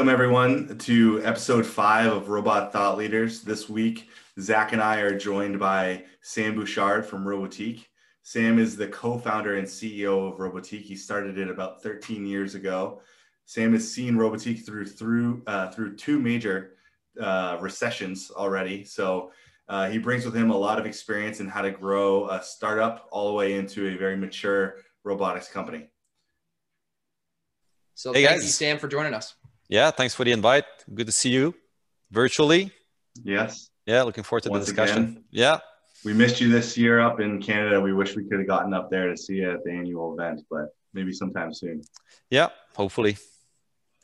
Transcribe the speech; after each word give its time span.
Welcome, 0.00 0.14
everyone, 0.14 0.78
to 0.78 1.20
episode 1.24 1.66
five 1.66 2.10
of 2.10 2.30
Robot 2.30 2.72
Thought 2.72 2.96
Leaders. 2.96 3.42
This 3.42 3.68
week, 3.68 4.08
Zach 4.40 4.72
and 4.72 4.80
I 4.80 5.00
are 5.00 5.14
joined 5.14 5.58
by 5.58 6.04
Sam 6.22 6.54
Bouchard 6.54 7.04
from 7.04 7.22
Robotiq. 7.22 7.84
Sam 8.22 8.58
is 8.58 8.78
the 8.78 8.88
co 8.88 9.18
founder 9.18 9.58
and 9.58 9.68
CEO 9.68 10.32
of 10.32 10.38
Robotiq. 10.38 10.80
He 10.80 10.96
started 10.96 11.36
it 11.36 11.50
about 11.50 11.82
13 11.82 12.24
years 12.24 12.54
ago. 12.54 13.02
Sam 13.44 13.74
has 13.74 13.92
seen 13.92 14.14
Robotiq 14.14 14.64
through, 14.64 14.86
through, 14.86 15.42
uh, 15.46 15.70
through 15.70 15.96
two 15.96 16.18
major 16.18 16.76
uh, 17.20 17.58
recessions 17.60 18.30
already. 18.30 18.84
So 18.84 19.32
uh, 19.68 19.90
he 19.90 19.98
brings 19.98 20.24
with 20.24 20.34
him 20.34 20.48
a 20.48 20.56
lot 20.56 20.78
of 20.78 20.86
experience 20.86 21.40
in 21.40 21.46
how 21.46 21.60
to 21.60 21.70
grow 21.70 22.26
a 22.30 22.42
startup 22.42 23.06
all 23.12 23.28
the 23.28 23.34
way 23.34 23.52
into 23.52 23.86
a 23.86 23.98
very 23.98 24.16
mature 24.16 24.76
robotics 25.04 25.48
company. 25.48 25.90
So 27.94 28.14
hey 28.14 28.24
thank 28.24 28.36
guys. 28.36 28.44
you, 28.44 28.48
Sam, 28.48 28.78
for 28.78 28.88
joining 28.88 29.12
us. 29.12 29.34
Yeah, 29.70 29.92
thanks 29.92 30.16
for 30.16 30.24
the 30.24 30.32
invite. 30.32 30.64
Good 30.92 31.06
to 31.06 31.12
see 31.12 31.30
you 31.30 31.54
virtually. 32.10 32.72
Yes. 33.22 33.70
Yeah, 33.86 34.02
looking 34.02 34.24
forward 34.24 34.42
to 34.42 34.50
Once 34.50 34.66
the 34.66 34.72
discussion. 34.72 35.02
Again, 35.02 35.24
yeah. 35.30 35.58
We 36.04 36.12
missed 36.12 36.40
you 36.40 36.50
this 36.50 36.76
year 36.76 36.98
up 36.98 37.20
in 37.20 37.40
Canada. 37.40 37.80
We 37.80 37.92
wish 37.92 38.16
we 38.16 38.24
could 38.24 38.40
have 38.40 38.48
gotten 38.48 38.74
up 38.74 38.90
there 38.90 39.08
to 39.08 39.16
see 39.16 39.34
you 39.34 39.52
at 39.52 39.62
the 39.62 39.70
annual 39.70 40.18
event, 40.18 40.40
but 40.50 40.74
maybe 40.92 41.12
sometime 41.12 41.54
soon. 41.54 41.82
Yeah, 42.30 42.48
hopefully. 42.74 43.16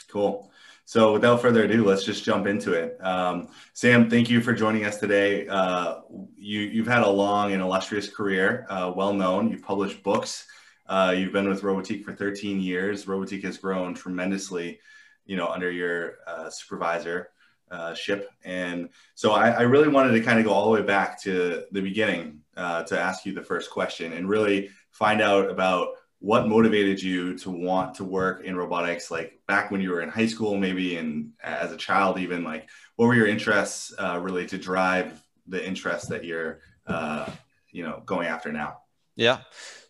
Cool. 0.08 0.52
So 0.84 1.12
without 1.12 1.42
further 1.42 1.64
ado, 1.64 1.84
let's 1.84 2.04
just 2.04 2.22
jump 2.22 2.46
into 2.46 2.72
it. 2.72 2.96
Um, 3.04 3.48
Sam, 3.72 4.08
thank 4.08 4.30
you 4.30 4.40
for 4.40 4.52
joining 4.52 4.84
us 4.84 4.98
today. 4.98 5.48
Uh, 5.48 5.96
you, 6.36 6.84
have 6.84 6.92
had 6.92 7.02
a 7.02 7.10
long 7.10 7.52
and 7.52 7.60
illustrious 7.60 8.08
career, 8.08 8.66
uh, 8.70 8.92
well 8.94 9.12
known. 9.12 9.50
You've 9.50 9.62
published 9.62 10.04
books 10.04 10.46
uh, 10.88 11.14
you've 11.16 11.32
been 11.32 11.48
with 11.48 11.62
Robotiq 11.62 12.04
for 12.04 12.12
13 12.14 12.60
years. 12.60 13.06
Robotiq 13.06 13.42
has 13.44 13.58
grown 13.58 13.94
tremendously, 13.94 14.78
you 15.26 15.36
know, 15.36 15.48
under 15.48 15.70
your 15.70 16.18
uh, 16.26 16.48
supervisor 16.50 17.30
uh, 17.70 17.94
ship. 17.94 18.30
And 18.44 18.88
so 19.14 19.32
I, 19.32 19.50
I, 19.50 19.62
really 19.62 19.88
wanted 19.88 20.12
to 20.12 20.20
kind 20.20 20.38
of 20.38 20.44
go 20.44 20.52
all 20.52 20.64
the 20.64 20.70
way 20.70 20.82
back 20.82 21.20
to 21.22 21.64
the 21.72 21.82
beginning 21.82 22.40
uh, 22.56 22.84
to 22.84 22.98
ask 22.98 23.26
you 23.26 23.34
the 23.34 23.42
first 23.42 23.70
question 23.70 24.12
and 24.12 24.28
really 24.28 24.70
find 24.92 25.20
out 25.20 25.50
about 25.50 25.88
what 26.20 26.48
motivated 26.48 27.02
you 27.02 27.36
to 27.38 27.50
want 27.50 27.94
to 27.96 28.04
work 28.04 28.44
in 28.44 28.56
robotics, 28.56 29.10
like 29.10 29.40
back 29.46 29.70
when 29.70 29.80
you 29.80 29.90
were 29.90 30.00
in 30.00 30.08
high 30.08 30.26
school, 30.26 30.56
maybe, 30.56 30.96
and 30.96 31.32
as 31.42 31.72
a 31.72 31.76
child, 31.76 32.18
even 32.18 32.42
like 32.42 32.68
what 32.94 33.06
were 33.06 33.14
your 33.14 33.26
interests 33.26 33.92
uh, 33.98 34.18
really 34.22 34.46
to 34.46 34.56
drive 34.56 35.22
the 35.46 35.64
interest 35.64 36.08
that 36.08 36.24
you're, 36.24 36.60
uh, 36.86 37.28
you 37.70 37.82
know, 37.82 38.02
going 38.06 38.28
after 38.28 38.52
now? 38.52 38.78
Yeah. 39.16 39.40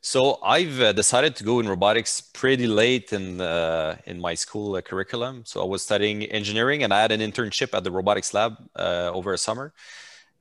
So 0.00 0.38
I've 0.42 0.80
uh, 0.80 0.92
decided 0.92 1.34
to 1.36 1.44
go 1.44 1.58
in 1.58 1.68
robotics 1.68 2.20
pretty 2.20 2.68
late 2.68 3.12
in 3.12 3.40
uh, 3.40 3.96
in 4.06 4.20
my 4.20 4.34
school 4.34 4.76
uh, 4.76 4.80
curriculum. 4.80 5.42
So 5.44 5.60
I 5.62 5.66
was 5.66 5.82
studying 5.82 6.24
engineering, 6.26 6.84
and 6.84 6.94
I 6.94 7.00
had 7.02 7.10
an 7.10 7.20
internship 7.20 7.76
at 7.76 7.82
the 7.82 7.90
robotics 7.90 8.32
lab 8.32 8.54
uh, 8.76 9.10
over 9.12 9.32
a 9.32 9.38
summer, 9.38 9.72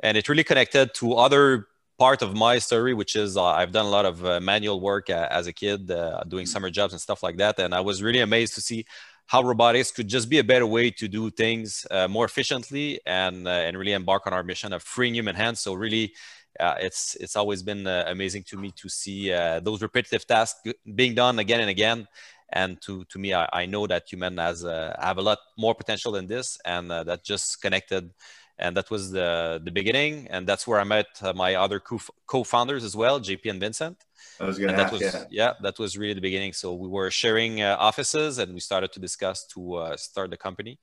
and 0.02 0.18
it 0.18 0.30
really 0.30 0.44
connected 0.44 0.94
to 0.96 1.16
other 1.16 1.68
part 1.98 2.22
of 2.22 2.36
my 2.36 2.60
story, 2.60 2.94
which 2.94 3.16
is 3.16 3.38
uh, 3.38 3.44
I've 3.46 3.72
done 3.72 3.86
a 3.88 3.90
lot 3.90 4.06
of 4.06 4.24
uh, 4.26 4.40
manual 4.40 4.82
work 4.82 5.10
as 5.10 5.48
a 5.48 5.54
kid, 5.54 5.92
doing 6.28 6.46
summer 6.46 6.70
jobs 6.70 6.94
and 6.94 7.02
stuff 7.02 7.24
like 7.24 7.38
that, 7.38 7.60
and 7.60 7.74
I 7.74 7.80
was 7.82 8.04
really 8.04 8.20
amazed 8.20 8.56
to 8.56 8.62
see 8.62 8.86
how 9.28 9.42
robotics 9.42 9.92
could 9.92 10.08
just 10.08 10.30
be 10.30 10.38
a 10.40 10.44
better 10.44 10.68
way 10.68 10.92
to 10.92 11.08
do 11.08 11.32
things 11.32 11.88
more 12.10 12.26
efficiently 12.26 13.00
and 13.08 13.48
and 13.48 13.78
really 13.78 13.94
embark 13.94 14.28
on 14.28 14.34
our 14.34 14.44
mission 14.44 14.74
of 14.74 14.84
freeing 14.84 15.16
human 15.16 15.36
hands. 15.36 15.62
So 15.62 15.74
really 15.74 16.14
uh, 16.60 16.76
it's 16.80 17.16
it's 17.16 17.36
always 17.36 17.62
been 17.64 17.86
uh, 17.86 18.06
amazing 18.08 18.44
to 18.44 18.58
me 18.58 18.72
to 18.72 18.90
see 18.90 19.32
uh, 19.32 19.60
those 19.60 19.82
repetitive 19.82 20.26
tasks 20.26 20.72
being 20.94 21.16
done 21.16 21.40
again 21.40 21.62
and 21.62 21.70
again. 21.70 22.08
And 22.50 22.82
to 22.84 23.04
to 23.06 23.20
me, 23.20 23.34
I, 23.34 23.50
I 23.52 23.66
know 23.66 23.88
that 23.88 24.08
human 24.08 24.38
has 24.38 24.64
uh, 24.64 24.96
have 25.00 25.18
a 25.18 25.22
lot 25.22 25.40
more 25.58 25.76
potential 25.76 26.12
than 26.14 26.28
this, 26.28 26.58
and 26.64 26.92
uh, 26.92 27.04
that 27.04 27.24
just 27.24 27.62
connected. 27.62 28.12
And 28.58 28.78
that 28.78 28.90
was 28.90 29.12
the 29.12 29.60
the 29.64 29.72
beginning, 29.72 30.28
and 30.30 30.48
that's 30.48 30.66
where 30.66 30.80
I 30.80 30.86
met 30.86 31.08
uh, 31.22 31.34
my 31.34 31.56
other 31.56 31.82
co-founders 32.26 32.86
as 32.86 32.96
well, 32.96 33.20
JP 33.20 33.50
and 33.50 33.60
Vincent. 33.60 33.98
I 34.40 34.46
was 34.46 34.58
to 34.58 34.70
ask, 34.70 34.94
was, 34.94 35.02
yeah. 35.02 35.24
yeah, 35.30 35.54
that 35.62 35.78
was 35.78 35.98
really 35.98 36.14
the 36.14 36.22
beginning. 36.22 36.54
So 36.54 36.74
we 36.74 36.88
were 36.88 37.12
sharing 37.12 37.62
offices, 37.62 38.38
and 38.38 38.54
we 38.54 38.62
started 38.62 38.94
to 38.94 39.00
discuss 39.02 39.46
to 39.48 39.94
start 39.98 40.30
the 40.30 40.38
company. 40.38 40.80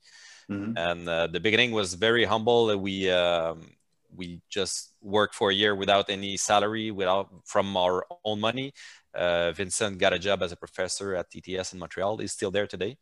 Mm-hmm. 0.51 0.77
And 0.77 1.33
the 1.33 1.39
beginning 1.39 1.71
was 1.71 1.95
very 1.95 2.25
humble. 2.25 2.77
We 2.77 3.09
um, 3.09 3.61
we 4.15 4.41
just 4.49 4.93
worked 5.01 5.35
for 5.35 5.49
a 5.49 5.53
year 5.53 5.75
without 5.75 6.09
any 6.09 6.37
salary, 6.37 6.91
without 6.91 7.29
from 7.45 7.75
our 7.77 8.05
own 8.25 8.39
money. 8.39 8.73
Uh, 9.13 9.51
Vincent 9.51 9.99
got 9.99 10.13
a 10.13 10.19
job 10.19 10.41
as 10.41 10.51
a 10.51 10.55
professor 10.55 11.15
at 11.15 11.27
ETS 11.35 11.73
in 11.73 11.79
Montreal. 11.79 12.17
He's 12.17 12.31
still 12.31 12.51
there 12.51 12.67
today. 12.67 12.97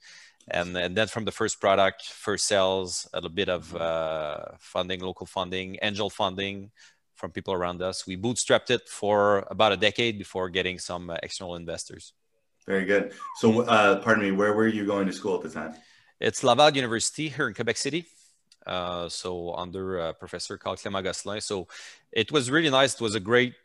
And, 0.50 0.76
and 0.76 0.96
then 0.96 1.08
from 1.08 1.26
the 1.26 1.32
first 1.32 1.62
product, 1.62 2.06
first 2.06 2.46
sales, 2.46 3.08
a 3.14 3.18
little 3.18 3.30
bit 3.30 3.50
of 3.50 3.76
uh, 3.76 4.46
funding, 4.60 5.00
local 5.02 5.26
funding, 5.26 5.78
angel 5.82 6.10
funding 6.10 6.72
from 7.16 7.32
people 7.32 7.54
around 7.54 7.82
us. 7.82 8.08
We 8.08 8.18
bootstrapped 8.18 8.72
it 8.72 8.90
for 8.90 9.46
about 9.50 9.72
a 9.72 9.78
decade 9.78 10.18
before 10.18 10.50
getting 10.50 10.80
some 10.80 11.10
uh, 11.10 11.18
external 11.24 11.56
investors. 11.56 12.14
Very 12.66 12.86
good. 12.86 13.14
So, 13.38 13.62
uh, 13.62 14.00
pardon 14.02 14.24
me, 14.24 14.32
where 14.32 14.54
were 14.54 14.68
you 14.68 14.86
going 14.86 15.08
to 15.08 15.14
school 15.14 15.36
at 15.36 15.44
the 15.44 15.50
time? 15.50 15.76
It's 16.20 16.44
Laval 16.44 16.72
University 16.72 17.30
here 17.30 17.48
in 17.48 17.54
Quebec 17.54 17.78
City. 17.78 18.06
Uh, 18.66 19.10
so 19.10 19.54
under 19.56 20.00
uh, 20.00 20.14
Professor 20.14 20.58
Carl 20.58 20.76
Clément 20.76 21.04
Gosselin. 21.04 21.42
So 21.42 21.68
it 22.12 22.32
was 22.32 22.52
really 22.52 22.70
nice. 22.70 22.94
It 22.94 23.02
was 23.02 23.16
a 23.16 23.20
great, 23.20 23.56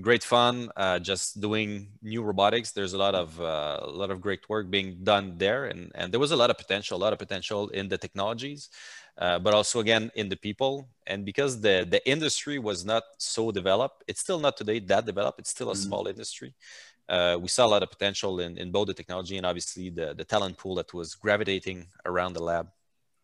great 0.00 0.22
fun. 0.22 0.70
Uh, 0.76 0.98
just 0.98 1.40
doing 1.40 1.88
new 2.02 2.22
robotics. 2.22 2.72
There's 2.72 2.92
a 2.92 2.98
lot 2.98 3.14
of 3.14 3.40
uh, 3.40 3.80
a 3.82 3.90
lot 3.90 4.10
of 4.10 4.20
great 4.20 4.48
work 4.48 4.70
being 4.70 4.98
done 5.02 5.38
there, 5.38 5.66
and 5.66 5.90
and 5.94 6.12
there 6.12 6.20
was 6.20 6.32
a 6.32 6.36
lot 6.36 6.50
of 6.50 6.58
potential, 6.58 6.98
a 6.98 7.02
lot 7.06 7.12
of 7.12 7.18
potential 7.18 7.68
in 7.68 7.88
the 7.88 7.96
technologies, 7.96 8.68
uh, 9.18 9.38
but 9.38 9.54
also 9.54 9.80
again 9.80 10.10
in 10.14 10.28
the 10.28 10.36
people. 10.36 10.88
And 11.06 11.24
because 11.24 11.60
the 11.60 11.86
the 11.88 12.06
industry 12.08 12.58
was 12.58 12.84
not 12.84 13.04
so 13.18 13.50
developed, 13.50 14.04
it's 14.08 14.20
still 14.20 14.40
not 14.40 14.56
today 14.56 14.78
that 14.80 15.06
developed. 15.06 15.38
It's 15.38 15.50
still 15.50 15.70
a 15.70 15.74
mm-hmm. 15.74 15.88
small 15.88 16.06
industry. 16.06 16.52
Uh, 17.08 17.38
we 17.40 17.48
saw 17.48 17.66
a 17.66 17.68
lot 17.68 17.82
of 17.82 17.90
potential 17.90 18.40
in, 18.40 18.56
in 18.56 18.70
both 18.70 18.86
the 18.86 18.94
technology 18.94 19.36
and 19.36 19.44
obviously 19.44 19.90
the, 19.90 20.14
the 20.14 20.24
talent 20.24 20.56
pool 20.56 20.74
that 20.74 20.92
was 20.94 21.14
gravitating 21.14 21.86
around 22.06 22.32
the 22.32 22.42
lab. 22.42 22.66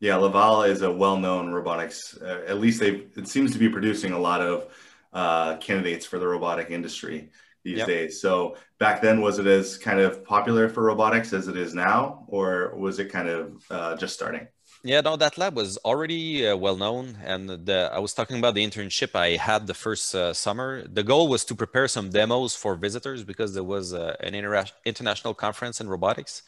Yeah, 0.01 0.17
Laval 0.17 0.63
is 0.63 0.83
a 0.83 0.91
well-known 0.91 1.53
robotics. 1.53 2.17
Uh, 2.17 2.43
at 2.47 2.59
least 2.59 2.81
they 2.81 3.07
it 3.17 3.29
seems 3.29 3.53
to 3.53 3.59
be 3.59 3.69
producing 3.69 4.13
a 4.13 4.19
lot 4.19 4.41
of 4.41 4.67
uh, 5.13 5.57
candidates 5.59 6.07
for 6.07 6.19
the 6.19 6.27
robotic 6.27 6.71
industry 6.71 7.31
these 7.65 7.79
yep. 7.79 7.87
days. 7.87 8.21
So 8.21 8.57
back 8.79 9.03
then, 9.03 9.21
was 9.21 9.39
it 9.39 9.47
as 9.47 9.77
kind 9.77 10.01
of 10.01 10.25
popular 10.25 10.69
for 10.69 10.83
robotics 10.85 11.33
as 11.35 11.49
it 11.49 11.57
is 11.57 11.75
now, 11.75 12.25
or 12.29 12.75
was 12.77 12.99
it 12.99 13.13
kind 13.13 13.29
of 13.29 13.63
uh, 13.71 13.97
just 13.97 14.15
starting? 14.15 14.49
Yeah, 14.83 15.03
no, 15.03 15.17
that 15.17 15.37
lab 15.37 15.57
was 15.57 15.77
already 15.79 16.49
uh, 16.49 16.57
well 16.57 16.77
known, 16.77 17.19
and 17.23 17.51
the, 17.51 17.91
I 17.93 17.99
was 17.99 18.15
talking 18.15 18.39
about 18.39 18.55
the 18.55 18.67
internship 18.67 19.15
I 19.15 19.37
had 19.37 19.67
the 19.67 19.75
first 19.75 20.15
uh, 20.15 20.33
summer. 20.33 20.87
The 20.89 21.03
goal 21.03 21.29
was 21.29 21.45
to 21.47 21.55
prepare 21.55 21.87
some 21.87 22.09
demos 22.09 22.57
for 22.57 22.77
visitors 22.77 23.23
because 23.23 23.53
there 23.53 23.65
was 23.65 23.93
uh, 23.93 24.17
an 24.21 24.35
inter- 24.35 24.65
international 24.87 25.35
conference 25.35 25.83
in 25.83 25.89
robotics, 25.91 26.45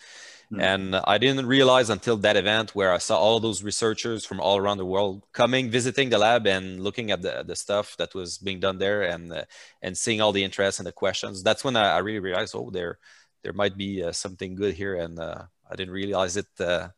Hmm. 0.52 0.60
And 0.60 0.96
I 0.96 1.16
didn't 1.16 1.46
realize 1.46 1.88
until 1.88 2.18
that 2.18 2.36
event 2.36 2.74
where 2.74 2.92
I 2.92 2.98
saw 2.98 3.16
all 3.18 3.40
those 3.40 3.62
researchers 3.62 4.26
from 4.26 4.38
all 4.38 4.58
around 4.58 4.76
the 4.76 4.84
world 4.84 5.22
coming, 5.32 5.71
visiting 5.71 6.10
the 6.10 6.18
lab 6.18 6.47
and 6.47 6.84
looking 6.84 7.10
at 7.10 7.22
the, 7.22 7.42
the 7.42 7.56
stuff 7.56 7.97
that 7.97 8.15
was 8.15 8.36
being 8.36 8.60
done 8.60 8.77
there 8.77 9.03
and, 9.03 9.32
uh, 9.32 9.44
and 9.80 9.97
seeing 9.97 10.21
all 10.21 10.32
the 10.32 10.44
interest 10.44 10.78
and 10.78 10.86
the 10.86 10.92
questions. 10.92 11.42
That's 11.42 11.65
when 11.65 11.74
I, 11.74 11.97
I 11.97 11.98
really 11.98 12.18
realized, 12.18 12.54
oh, 12.54 12.68
there, 12.71 12.98
there 13.42 13.54
might 13.54 13.78
be 13.78 14.03
uh, 14.03 14.12
something 14.12 14.54
good 14.54 14.74
here. 14.74 14.97
And 14.97 15.18
uh, 15.18 15.44
I 15.71 15.74
didn't 15.74 15.94
realize 15.94 16.36
it 16.36 16.48
uh, 16.60 16.88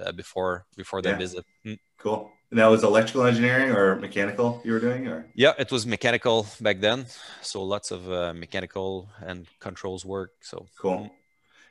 uh, 0.00 0.12
before, 0.12 0.66
before 0.76 1.02
that 1.02 1.10
yeah. 1.10 1.18
visit. 1.18 1.44
Mm. 1.64 1.80
Cool. 1.98 2.30
And 2.52 2.60
that 2.60 2.66
was 2.66 2.84
electrical 2.84 3.24
engineering 3.24 3.72
or 3.72 3.96
mechanical 3.96 4.62
you 4.64 4.70
were 4.70 4.78
doing 4.78 5.08
or? 5.08 5.26
Yeah, 5.34 5.54
it 5.58 5.72
was 5.72 5.84
mechanical 5.84 6.46
back 6.60 6.78
then. 6.78 7.06
So 7.42 7.64
lots 7.64 7.90
of 7.90 8.08
uh, 8.08 8.34
mechanical 8.34 9.08
and 9.20 9.48
controls 9.58 10.04
work. 10.04 10.30
So 10.42 10.66
cool. 10.78 11.10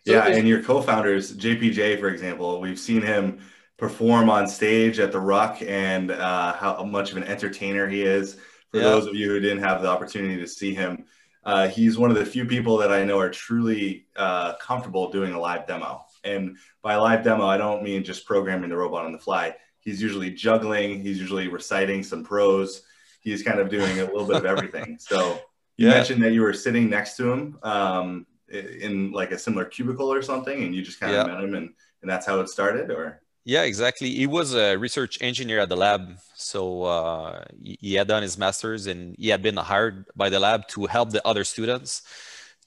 So 0.05 0.13
yeah, 0.13 0.27
and 0.27 0.47
your 0.47 0.61
co-founders, 0.61 1.35
JPJ, 1.35 1.99
for 1.99 2.09
example, 2.09 2.61
we've 2.61 2.79
seen 2.79 3.01
him 3.01 3.39
perform 3.77 4.29
on 4.29 4.47
stage 4.47 4.99
at 4.99 5.11
the 5.11 5.19
Ruck 5.19 5.61
and 5.61 6.11
uh, 6.11 6.53
how 6.53 6.83
much 6.83 7.11
of 7.11 7.17
an 7.17 7.23
entertainer 7.23 7.87
he 7.87 8.03
is. 8.03 8.35
For 8.71 8.77
yeah. 8.77 8.83
those 8.83 9.07
of 9.07 9.15
you 9.15 9.29
who 9.29 9.39
didn't 9.39 9.63
have 9.63 9.81
the 9.81 9.87
opportunity 9.87 10.37
to 10.39 10.47
see 10.47 10.75
him, 10.75 11.05
uh, 11.43 11.67
he's 11.67 11.97
one 11.97 12.11
of 12.11 12.17
the 12.17 12.25
few 12.25 12.45
people 12.45 12.77
that 12.77 12.91
I 12.91 13.03
know 13.03 13.19
are 13.19 13.29
truly 13.29 14.07
uh, 14.15 14.53
comfortable 14.55 15.11
doing 15.11 15.33
a 15.33 15.39
live 15.39 15.67
demo. 15.67 16.05
And 16.23 16.57
by 16.81 16.95
live 16.95 17.23
demo, 17.23 17.45
I 17.45 17.57
don't 17.57 17.83
mean 17.83 18.03
just 18.03 18.25
programming 18.25 18.69
the 18.69 18.77
robot 18.77 19.05
on 19.05 19.11
the 19.11 19.19
fly. 19.19 19.55
He's 19.79 20.01
usually 20.01 20.31
juggling. 20.31 21.01
He's 21.01 21.19
usually 21.19 21.47
reciting 21.47 22.03
some 22.03 22.23
prose. 22.23 22.83
He's 23.21 23.43
kind 23.43 23.59
of 23.59 23.69
doing 23.69 23.99
a 23.99 24.05
little 24.05 24.25
bit 24.25 24.37
of 24.37 24.45
everything. 24.45 24.97
So 24.99 25.39
you 25.77 25.87
yeah. 25.87 25.95
mentioned 25.95 26.23
that 26.23 26.31
you 26.31 26.41
were 26.41 26.53
sitting 26.53 26.89
next 26.89 27.17
to 27.17 27.31
him. 27.31 27.59
Um, 27.61 28.25
in 28.50 29.12
like 29.12 29.31
a 29.31 29.38
similar 29.38 29.65
cubicle 29.65 30.12
or 30.12 30.21
something 30.21 30.63
and 30.63 30.75
you 30.75 30.81
just 30.81 31.00
kind 31.00 31.15
of 31.15 31.27
met 31.27 31.44
him 31.44 31.56
and, 31.56 31.69
and 32.01 32.09
that's 32.09 32.25
how 32.25 32.39
it 32.39 32.50
started 32.50 32.92
or 32.92 33.21
yeah 33.44 33.63
exactly 33.63 34.09
he 34.09 34.27
was 34.27 34.53
a 34.53 34.75
research 34.77 35.18
engineer 35.21 35.59
at 35.59 35.69
the 35.69 35.75
lab 35.75 36.18
so 36.36 36.83
uh, 36.83 37.44
he, 37.62 37.77
he 37.81 37.94
had 37.95 38.07
done 38.07 38.21
his 38.21 38.38
master's 38.38 38.88
and 38.88 39.15
he 39.18 39.30
had 39.30 39.42
been 39.42 39.57
hired 39.57 40.06
by 40.15 40.30
the 40.30 40.39
lab 40.39 40.68
to 40.68 40.86
help 40.86 41.09
the 41.09 41.25
other 41.27 41.44
students 41.44 42.03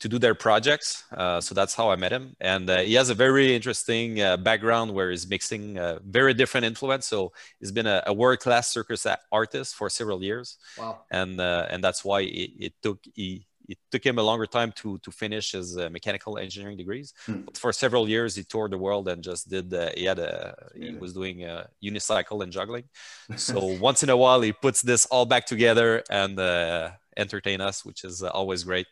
to 0.00 0.08
do 0.08 0.18
their 0.18 0.34
projects. 0.34 1.04
Uh, 1.12 1.40
so 1.40 1.54
that's 1.54 1.74
how 1.74 1.90
I 1.90 1.96
met 1.96 2.12
him. 2.12 2.36
And 2.40 2.70
uh, 2.70 2.78
he 2.78 2.94
has 2.94 3.10
a 3.10 3.14
very 3.14 3.54
interesting 3.54 4.20
uh, 4.20 4.36
background 4.36 4.94
where 4.94 5.10
he's 5.10 5.28
mixing 5.28 5.78
uh, 5.78 5.98
very 6.06 6.34
different 6.34 6.66
influence. 6.66 7.06
So 7.06 7.32
he's 7.58 7.72
been 7.72 7.86
a, 7.86 8.02
a 8.06 8.12
world-class 8.12 8.70
circus 8.70 9.06
artist 9.32 9.74
for 9.74 9.90
several 9.90 10.22
years. 10.22 10.56
Wow. 10.78 11.00
And 11.10 11.40
uh, 11.40 11.66
and 11.68 11.82
that's 11.82 12.04
why 12.04 12.20
it, 12.20 12.50
it, 12.58 12.72
took 12.82 13.00
he, 13.14 13.46
it 13.68 13.78
took 13.90 14.04
him 14.04 14.18
a 14.18 14.22
longer 14.22 14.46
time 14.46 14.72
to 14.80 14.98
to 14.98 15.10
finish 15.10 15.52
his 15.52 15.76
uh, 15.76 15.88
mechanical 15.90 16.38
engineering 16.38 16.76
degrees. 16.76 17.12
Hmm. 17.26 17.42
But 17.46 17.56
for 17.58 17.72
several 17.72 18.08
years, 18.08 18.34
he 18.34 18.44
toured 18.44 18.72
the 18.72 18.78
world 18.78 19.08
and 19.08 19.22
just 19.22 19.48
did. 19.48 19.72
he 19.96 20.04
had 20.04 20.18
a 20.18 20.54
he 20.74 20.94
was 20.94 21.12
doing 21.12 21.44
a 21.44 21.68
unicycle 21.82 22.42
and 22.42 22.52
juggling. 22.52 22.84
So 23.36 23.58
once 23.88 24.02
in 24.02 24.10
a 24.10 24.16
while, 24.16 24.40
he 24.40 24.52
puts 24.52 24.82
this 24.82 25.06
all 25.06 25.26
back 25.26 25.44
together 25.46 26.02
and 26.10 26.38
uh, 26.38 26.90
entertain 27.16 27.60
us, 27.60 27.84
which 27.84 28.04
is 28.04 28.22
always 28.22 28.64
great. 28.64 28.86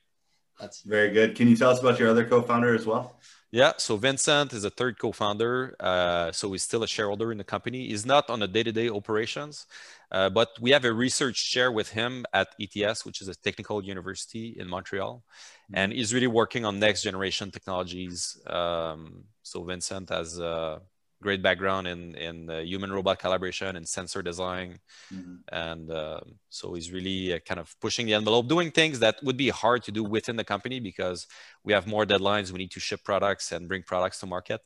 That's 0.60 0.82
very 0.82 1.10
good. 1.10 1.34
Can 1.34 1.48
you 1.48 1.56
tell 1.56 1.70
us 1.70 1.80
about 1.80 1.98
your 1.98 2.08
other 2.08 2.24
co-founder 2.24 2.74
as 2.74 2.86
well? 2.86 3.18
Yeah, 3.56 3.72
so 3.78 3.96
Vincent 3.96 4.52
is 4.52 4.64
a 4.64 4.70
third 4.70 4.98
co-founder. 4.98 5.76
Uh, 5.80 6.30
so 6.30 6.52
he's 6.52 6.62
still 6.62 6.82
a 6.82 6.86
shareholder 6.86 7.32
in 7.32 7.38
the 7.38 7.44
company. 7.44 7.88
He's 7.88 8.04
not 8.04 8.28
on 8.28 8.40
the 8.40 8.46
day-to-day 8.46 8.90
operations, 8.90 9.64
uh, 10.12 10.28
but 10.28 10.50
we 10.60 10.72
have 10.72 10.84
a 10.84 10.92
research 10.92 11.52
chair 11.52 11.72
with 11.72 11.88
him 11.88 12.26
at 12.34 12.48
ETS, 12.60 13.06
which 13.06 13.22
is 13.22 13.28
a 13.28 13.34
technical 13.34 13.82
university 13.82 14.54
in 14.58 14.68
Montreal, 14.68 15.24
mm-hmm. 15.24 15.74
and 15.74 15.90
he's 15.94 16.12
really 16.12 16.26
working 16.26 16.66
on 16.66 16.78
next 16.78 17.02
generation 17.02 17.50
technologies. 17.50 18.38
Um, 18.46 19.24
so 19.42 19.64
Vincent 19.64 20.10
has 20.10 20.38
uh, 20.38 20.80
great 21.26 21.42
background 21.48 21.84
in 21.92 22.00
in 22.28 22.36
uh, 22.48 22.54
human 22.72 22.90
robot 22.96 23.16
collaboration 23.24 23.70
and 23.78 23.84
sensor 23.98 24.22
design. 24.30 24.70
Mm-hmm. 25.14 25.36
and 25.66 25.86
uh, 26.02 26.20
so 26.58 26.64
he's 26.74 26.88
really 26.96 27.20
uh, 27.34 27.38
kind 27.48 27.60
of 27.64 27.66
pushing 27.84 28.04
the 28.08 28.14
envelope 28.20 28.44
doing 28.54 28.68
things 28.80 28.96
that 29.04 29.14
would 29.26 29.38
be 29.46 29.50
hard 29.64 29.80
to 29.86 29.92
do 29.98 30.02
within 30.16 30.36
the 30.40 30.46
company 30.52 30.78
because 30.90 31.20
we 31.66 31.70
have 31.76 31.84
more 31.94 32.04
deadlines. 32.12 32.46
We 32.52 32.58
need 32.64 32.74
to 32.78 32.82
ship 32.88 33.00
products 33.10 33.46
and 33.54 33.60
bring 33.70 33.82
products 33.92 34.18
to 34.20 34.26
market. 34.36 34.60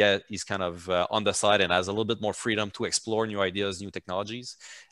Yeah 0.00 0.14
he's 0.30 0.44
kind 0.52 0.64
of 0.70 0.74
uh, 0.98 1.16
on 1.16 1.22
the 1.28 1.34
side 1.42 1.60
and 1.62 1.70
has 1.78 1.88
a 1.88 1.94
little 1.96 2.10
bit 2.12 2.20
more 2.26 2.36
freedom 2.44 2.66
to 2.76 2.82
explore 2.90 3.22
new 3.32 3.40
ideas 3.50 3.72
new 3.84 3.92
technologies 3.98 4.48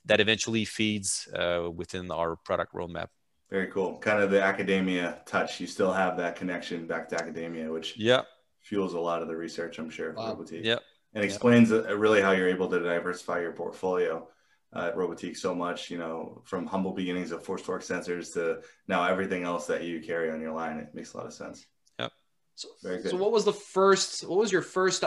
that 0.08 0.19
eventually 0.24 0.64
feeds 0.78 1.08
uh, 1.40 1.62
within 1.80 2.04
our 2.20 2.30
product 2.48 2.70
roadmap. 2.78 3.08
Very 3.56 3.69
cool. 3.74 3.90
Kind 4.08 4.19
of 4.24 4.28
the 4.34 4.42
academia 4.52 5.06
touch. 5.32 5.50
You 5.62 5.69
still 5.76 5.94
have 6.02 6.12
that 6.22 6.32
connection 6.40 6.78
back 6.92 7.04
to 7.10 7.14
academia 7.22 7.66
which 7.76 7.88
yeah. 8.10 8.22
fuels 8.69 8.94
a 9.00 9.02
lot 9.08 9.19
of 9.22 9.28
the 9.30 9.38
research 9.46 9.74
i'm 9.80 9.92
sure 9.98 10.10
wow. 10.12 10.44
yeah 10.70 10.80
and 11.16 11.24
explains 11.24 11.70
yeah. 11.70 11.78
really 11.92 12.20
how 12.20 12.32
you're 12.32 12.48
able 12.48 12.68
to 12.68 12.78
diversify 12.78 13.40
your 13.40 13.52
portfolio 13.52 14.28
uh, 14.74 14.88
at 14.88 14.96
Robotiq 14.96 15.34
so 15.34 15.54
much, 15.54 15.90
you 15.90 15.96
know, 15.96 16.42
from 16.44 16.66
humble 16.66 16.92
beginnings 16.92 17.32
of 17.32 17.42
force 17.42 17.62
torque 17.62 17.82
sensors 17.82 18.34
to 18.34 18.60
now 18.86 19.02
everything 19.02 19.42
else 19.42 19.66
that 19.66 19.82
you 19.82 20.00
carry 20.00 20.30
on 20.30 20.42
your 20.42 20.52
line. 20.52 20.76
It 20.76 20.94
makes 20.94 21.14
a 21.14 21.16
lot 21.16 21.24
of 21.24 21.32
sense. 21.32 21.64
Yep. 21.98 22.12
So, 22.54 22.68
Very 22.82 23.02
good. 23.02 23.12
so 23.12 23.16
what 23.16 23.32
was 23.32 23.46
the 23.46 23.52
first, 23.52 24.28
what 24.28 24.38
was 24.38 24.52
your 24.52 24.60
first 24.60 25.04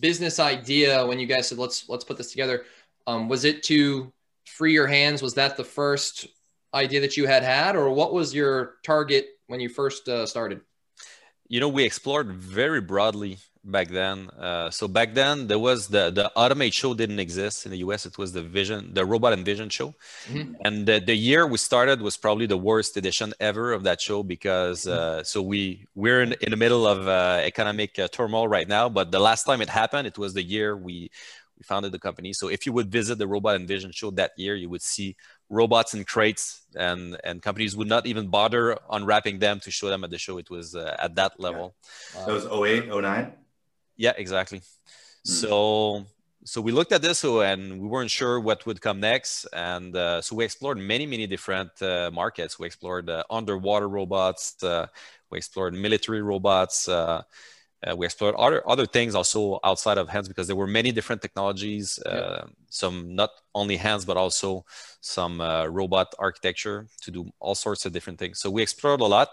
business 0.00 0.40
idea 0.40 1.06
when 1.06 1.18
you 1.18 1.26
guys 1.26 1.48
said, 1.48 1.58
let's, 1.58 1.90
let's 1.90 2.04
put 2.04 2.16
this 2.16 2.30
together? 2.30 2.64
Um, 3.06 3.28
was 3.28 3.44
it 3.44 3.62
to 3.64 4.10
free 4.46 4.72
your 4.72 4.86
hands? 4.86 5.20
Was 5.20 5.34
that 5.34 5.58
the 5.58 5.64
first 5.64 6.26
idea 6.72 7.02
that 7.02 7.18
you 7.18 7.26
had 7.26 7.42
had, 7.42 7.76
or 7.76 7.90
what 7.90 8.14
was 8.14 8.34
your 8.34 8.76
target 8.82 9.26
when 9.48 9.60
you 9.60 9.68
first 9.68 10.08
uh, 10.08 10.24
started? 10.24 10.62
You 11.48 11.60
know, 11.60 11.68
we 11.68 11.84
explored 11.84 12.32
very 12.32 12.80
broadly 12.80 13.36
back 13.64 13.88
then. 13.88 14.30
Uh, 14.38 14.70
so 14.70 14.86
back 14.86 15.14
then 15.14 15.46
there 15.46 15.58
was 15.58 15.88
the 15.88 16.10
the 16.10 16.30
Automate 16.36 16.72
show 16.72 16.94
didn't 16.94 17.18
exist 17.18 17.64
in 17.64 17.70
the 17.72 17.78
US. 17.78 18.06
It 18.06 18.18
was 18.18 18.32
the 18.32 18.42
Vision, 18.42 18.92
the 18.92 19.04
Robot 19.04 19.32
and 19.32 19.44
Vision 19.44 19.68
show, 19.68 19.94
mm-hmm. 20.26 20.54
and 20.64 20.86
the, 20.86 21.00
the, 21.00 21.14
year 21.14 21.46
we 21.46 21.58
started 21.58 22.02
was 22.02 22.16
probably 22.16 22.46
the 22.46 22.56
worst 22.56 22.96
edition 22.96 23.32
ever 23.40 23.72
of 23.72 23.84
that 23.84 24.00
show 24.00 24.22
because 24.22 24.84
mm-hmm. 24.84 25.20
uh, 25.20 25.22
so 25.22 25.40
we 25.42 25.86
we're 25.94 26.22
in, 26.22 26.34
in 26.40 26.50
the 26.50 26.56
middle 26.56 26.86
of 26.86 27.08
uh, 27.08 27.40
economic 27.42 27.98
uh, 27.98 28.08
turmoil 28.08 28.46
right 28.48 28.68
now. 28.68 28.88
But 28.88 29.10
the 29.10 29.20
last 29.20 29.44
time 29.44 29.60
it 29.60 29.68
happened, 29.68 30.06
it 30.06 30.18
was 30.18 30.34
the 30.34 30.42
year 30.42 30.76
we 30.76 31.10
we 31.56 31.62
founded 31.62 31.92
the 31.92 31.98
company. 31.98 32.32
So 32.32 32.48
if 32.48 32.66
you 32.66 32.72
would 32.72 32.90
visit 32.90 33.18
the 33.18 33.28
Robot 33.28 33.56
and 33.56 33.66
Vision 33.66 33.92
show 33.92 34.10
that 34.12 34.32
year, 34.36 34.56
you 34.56 34.68
would 34.68 34.82
see 34.82 35.16
robots 35.50 35.94
in 35.94 36.04
crates 36.04 36.62
and 36.74 37.16
and 37.22 37.42
companies 37.42 37.76
would 37.76 37.88
not 37.88 38.06
even 38.06 38.28
bother 38.28 38.76
unwrapping 38.90 39.38
them 39.38 39.60
to 39.60 39.70
show 39.70 39.88
them 39.88 40.02
at 40.02 40.10
the 40.10 40.18
show 40.18 40.38
it 40.38 40.50
was 40.50 40.74
uh, 40.74 40.96
at 40.98 41.14
that 41.14 41.38
level 41.38 41.74
yeah. 42.14 42.20
wow. 42.20 42.26
that 42.26 42.32
was 42.32 42.46
08 42.46 42.88
09 42.88 43.32
yeah, 43.96 44.12
exactly. 44.16 44.58
Mm. 44.58 44.64
So 45.24 46.06
so 46.44 46.60
we 46.60 46.72
looked 46.72 46.92
at 46.92 47.00
this 47.00 47.24
and 47.24 47.80
we 47.80 47.88
weren't 47.88 48.10
sure 48.10 48.38
what 48.38 48.66
would 48.66 48.80
come 48.80 49.00
next 49.00 49.46
and 49.54 49.96
uh, 49.96 50.20
so 50.20 50.36
we 50.36 50.44
explored 50.44 50.78
many 50.78 51.06
many 51.06 51.26
different 51.26 51.70
uh, 51.82 52.10
markets 52.12 52.58
we 52.58 52.66
explored 52.66 53.08
uh, 53.08 53.22
underwater 53.30 53.88
robots 53.88 54.62
uh, 54.62 54.86
we 55.30 55.38
explored 55.38 55.72
military 55.72 56.22
robots 56.22 56.88
uh, 56.88 57.22
uh, 57.86 57.94
we 57.96 58.06
explored 58.06 58.34
other, 58.36 58.66
other 58.68 58.86
things 58.86 59.14
also 59.14 59.58
outside 59.64 59.98
of 59.98 60.08
hands 60.08 60.28
because 60.28 60.46
there 60.46 60.56
were 60.56 60.66
many 60.66 60.92
different 60.92 61.20
technologies 61.20 61.98
yeah. 62.04 62.42
some 62.68 63.14
not 63.14 63.30
only 63.54 63.76
hands 63.76 64.04
but 64.04 64.16
also 64.16 64.64
some 65.00 65.40
robot 65.70 66.14
architecture 66.18 66.86
to 67.00 67.10
do 67.10 67.30
all 67.40 67.54
sorts 67.54 67.86
of 67.86 67.92
different 67.92 68.18
things 68.18 68.38
so 68.38 68.50
we 68.50 68.62
explored 68.62 69.00
a 69.00 69.04
lot 69.04 69.30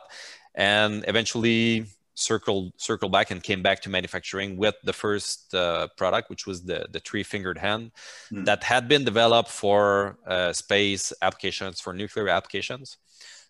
and 0.56 1.04
eventually 1.08 1.86
circled 2.16 2.74
circled 2.78 3.12
back 3.12 3.32
and 3.32 3.42
came 3.42 3.62
back 3.62 3.82
to 3.82 3.90
manufacturing 3.90 4.58
with 4.58 4.76
the 4.84 4.94
first 4.94 5.54
uh, 5.54 5.88
product, 5.98 6.30
which 6.30 6.46
was 6.46 6.64
the 6.64 6.86
the 6.92 7.00
three 7.00 7.24
fingered 7.24 7.58
hand 7.58 7.92
mm. 8.32 8.46
that 8.46 8.64
had 8.64 8.88
been 8.88 9.04
developed 9.04 9.50
for 9.50 10.18
uh, 10.28 10.54
space 10.54 11.14
applications 11.22 11.80
for 11.80 11.94
nuclear 11.94 12.30
applications. 12.30 12.98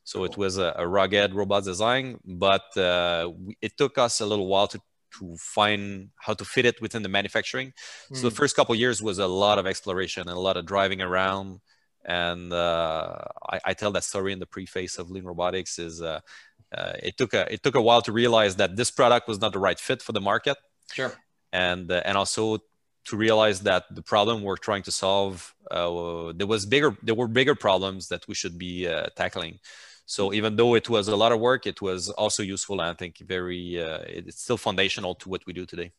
So 0.04 0.20
cool. 0.20 0.26
it 0.26 0.38
was 0.38 0.58
a, 0.58 0.74
a, 0.78 0.88
rugged 0.88 1.36
robot 1.36 1.64
design, 1.64 2.20
but 2.26 2.76
uh, 2.76 3.30
we, 3.38 3.56
it 3.62 3.78
took 3.78 4.00
us 4.00 4.20
a 4.20 4.26
little 4.26 4.48
while 4.48 4.68
to 4.68 4.80
to 5.20 5.36
find 5.38 6.10
how 6.16 6.34
to 6.34 6.46
fit 6.46 6.66
it 6.66 6.82
within 6.82 7.04
the 7.04 7.10
manufacturing. 7.10 7.74
Mm. 8.10 8.16
So 8.16 8.22
the 8.24 8.30
hmm. 8.30 8.36
first 8.36 8.56
couple 8.56 8.74
years 8.76 9.02
was 9.02 9.20
a 9.20 9.28
lot 9.28 9.60
of 9.60 9.68
exploration 9.68 10.28
and 10.28 10.38
a 10.38 10.40
lot 10.40 10.56
of 10.58 10.66
driving 10.66 11.02
around. 11.02 11.60
And 12.04 12.52
uh, 12.52 13.18
I, 13.48 13.60
I, 13.66 13.74
tell 13.74 13.92
that 13.92 14.04
story 14.04 14.34
in 14.34 14.40
the 14.40 14.48
preface 14.48 14.98
of 14.98 15.12
Lean 15.12 15.24
Robotics 15.24 15.78
is 15.78 16.02
uh, 16.76 16.94
it 17.02 17.18
took 17.18 17.34
a 17.34 17.52
it 17.54 17.64
took 17.64 17.76
a 17.76 17.82
while 17.82 18.02
to 18.02 18.12
realize 18.12 18.56
that 18.58 18.76
this 18.76 18.92
product 18.92 19.28
was 19.28 19.40
not 19.40 19.54
the 19.54 19.60
right 19.60 19.80
fit 19.80 20.02
for 20.02 20.12
the 20.12 20.22
market. 20.22 20.58
Sure. 20.94 21.14
And 21.52 21.92
uh, 21.92 22.02
and 22.06 22.18
also 22.18 22.60
to 23.06 23.18
realize 23.18 23.62
that 23.62 23.84
the 23.94 24.02
problem 24.02 24.44
we're 24.44 24.58
trying 24.58 24.84
to 24.84 24.92
solve 24.92 25.54
uh, 25.70 26.34
there 26.36 26.48
was 26.48 26.66
bigger 26.66 26.96
there 27.04 27.16
were 27.16 27.28
bigger 27.28 27.56
problems 27.56 28.08
that 28.10 28.28
we 28.28 28.36
should 28.36 28.58
be 28.58 28.88
uh, 28.88 29.08
tackling. 29.16 29.60
So 30.06 30.34
even 30.34 30.56
though 30.56 30.76
it 30.76 30.90
was 30.90 31.08
a 31.08 31.16
lot 31.16 31.32
of 31.32 31.40
work, 31.40 31.66
it 31.66 31.82
was 31.82 32.10
also 32.10 32.44
useful. 32.44 32.82
And 32.82 32.90
I 32.90 32.94
think 32.94 33.20
very 33.20 33.82
uh, 33.82 34.00
it's 34.08 34.42
still 34.44 34.58
foundational 34.58 35.16
to 35.16 35.30
what 35.30 35.46
we 35.46 35.54
do 35.54 35.66
today. 35.66 35.92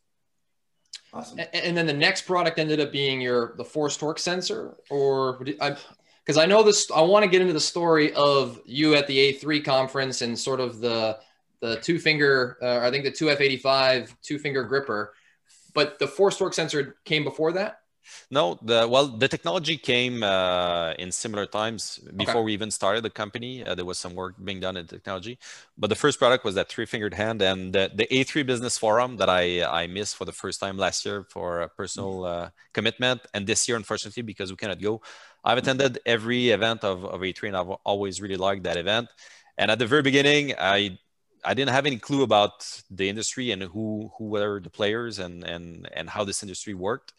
Awesome. 1.13 1.39
And 1.53 1.77
then 1.77 1.85
the 1.85 1.93
next 1.93 2.23
product 2.23 2.57
ended 2.57 2.79
up 2.79 2.91
being 2.91 3.21
your 3.21 3.53
the 3.57 3.65
force 3.65 3.95
torque 3.97 4.19
sensor, 4.19 4.75
or 4.89 5.45
I, 5.61 5.75
because 6.25 6.37
I 6.37 6.45
know 6.45 6.63
this. 6.63 6.89
I 6.91 7.01
want 7.01 7.23
to 7.23 7.29
get 7.29 7.41
into 7.41 7.53
the 7.53 7.59
story 7.59 8.13
of 8.13 8.59
you 8.65 8.95
at 8.95 9.07
the 9.07 9.33
A3 9.33 9.63
conference 9.63 10.21
and 10.21 10.37
sort 10.37 10.59
of 10.59 10.79
the 10.79 11.19
the 11.59 11.77
two 11.77 11.99
finger. 11.99 12.57
Uh, 12.61 12.79
I 12.79 12.91
think 12.91 13.03
the 13.03 13.11
two 13.11 13.25
F85 13.25 14.13
two 14.21 14.39
finger 14.39 14.63
gripper, 14.63 15.13
but 15.73 15.99
the 15.99 16.07
force 16.07 16.37
torque 16.37 16.53
sensor 16.53 16.97
came 17.05 17.23
before 17.23 17.53
that. 17.53 17.79
No, 18.29 18.59
the 18.61 18.87
well, 18.87 19.07
the 19.07 19.27
technology 19.27 19.77
came 19.77 20.23
uh, 20.23 20.93
in 20.99 21.11
similar 21.11 21.45
times 21.45 21.99
before 22.15 22.41
okay. 22.41 22.43
we 22.43 22.53
even 22.53 22.71
started 22.71 23.03
the 23.03 23.09
company. 23.09 23.63
Uh, 23.63 23.75
there 23.75 23.85
was 23.85 23.97
some 23.97 24.13
work 24.13 24.35
being 24.43 24.59
done 24.59 24.75
in 24.75 24.87
technology, 24.87 25.39
but 25.77 25.89
the 25.89 25.95
first 25.95 26.19
product 26.19 26.43
was 26.43 26.55
that 26.55 26.69
three-fingered 26.69 27.13
hand, 27.13 27.41
and 27.41 27.73
the, 27.73 27.91
the 27.95 28.07
A3 28.07 28.45
Business 28.45 28.77
Forum 28.77 29.17
that 29.17 29.29
I 29.29 29.63
I 29.63 29.87
missed 29.87 30.15
for 30.15 30.25
the 30.25 30.31
first 30.31 30.59
time 30.59 30.77
last 30.77 31.05
year 31.05 31.25
for 31.29 31.61
a 31.61 31.69
personal 31.69 32.25
uh, 32.25 32.49
commitment, 32.73 33.21
and 33.33 33.47
this 33.47 33.67
year, 33.67 33.77
unfortunately, 33.77 34.23
because 34.23 34.51
we 34.51 34.57
cannot 34.57 34.81
go. 34.81 35.01
I've 35.43 35.57
attended 35.57 35.99
every 36.05 36.49
event 36.49 36.83
of, 36.83 37.03
of 37.05 37.23
A3 37.23 37.49
and 37.49 37.57
I've 37.57 37.69
always 37.83 38.21
really 38.21 38.37
liked 38.37 38.63
that 38.63 38.77
event. 38.77 39.09
And 39.57 39.69
at 39.69 39.79
the 39.79 39.87
very 39.87 40.01
beginning, 40.01 40.53
I 40.59 40.97
I 41.45 41.53
didn't 41.53 41.71
have 41.71 41.85
any 41.85 41.97
clue 41.97 42.23
about 42.23 42.65
the 42.89 43.09
industry 43.09 43.51
and 43.51 43.63
who 43.63 44.11
who 44.17 44.25
were 44.25 44.59
the 44.61 44.69
players 44.69 45.19
and 45.19 45.43
and 45.43 45.89
and 45.93 46.09
how 46.09 46.23
this 46.23 46.43
industry 46.43 46.73
worked. 46.73 47.13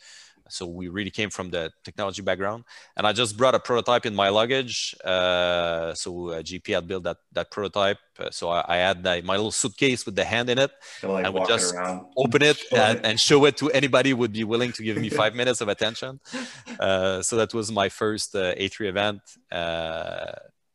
So 0.48 0.66
we 0.66 0.88
really 0.88 1.10
came 1.10 1.30
from 1.30 1.50
the 1.50 1.72
technology 1.84 2.22
background, 2.22 2.64
and 2.96 3.06
I 3.06 3.12
just 3.12 3.36
brought 3.36 3.54
a 3.54 3.60
prototype 3.60 4.04
in 4.04 4.14
my 4.14 4.28
luggage. 4.28 4.94
Uh, 5.04 5.94
so 5.94 6.30
uh, 6.30 6.42
JP 6.42 6.74
had 6.74 6.86
built 6.86 7.04
that 7.04 7.16
that 7.32 7.50
prototype. 7.50 7.98
Uh, 8.18 8.30
so 8.30 8.50
I, 8.50 8.64
I 8.68 8.76
had 8.76 9.02
the, 9.02 9.22
my 9.24 9.36
little 9.36 9.50
suitcase 9.50 10.06
with 10.06 10.16
the 10.16 10.24
hand 10.24 10.50
in 10.50 10.58
it. 10.58 10.70
Like 11.02 11.24
I 11.24 11.28
would 11.30 11.48
just 11.48 11.74
open 12.16 12.42
it 12.42 12.60
and, 12.72 13.04
and, 13.04 13.18
show 13.18 13.44
it 13.46 13.56
to 13.56 13.70
anybody 13.72 14.10
who 14.10 14.16
would 14.16 14.32
be 14.32 14.44
willing 14.44 14.72
to 14.72 14.82
give 14.82 14.96
me 14.98 15.08
five 15.22 15.34
minutes 15.34 15.60
of 15.60 15.68
attention. 15.68 16.20
Uh, 16.78 17.22
so 17.22 17.36
that 17.36 17.52
was 17.52 17.72
my 17.72 17.88
first 17.88 18.36
uh, 18.36 18.54
A3 18.54 18.88
event. 18.88 19.20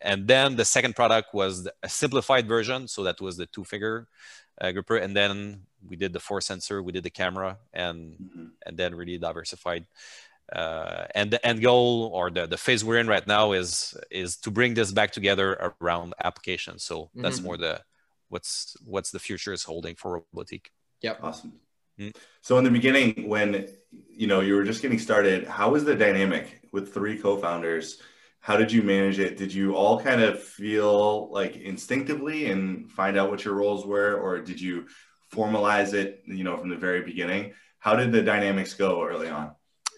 And 0.01 0.27
then 0.27 0.55
the 0.55 0.65
second 0.65 0.95
product 0.95 1.33
was 1.33 1.67
a 1.83 1.89
simplified 1.89 2.47
version. 2.47 2.87
So 2.87 3.03
that 3.03 3.19
was 3.19 3.37
the 3.37 3.47
two 3.47 3.63
figure 3.63 4.07
uh, 4.59 4.71
gripper. 4.71 4.97
And 4.97 5.15
then 5.15 5.61
we 5.87 5.95
did 5.95 6.13
the 6.13 6.19
four 6.19 6.41
sensor, 6.41 6.81
we 6.83 6.91
did 6.91 7.03
the 7.03 7.09
camera, 7.09 7.57
and 7.73 8.13
mm-hmm. 8.13 8.45
and 8.65 8.77
then 8.77 8.95
really 8.95 9.17
diversified. 9.17 9.85
Uh, 10.51 11.05
and 11.13 11.29
the 11.29 11.45
end 11.45 11.61
goal 11.61 12.09
or 12.13 12.31
the, 12.31 12.47
the 12.47 12.57
phase 12.57 12.83
we're 12.83 12.97
in 12.97 13.07
right 13.07 13.27
now 13.27 13.51
is 13.51 13.95
is 14.09 14.37
to 14.37 14.49
bring 14.49 14.73
this 14.73 14.91
back 14.91 15.11
together 15.11 15.73
around 15.81 16.13
applications. 16.23 16.83
So 16.83 17.09
that's 17.13 17.37
mm-hmm. 17.37 17.45
more 17.45 17.57
the 17.57 17.81
what's 18.29 18.75
what's 18.83 19.11
the 19.11 19.19
future 19.19 19.53
is 19.53 19.63
holding 19.63 19.95
for 19.95 20.23
Robotiq. 20.33 20.65
Yep. 21.01 21.19
Awesome. 21.23 21.53
Mm-hmm. 21.99 22.17
So 22.41 22.57
in 22.57 22.63
the 22.63 22.71
beginning, 22.71 23.27
when 23.27 23.67
you 24.09 24.27
know 24.27 24.39
you 24.39 24.55
were 24.55 24.63
just 24.63 24.81
getting 24.81 24.99
started, 24.99 25.47
how 25.47 25.69
was 25.69 25.85
the 25.85 25.95
dynamic 25.95 26.61
with 26.71 26.93
three 26.93 27.17
co-founders? 27.17 28.01
How 28.41 28.57
did 28.57 28.71
you 28.71 28.81
manage 28.81 29.19
it? 29.19 29.37
Did 29.37 29.53
you 29.53 29.75
all 29.75 29.99
kind 29.99 30.21
of 30.21 30.41
feel 30.41 31.31
like 31.31 31.57
instinctively 31.57 32.51
and 32.51 32.89
find 32.91 33.17
out 33.17 33.29
what 33.29 33.43
your 33.43 33.55
roles 33.55 33.85
were, 33.85 34.15
or 34.15 34.39
did 34.39 34.59
you 34.59 34.87
formalize 35.33 35.93
it, 35.93 36.23
you 36.25 36.43
know, 36.43 36.57
from 36.57 36.69
the 36.69 36.77
very 36.77 37.01
beginning? 37.01 37.53
How 37.79 37.95
did 37.95 38.11
the 38.11 38.21
dynamics 38.21 38.73
go 38.73 39.03
early 39.03 39.29
on? 39.29 39.51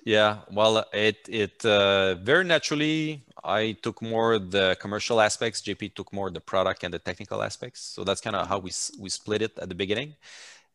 Yeah, 0.03 0.39
well, 0.51 0.83
it 0.93 1.17
it 1.29 1.63
uh, 1.63 2.15
very 2.15 2.43
naturally 2.43 3.24
I 3.43 3.77
took 3.81 4.01
more 4.01 4.39
the 4.39 4.77
commercial 4.79 5.21
aspects. 5.21 5.62
JP 5.62 5.95
took 5.95 6.12
more 6.12 6.29
the 6.31 6.41
product 6.41 6.83
and 6.83 6.93
the 6.93 7.00
technical 7.00 7.41
aspects. 7.43 7.81
So 7.81 8.03
that's 8.03 8.21
kind 8.21 8.36
of 8.36 8.48
how 8.48 8.60
we 8.60 8.71
we 9.00 9.10
split 9.10 9.41
it 9.41 9.57
at 9.60 9.69
the 9.69 9.75
beginning. 9.75 10.15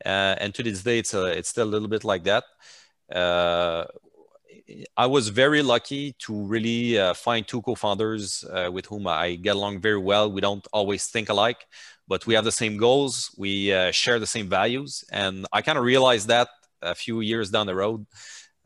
Uh, 0.05 0.37
and 0.39 0.55
to 0.55 0.63
this 0.63 0.83
day, 0.83 0.99
it's 0.99 1.15
uh, 1.15 1.35
it's 1.37 1.49
still 1.49 1.67
a 1.67 1.73
little 1.75 1.89
bit 1.89 2.05
like 2.05 2.25
that. 2.25 2.45
Uh, 3.13 3.85
I 4.97 5.07
was 5.07 5.29
very 5.29 5.63
lucky 5.63 6.15
to 6.21 6.35
really 6.35 6.99
uh, 6.99 7.15
find 7.15 7.47
two 7.47 7.63
co-founders 7.63 8.45
uh, 8.51 8.71
with 8.73 8.87
whom 8.87 9.07
I 9.07 9.37
get 9.37 9.55
along 9.55 9.81
very 9.81 9.99
well. 9.99 10.31
We 10.31 10.41
don't 10.41 10.67
always 10.73 11.07
think 11.07 11.29
alike, 11.29 11.67
but 12.09 12.27
we 12.27 12.35
have 12.35 12.45
the 12.45 12.53
same 12.53 12.77
goals. 12.77 13.33
We 13.39 13.69
share 13.93 14.19
the 14.19 14.27
same 14.27 14.49
values, 14.49 15.05
and 15.13 15.47
I 15.53 15.63
kind 15.63 15.79
of 15.79 15.85
realized 15.85 16.29
that 16.29 16.49
a 16.83 16.95
few 16.95 17.21
years 17.21 17.51
down 17.51 17.67
the 17.67 17.75
road 17.75 18.07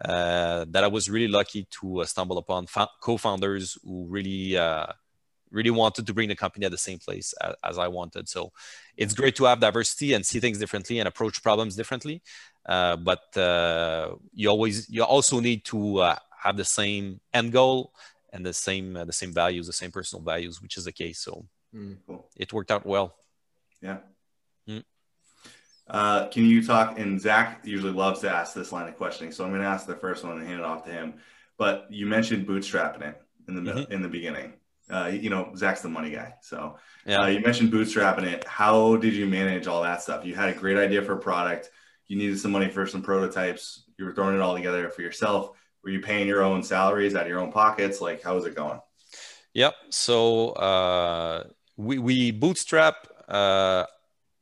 uh, 0.04 0.64
that 0.70 0.82
I 0.82 0.86
was 0.86 1.10
really 1.10 1.28
lucky 1.28 1.66
to 1.80 2.00
uh, 2.00 2.04
stumble 2.06 2.38
upon 2.38 2.66
co-founders 3.02 3.76
who 3.84 4.06
really 4.08 4.56
uh, 4.56 4.86
really 5.50 5.70
wanted 5.70 6.06
to 6.06 6.14
bring 6.14 6.28
the 6.28 6.36
company 6.36 6.64
at 6.64 6.72
the 6.72 6.78
same 6.78 6.98
place 6.98 7.34
as, 7.42 7.54
as, 7.62 7.78
I 7.78 7.88
wanted. 7.88 8.28
So 8.28 8.52
it's 8.96 9.14
great 9.14 9.36
to 9.36 9.44
have 9.44 9.60
diversity 9.60 10.14
and 10.14 10.24
see 10.24 10.40
things 10.40 10.58
differently 10.58 11.00
and 11.00 11.08
approach 11.08 11.42
problems 11.42 11.76
differently. 11.76 12.22
Uh, 12.66 12.96
but 12.96 13.36
uh, 13.36 14.14
you 14.34 14.48
always 14.48 14.88
you 14.90 15.02
also 15.02 15.40
need 15.40 15.64
to 15.64 15.98
uh, 15.98 16.16
have 16.42 16.56
the 16.56 16.64
same 16.64 17.20
end 17.32 17.52
goal 17.52 17.92
and 18.32 18.44
the 18.44 18.52
same 18.52 18.94
the 18.94 19.12
same 19.12 19.32
values, 19.32 19.66
the 19.66 19.72
same 19.72 19.90
personal 19.90 20.22
values, 20.22 20.60
which 20.62 20.76
is 20.76 20.84
the 20.84 20.92
case. 20.92 21.20
So 21.20 21.46
mm. 21.74 21.96
it 22.36 22.52
worked 22.52 22.70
out 22.70 22.86
well. 22.86 23.16
Yeah. 23.82 23.98
Mm. 24.68 24.84
Uh, 25.88 26.28
can 26.28 26.44
you 26.46 26.64
talk? 26.64 26.98
And 26.98 27.20
Zach 27.20 27.60
usually 27.64 27.92
loves 27.92 28.20
to 28.20 28.30
ask 28.30 28.54
this 28.54 28.72
line 28.72 28.88
of 28.88 28.96
questioning, 28.96 29.32
so 29.32 29.44
I'm 29.44 29.50
going 29.50 29.62
to 29.62 29.66
ask 29.66 29.86
the 29.86 29.96
first 29.96 30.22
one 30.24 30.38
and 30.38 30.46
hand 30.46 30.60
it 30.60 30.64
off 30.64 30.84
to 30.84 30.90
him. 30.90 31.14
But 31.58 31.86
you 31.90 32.06
mentioned 32.06 32.46
bootstrapping 32.46 33.02
it 33.02 33.20
in 33.48 33.64
the 33.64 33.72
mm-hmm. 33.72 33.92
in 33.92 34.02
the 34.02 34.08
beginning. 34.08 34.52
Uh, 34.88 35.06
you 35.12 35.30
know, 35.30 35.52
Zach's 35.56 35.82
the 35.82 35.88
money 35.88 36.10
guy, 36.10 36.34
so 36.42 36.76
yeah. 37.06 37.20
Uh, 37.20 37.26
you 37.28 37.40
mentioned 37.40 37.72
bootstrapping 37.72 38.24
it. 38.24 38.44
How 38.44 38.96
did 38.96 39.14
you 39.14 39.26
manage 39.26 39.66
all 39.66 39.82
that 39.82 40.02
stuff? 40.02 40.24
You 40.24 40.34
had 40.34 40.48
a 40.48 40.52
great 40.52 40.76
idea 40.76 41.00
for 41.02 41.12
a 41.12 41.18
product. 41.18 41.70
You 42.10 42.16
needed 42.16 42.40
some 42.40 42.50
money 42.50 42.68
for 42.68 42.88
some 42.88 43.02
prototypes. 43.02 43.84
You 43.96 44.04
were 44.04 44.12
throwing 44.12 44.34
it 44.34 44.40
all 44.40 44.56
together 44.56 44.90
for 44.90 45.00
yourself. 45.00 45.56
Were 45.84 45.90
you 45.90 46.00
paying 46.00 46.26
your 46.26 46.42
own 46.42 46.60
salaries 46.60 47.14
out 47.14 47.22
of 47.22 47.28
your 47.28 47.38
own 47.38 47.52
pockets? 47.52 48.00
Like, 48.00 48.20
how 48.20 48.34
was 48.34 48.46
it 48.46 48.56
going? 48.56 48.80
Yep. 49.54 49.74
So 49.90 50.48
uh, 50.50 51.44
we 51.76 52.00
we 52.00 52.32
bootstrap 52.32 53.06
uh, 53.28 53.84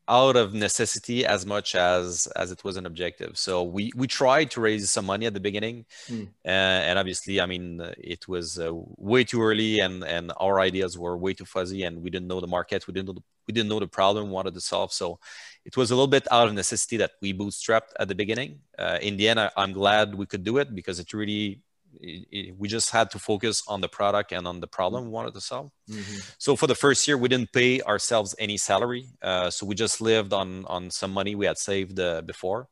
out 0.09 0.37
of 0.37 0.55
necessity 0.55 1.27
as 1.27 1.45
much 1.45 1.75
as 1.75 2.27
as 2.35 2.51
it 2.51 2.65
was 2.65 2.77
an 2.77 2.87
objective. 2.87 3.39
So 3.39 3.63
we 3.63 3.93
we 3.95 4.07
tried 4.07 4.51
to 4.53 4.61
raise 4.61 4.91
some 4.91 5.07
money 5.07 5.27
at 5.27 5.35
the 5.35 5.41
beginning 5.41 5.85
mm. 6.09 6.27
uh, 6.45 6.81
and 6.89 6.99
obviously 6.99 7.41
i 7.41 7.47
mean 7.47 7.81
it 7.99 8.27
was 8.27 8.59
uh, 8.59 8.71
way 8.97 9.25
too 9.25 9.43
early 9.43 9.81
and 9.81 10.05
and 10.05 10.33
our 10.39 10.61
ideas 10.61 10.99
were 10.99 11.17
way 11.17 11.35
too 11.35 11.45
fuzzy 11.45 11.83
and 11.83 12.03
we 12.03 12.11
didn't 12.11 12.29
know 12.29 12.41
the 12.41 12.47
market. 12.47 12.87
We 12.87 12.95
didn't 12.95 13.09
know 13.09 13.15
the, 13.15 13.23
we 13.47 13.53
didn't 13.53 13.69
know 13.69 13.81
the 13.81 13.89
problem 13.89 14.27
we 14.27 14.33
wanted 14.33 14.55
to 14.55 14.61
solve. 14.61 14.93
So 14.93 15.19
it 15.65 15.77
was 15.77 15.91
a 15.91 15.95
little 15.95 16.07
bit 16.19 16.27
out 16.31 16.49
of 16.49 16.55
necessity 16.55 16.97
that 16.99 17.13
we 17.21 17.33
bootstrapped 17.33 17.93
at 18.01 18.09
the 18.09 18.15
beginning. 18.15 18.61
Uh, 18.79 18.99
in 19.03 19.17
the 19.17 19.29
end 19.29 19.41
I, 19.41 19.51
i'm 19.57 19.73
glad 19.73 20.15
we 20.15 20.27
could 20.27 20.45
do 20.45 20.59
it 20.59 20.75
because 20.75 20.99
it 20.99 21.13
really 21.13 21.61
we 22.01 22.69
just 22.69 22.91
had 22.91 23.11
to 23.11 23.19
focus 23.19 23.63
on 23.67 23.81
the 23.81 23.89
product 23.89 24.33
and 24.33 24.47
on 24.47 24.61
the 24.61 24.67
problem 24.67 25.05
we 25.05 25.11
wanted 25.11 25.35
to 25.35 25.41
solve. 25.41 25.71
Mm-hmm. 25.91 26.19
So 26.39 26.57
for 26.57 26.67
the 26.67 26.75
first 26.75 27.09
year, 27.09 27.17
we 27.19 27.29
didn't 27.29 27.53
pay 27.53 27.81
ourselves 27.83 28.35
any 28.39 28.57
salary. 28.57 29.07
Uh, 29.23 29.51
so 29.51 29.67
we 29.67 29.75
just 29.75 30.01
lived 30.01 30.33
on 30.33 30.65
on 30.67 30.91
some 30.91 31.13
money 31.13 31.35
we 31.35 31.47
had 31.47 31.59
saved 31.59 31.99
uh, 31.99 32.23
before. 32.23 32.69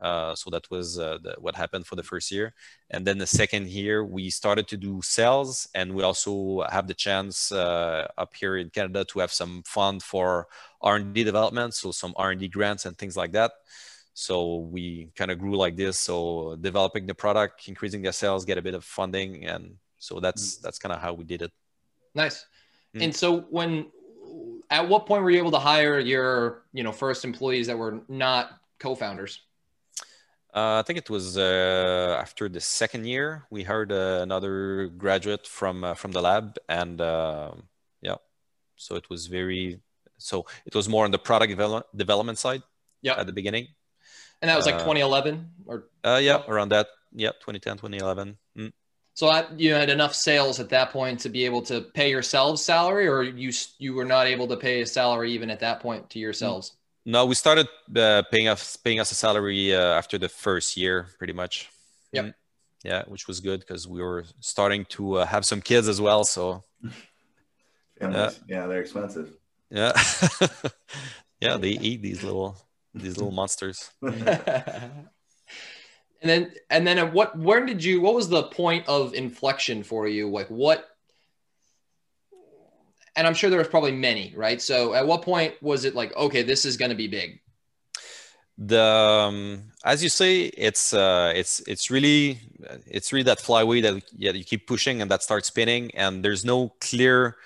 Uh, 0.00 0.34
so 0.34 0.48
that 0.50 0.70
was 0.70 0.98
uh, 0.98 1.18
the, 1.22 1.34
what 1.38 1.56
happened 1.56 1.84
for 1.86 1.96
the 1.96 2.02
first 2.02 2.30
year. 2.30 2.54
And 2.90 3.04
then 3.04 3.18
the 3.18 3.26
second 3.26 3.68
year, 3.68 4.04
we 4.04 4.30
started 4.30 4.68
to 4.68 4.76
do 4.76 5.00
sales, 5.02 5.68
and 5.74 5.92
we 5.92 6.04
also 6.04 6.64
have 6.70 6.86
the 6.86 6.94
chance 6.94 7.50
uh, 7.50 8.06
up 8.16 8.34
here 8.34 8.56
in 8.56 8.70
Canada 8.70 9.04
to 9.06 9.18
have 9.18 9.32
some 9.32 9.62
fund 9.66 10.02
for 10.02 10.46
R 10.80 10.96
and 10.96 11.12
D 11.12 11.24
development, 11.24 11.74
so 11.74 11.90
some 11.90 12.14
R 12.16 12.30
and 12.30 12.40
D 12.40 12.48
grants 12.48 12.86
and 12.86 12.96
things 12.96 13.16
like 13.16 13.32
that. 13.32 13.52
So 14.18 14.56
we 14.56 15.10
kind 15.14 15.30
of 15.30 15.38
grew 15.38 15.56
like 15.56 15.76
this. 15.76 15.96
So 15.96 16.56
developing 16.60 17.06
the 17.06 17.14
product, 17.14 17.68
increasing 17.68 18.02
the 18.02 18.12
sales, 18.12 18.44
get 18.44 18.58
a 18.58 18.62
bit 18.62 18.74
of 18.74 18.84
funding, 18.84 19.46
and 19.46 19.76
so 19.98 20.18
that's 20.18 20.56
mm. 20.56 20.62
that's 20.62 20.76
kind 20.76 20.92
of 20.92 21.00
how 21.00 21.12
we 21.14 21.22
did 21.22 21.40
it. 21.40 21.52
Nice. 22.16 22.44
Mm. 22.96 23.04
And 23.04 23.14
so 23.14 23.28
when, 23.48 23.86
at 24.70 24.88
what 24.88 25.06
point 25.06 25.22
were 25.22 25.30
you 25.30 25.38
able 25.38 25.52
to 25.52 25.60
hire 25.60 26.00
your 26.00 26.64
you 26.72 26.82
know 26.82 26.90
first 26.90 27.24
employees 27.24 27.68
that 27.68 27.78
were 27.78 28.00
not 28.08 28.58
co-founders? 28.80 29.40
Uh, 30.52 30.80
I 30.80 30.82
think 30.82 30.98
it 30.98 31.08
was 31.08 31.38
uh, 31.38 32.18
after 32.18 32.48
the 32.48 32.60
second 32.60 33.06
year 33.06 33.46
we 33.50 33.62
hired 33.62 33.92
uh, 33.92 34.18
another 34.20 34.88
graduate 34.98 35.46
from 35.46 35.84
uh, 35.84 35.94
from 35.94 36.10
the 36.10 36.20
lab, 36.20 36.58
and 36.68 37.00
uh, 37.00 37.52
yeah, 38.02 38.16
so 38.74 38.96
it 38.96 39.08
was 39.08 39.28
very 39.28 39.78
so 40.16 40.44
it 40.66 40.74
was 40.74 40.88
more 40.88 41.04
on 41.04 41.12
the 41.12 41.22
product 41.28 41.50
develop- 41.50 41.86
development 41.94 42.38
side. 42.38 42.64
Yeah. 43.00 43.14
At 43.14 43.26
the 43.26 43.32
beginning, 43.32 43.68
and 44.42 44.48
that 44.48 44.56
was 44.56 44.66
like 44.66 44.76
uh, 44.76 44.78
2011 44.78 45.50
or? 45.66 45.84
Uh, 46.04 46.20
yeah, 46.22 46.42
around 46.48 46.70
that. 46.70 46.88
Yeah, 47.12 47.30
2010, 47.30 47.78
2011. 47.78 48.36
Mm. 48.56 48.72
So 49.14 49.26
that, 49.26 49.58
you 49.58 49.74
had 49.74 49.90
enough 49.90 50.14
sales 50.14 50.60
at 50.60 50.68
that 50.68 50.90
point 50.90 51.18
to 51.20 51.28
be 51.28 51.44
able 51.44 51.62
to 51.62 51.80
pay 51.80 52.10
yourselves 52.10 52.62
salary, 52.62 53.08
or 53.08 53.22
you 53.22 53.52
you 53.78 53.94
were 53.94 54.04
not 54.04 54.26
able 54.26 54.46
to 54.48 54.56
pay 54.56 54.82
a 54.82 54.86
salary 54.86 55.32
even 55.32 55.50
at 55.50 55.60
that 55.60 55.80
point 55.80 56.08
to 56.10 56.18
yourselves. 56.18 56.76
No, 57.04 57.26
we 57.26 57.34
started 57.34 57.66
uh, 57.96 58.22
paying 58.30 58.48
us 58.48 58.76
paying 58.76 59.00
us 59.00 59.10
a 59.10 59.14
salary 59.14 59.74
uh, 59.74 59.94
after 59.94 60.18
the 60.18 60.28
first 60.28 60.76
year, 60.76 61.08
pretty 61.18 61.32
much. 61.32 61.68
Yep. 62.12 62.24
Mm. 62.26 62.34
Yeah, 62.84 63.02
which 63.08 63.26
was 63.26 63.40
good 63.40 63.60
because 63.60 63.88
we 63.88 64.00
were 64.00 64.24
starting 64.40 64.84
to 64.90 65.14
uh, 65.14 65.26
have 65.26 65.44
some 65.44 65.60
kids 65.60 65.88
as 65.88 66.00
well. 66.00 66.22
So. 66.24 66.62
Families. 67.98 68.38
Yeah, 68.48 68.68
they're 68.68 68.80
expensive. 68.80 69.36
Yeah. 69.70 69.92
yeah, 71.40 71.56
they 71.56 71.70
eat 71.70 72.02
these 72.02 72.22
little 72.22 72.56
these 73.00 73.16
little 73.16 73.32
monsters. 73.32 73.90
and 74.02 75.08
then 76.22 76.52
and 76.70 76.86
then 76.86 76.98
at 76.98 77.12
what 77.12 77.38
where 77.38 77.64
did 77.64 77.82
you 77.82 78.00
what 78.00 78.14
was 78.14 78.28
the 78.28 78.44
point 78.44 78.86
of 78.88 79.14
inflection 79.14 79.82
for 79.82 80.06
you? 80.06 80.28
Like 80.28 80.48
what 80.48 80.88
and 83.18 83.26
I'm 83.26 83.34
sure 83.34 83.50
there 83.50 83.58
was 83.58 83.68
probably 83.68 83.92
many, 83.92 84.32
right? 84.36 84.62
So 84.62 84.94
at 84.94 85.04
what 85.04 85.22
point 85.22 85.54
was 85.60 85.84
it 85.84 85.96
like, 85.96 86.16
okay, 86.16 86.42
this 86.42 86.64
is 86.64 86.76
going 86.76 86.90
to 86.90 86.96
be 86.96 87.08
big? 87.08 87.40
The 88.56 88.80
um, 88.80 89.72
as 89.84 90.02
you 90.02 90.08
say, 90.08 90.42
it's 90.42 90.92
uh, 90.92 91.32
it's 91.34 91.60
it's 91.66 91.90
really 91.90 92.40
it's 92.86 93.12
really 93.12 93.24
that 93.24 93.40
flywheel 93.40 93.82
that 93.82 94.02
yeah, 94.16 94.32
you 94.32 94.44
keep 94.44 94.66
pushing 94.66 95.02
and 95.02 95.10
that 95.10 95.22
starts 95.22 95.48
spinning, 95.48 95.92
and 95.94 96.24
there's 96.24 96.44
no 96.44 96.74
clear 96.80 97.36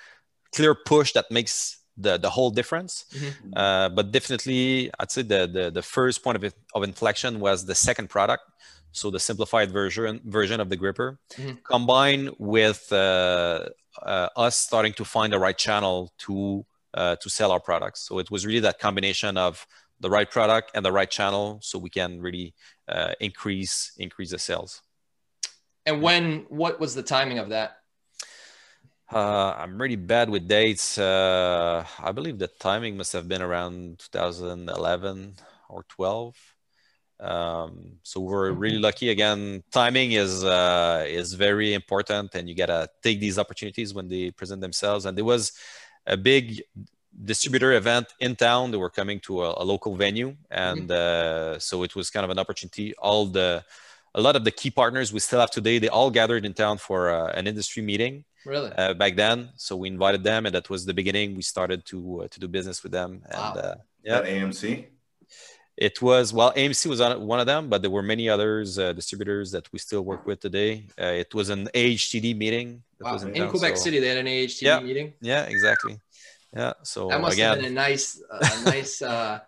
clear 0.53 0.75
push 0.75 1.13
that 1.13 1.29
makes 1.29 1.77
the 1.97 2.17
the 2.17 2.29
whole 2.29 2.49
difference. 2.49 3.05
Mm-hmm. 3.13 3.53
Uh, 3.55 3.89
but 3.89 4.11
definitely, 4.11 4.91
I'd 4.99 5.11
say 5.11 5.21
the, 5.21 5.47
the 5.47 5.71
the 5.71 5.81
first 5.81 6.23
point 6.23 6.35
of 6.35 6.43
it, 6.43 6.53
of 6.73 6.83
inflection 6.83 7.39
was 7.39 7.65
the 7.65 7.75
second 7.75 8.09
product, 8.09 8.43
so 8.91 9.11
the 9.11 9.19
simplified 9.19 9.71
version 9.71 10.21
version 10.25 10.59
of 10.59 10.69
the 10.69 10.75
gripper, 10.75 11.19
mm-hmm. 11.33 11.55
combined 11.63 12.31
with 12.39 12.91
uh, 12.91 13.69
uh, 14.01 14.29
us 14.35 14.57
starting 14.57 14.93
to 14.93 15.05
find 15.05 15.33
the 15.33 15.39
right 15.39 15.57
channel 15.57 16.11
to 16.19 16.65
uh, 16.93 17.15
to 17.17 17.29
sell 17.29 17.51
our 17.51 17.59
products. 17.59 18.01
So 18.07 18.19
it 18.19 18.31
was 18.31 18.45
really 18.45 18.61
that 18.61 18.79
combination 18.79 19.37
of 19.37 19.65
the 19.99 20.09
right 20.09 20.29
product 20.29 20.71
and 20.73 20.83
the 20.83 20.91
right 20.91 21.09
channel, 21.09 21.59
so 21.61 21.79
we 21.79 21.89
can 21.89 22.21
really 22.21 22.53
uh, 22.87 23.13
increase 23.19 23.91
increase 23.97 24.31
the 24.31 24.39
sales. 24.39 24.81
And 25.85 26.01
when? 26.01 26.45
What 26.49 26.79
was 26.79 26.95
the 26.95 27.03
timing 27.03 27.39
of 27.39 27.49
that? 27.49 27.82
Uh, 29.13 29.53
I'm 29.59 29.79
really 29.79 29.95
bad 29.95 30.27
with 30.27 30.47
dates. 30.47 30.97
Uh, 30.97 31.85
I 31.99 32.11
believe 32.11 32.39
the 32.39 32.47
timing 32.47 32.97
must 32.97 33.13
have 33.13 33.27
been 33.27 33.43
around 33.43 33.99
2011 34.11 35.35
or 35.69 35.83
12. 35.83 36.35
Um, 37.19 37.99
so 38.01 38.21
we're 38.21 38.51
really 38.53 38.79
lucky. 38.79 39.11
Again, 39.11 39.61
timing 39.71 40.13
is 40.13 40.43
uh, 40.43 41.05
is 41.07 41.33
very 41.35 41.75
important, 41.75 42.33
and 42.33 42.49
you 42.49 42.55
gotta 42.55 42.89
take 43.03 43.19
these 43.19 43.37
opportunities 43.37 43.93
when 43.93 44.07
they 44.07 44.31
present 44.31 44.61
themselves. 44.61 45.05
And 45.05 45.15
there 45.15 45.25
was 45.25 45.51
a 46.07 46.17
big 46.17 46.63
distributor 47.23 47.73
event 47.73 48.07
in 48.19 48.35
town. 48.35 48.71
They 48.71 48.77
were 48.77 48.89
coming 48.89 49.19
to 49.21 49.43
a, 49.43 49.53
a 49.57 49.63
local 49.63 49.95
venue, 49.95 50.35
and 50.49 50.89
mm-hmm. 50.89 51.55
uh, 51.55 51.59
so 51.59 51.83
it 51.83 51.95
was 51.95 52.09
kind 52.09 52.23
of 52.23 52.31
an 52.31 52.39
opportunity. 52.39 52.95
All 52.95 53.27
the 53.27 53.63
a 54.15 54.21
lot 54.21 54.35
of 54.35 54.43
the 54.43 54.51
key 54.51 54.71
partners 54.71 55.13
we 55.13 55.19
still 55.19 55.39
have 55.39 55.51
today, 55.51 55.77
they 55.77 55.89
all 55.89 56.09
gathered 56.09 56.45
in 56.45 56.53
town 56.55 56.79
for 56.79 57.11
uh, 57.11 57.31
an 57.33 57.45
industry 57.45 57.83
meeting 57.83 58.25
really 58.45 58.71
uh, 58.77 58.93
back 58.93 59.15
then. 59.15 59.49
So 59.57 59.75
we 59.75 59.87
invited 59.87 60.23
them, 60.23 60.45
and 60.45 60.55
that 60.55 60.69
was 60.69 60.85
the 60.85 60.93
beginning. 60.93 61.35
We 61.35 61.41
started 61.41 61.85
to 61.85 62.23
uh, 62.23 62.27
to 62.27 62.39
do 62.39 62.47
business 62.47 62.83
with 62.83 62.91
them. 62.91 63.21
And 63.25 63.33
wow. 63.33 63.53
Uh, 63.53 63.75
yeah, 64.03 64.17
At 64.17 64.25
AMC. 64.25 64.85
It 65.75 66.01
was 66.01 66.31
well, 66.33 66.53
AMC 66.53 66.85
was 66.85 67.01
on 67.01 67.25
one 67.25 67.39
of 67.39 67.47
them, 67.47 67.67
but 67.67 67.81
there 67.81 67.89
were 67.89 68.03
many 68.03 68.29
others 68.29 68.77
uh, 68.77 68.93
distributors 68.93 69.51
that 69.51 69.71
we 69.73 69.79
still 69.79 70.03
work 70.03 70.25
with 70.27 70.39
today. 70.39 70.85
Uh, 71.01 71.05
it 71.05 71.33
was 71.33 71.49
an 71.49 71.67
AHTD 71.73 72.37
meeting. 72.37 72.83
Wow. 73.01 73.17
in, 73.17 73.35
in 73.35 73.49
Quebec 73.49 73.75
so, 73.77 73.83
City, 73.85 73.99
they 73.99 74.07
had 74.07 74.19
an 74.19 74.27
AHTD 74.27 74.61
yeah, 74.61 74.79
meeting. 74.79 75.13
Yeah, 75.19 75.43
exactly. 75.43 75.99
Yeah, 76.55 76.73
so 76.83 77.07
that 77.07 77.19
must 77.19 77.33
again, 77.33 77.49
have 77.49 77.57
been 77.57 77.71
a 77.71 77.73
nice, 77.73 78.21
a 78.29 78.63
nice 78.65 79.01
uh, 79.01 79.39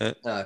uh, 0.00 0.44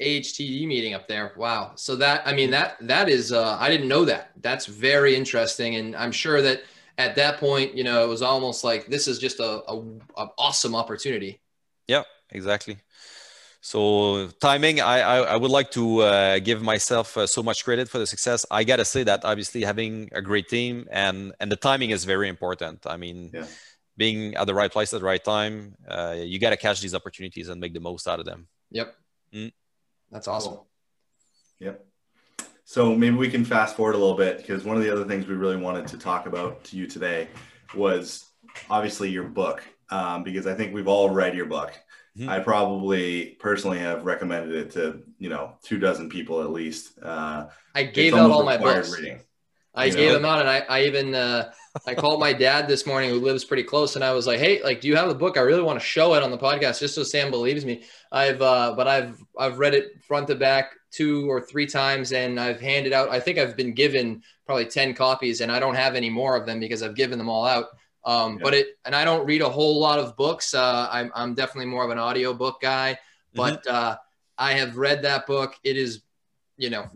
AHTD 0.00 0.66
meeting 0.66 0.94
up 0.94 1.06
there. 1.08 1.32
Wow. 1.36 1.72
So 1.76 1.96
that 1.96 2.26
I 2.26 2.34
mean 2.34 2.50
that 2.50 2.76
that 2.80 3.08
is 3.08 3.32
uh, 3.32 3.58
I 3.60 3.68
didn't 3.68 3.88
know 3.88 4.06
that. 4.06 4.30
That's 4.40 4.64
very 4.64 5.14
interesting, 5.14 5.76
and 5.76 5.94
I'm 5.94 6.12
sure 6.12 6.40
that 6.40 6.62
at 6.98 7.16
that 7.16 7.38
point, 7.38 7.74
you 7.74 7.84
know, 7.84 8.04
it 8.04 8.08
was 8.08 8.22
almost 8.22 8.64
like 8.64 8.86
this 8.86 9.08
is 9.08 9.18
just 9.18 9.40
a, 9.40 9.62
a, 9.68 9.82
a 10.16 10.28
awesome 10.38 10.74
opportunity. 10.74 11.40
Yeah, 11.88 12.02
exactly. 12.30 12.78
So 13.60 14.28
timing, 14.40 14.80
I, 14.80 15.00
I, 15.00 15.16
I 15.20 15.36
would 15.36 15.50
like 15.50 15.70
to 15.70 16.00
uh, 16.00 16.38
give 16.38 16.62
myself 16.62 17.16
uh, 17.16 17.26
so 17.26 17.42
much 17.42 17.64
credit 17.64 17.88
for 17.88 17.98
the 17.98 18.06
success. 18.06 18.44
I 18.50 18.62
gotta 18.62 18.84
say 18.84 19.04
that 19.04 19.24
obviously 19.24 19.62
having 19.62 20.10
a 20.12 20.20
great 20.20 20.48
team 20.48 20.86
and 20.90 21.32
and 21.40 21.50
the 21.50 21.56
timing 21.56 21.90
is 21.90 22.04
very 22.04 22.28
important. 22.28 22.86
I 22.86 22.98
mean, 22.98 23.30
yeah. 23.32 23.46
being 23.96 24.34
at 24.34 24.46
the 24.46 24.54
right 24.54 24.70
place 24.70 24.92
at 24.92 25.00
the 25.00 25.06
right 25.06 25.24
time, 25.24 25.76
uh, 25.88 26.14
you 26.18 26.38
gotta 26.38 26.58
catch 26.58 26.82
these 26.82 26.94
opportunities 26.94 27.48
and 27.48 27.58
make 27.58 27.72
the 27.72 27.80
most 27.80 28.06
out 28.06 28.20
of 28.20 28.26
them. 28.26 28.48
Yep, 28.70 28.94
mm. 29.32 29.52
that's 30.10 30.28
awesome. 30.28 30.52
Cool. 30.52 30.68
Yep. 31.60 31.86
So 32.64 32.94
maybe 32.94 33.16
we 33.16 33.28
can 33.28 33.44
fast 33.44 33.76
forward 33.76 33.94
a 33.94 33.98
little 33.98 34.16
bit 34.16 34.38
because 34.38 34.64
one 34.64 34.76
of 34.76 34.82
the 34.82 34.90
other 34.90 35.04
things 35.04 35.26
we 35.26 35.34
really 35.34 35.56
wanted 35.56 35.86
to 35.88 35.98
talk 35.98 36.26
about 36.26 36.64
to 36.64 36.76
you 36.76 36.86
today 36.86 37.28
was 37.74 38.30
obviously 38.70 39.10
your 39.10 39.24
book 39.24 39.62
um, 39.90 40.22
because 40.22 40.46
I 40.46 40.54
think 40.54 40.74
we've 40.74 40.88
all 40.88 41.10
read 41.10 41.36
your 41.36 41.46
book. 41.46 41.72
Mm-hmm. 42.16 42.28
I 42.28 42.38
probably 42.38 43.36
personally 43.40 43.78
have 43.80 44.04
recommended 44.04 44.54
it 44.54 44.70
to 44.72 45.02
you 45.18 45.28
know 45.28 45.54
two 45.62 45.78
dozen 45.78 46.08
people 46.08 46.42
at 46.42 46.50
least. 46.50 46.98
Uh, 47.02 47.46
I 47.74 47.84
gave 47.84 48.14
out 48.14 48.30
all 48.30 48.44
my 48.44 48.56
books. 48.56 48.92
Reading, 48.92 49.20
I 49.74 49.88
gave 49.88 50.08
know? 50.08 50.14
them 50.14 50.24
out, 50.24 50.40
and 50.40 50.48
I, 50.48 50.60
I 50.60 50.82
even 50.84 51.14
uh, 51.14 51.52
I 51.86 51.94
called 51.94 52.20
my 52.20 52.32
dad 52.32 52.68
this 52.68 52.86
morning, 52.86 53.10
who 53.10 53.18
lives 53.18 53.44
pretty 53.44 53.64
close, 53.64 53.96
and 53.96 54.04
I 54.04 54.12
was 54.12 54.26
like, 54.26 54.38
"Hey, 54.38 54.62
like, 54.62 54.80
do 54.80 54.88
you 54.88 54.96
have 54.96 55.08
the 55.08 55.14
book? 55.14 55.36
I 55.36 55.40
really 55.40 55.62
want 55.62 55.80
to 55.80 55.84
show 55.84 56.14
it 56.14 56.22
on 56.22 56.30
the 56.30 56.38
podcast, 56.38 56.78
just 56.80 56.94
so 56.94 57.02
Sam 57.02 57.30
believes 57.30 57.64
me." 57.64 57.82
I've 58.12 58.40
uh, 58.40 58.74
but 58.76 58.86
I've 58.86 59.18
I've 59.38 59.58
read 59.58 59.74
it 59.74 60.02
front 60.06 60.28
to 60.28 60.36
back 60.36 60.72
two 60.92 61.28
or 61.28 61.40
three 61.40 61.66
times, 61.66 62.12
and 62.12 62.38
I've 62.38 62.60
handed 62.60 62.92
out. 62.92 63.08
I 63.10 63.18
think 63.18 63.38
I've 63.38 63.56
been 63.56 63.74
given 63.74 64.22
probably 64.46 64.66
ten 64.66 64.94
copies, 64.94 65.40
and 65.40 65.50
I 65.50 65.58
don't 65.58 65.74
have 65.74 65.96
any 65.96 66.10
more 66.10 66.36
of 66.36 66.46
them 66.46 66.60
because 66.60 66.82
I've 66.82 66.94
given 66.94 67.18
them 67.18 67.28
all 67.28 67.44
out. 67.44 67.66
Um, 68.04 68.34
yeah. 68.34 68.38
But 68.42 68.54
it, 68.54 68.66
and 68.84 68.94
I 68.94 69.04
don't 69.04 69.26
read 69.26 69.42
a 69.42 69.48
whole 69.48 69.80
lot 69.80 69.98
of 69.98 70.16
books. 70.16 70.54
Uh, 70.54 70.88
I'm, 70.90 71.10
I'm 71.14 71.34
definitely 71.34 71.66
more 71.66 71.84
of 71.84 71.90
an 71.90 71.98
audio 71.98 72.34
book 72.34 72.60
guy, 72.60 72.92
mm-hmm. 72.92 73.36
but 73.36 73.64
mm-hmm. 73.64 73.74
uh, 73.74 73.96
I 74.36 74.52
have 74.54 74.76
read 74.76 75.02
that 75.02 75.26
book. 75.26 75.54
It 75.64 75.76
is, 75.76 76.02
you 76.56 76.70
know, 76.70 76.86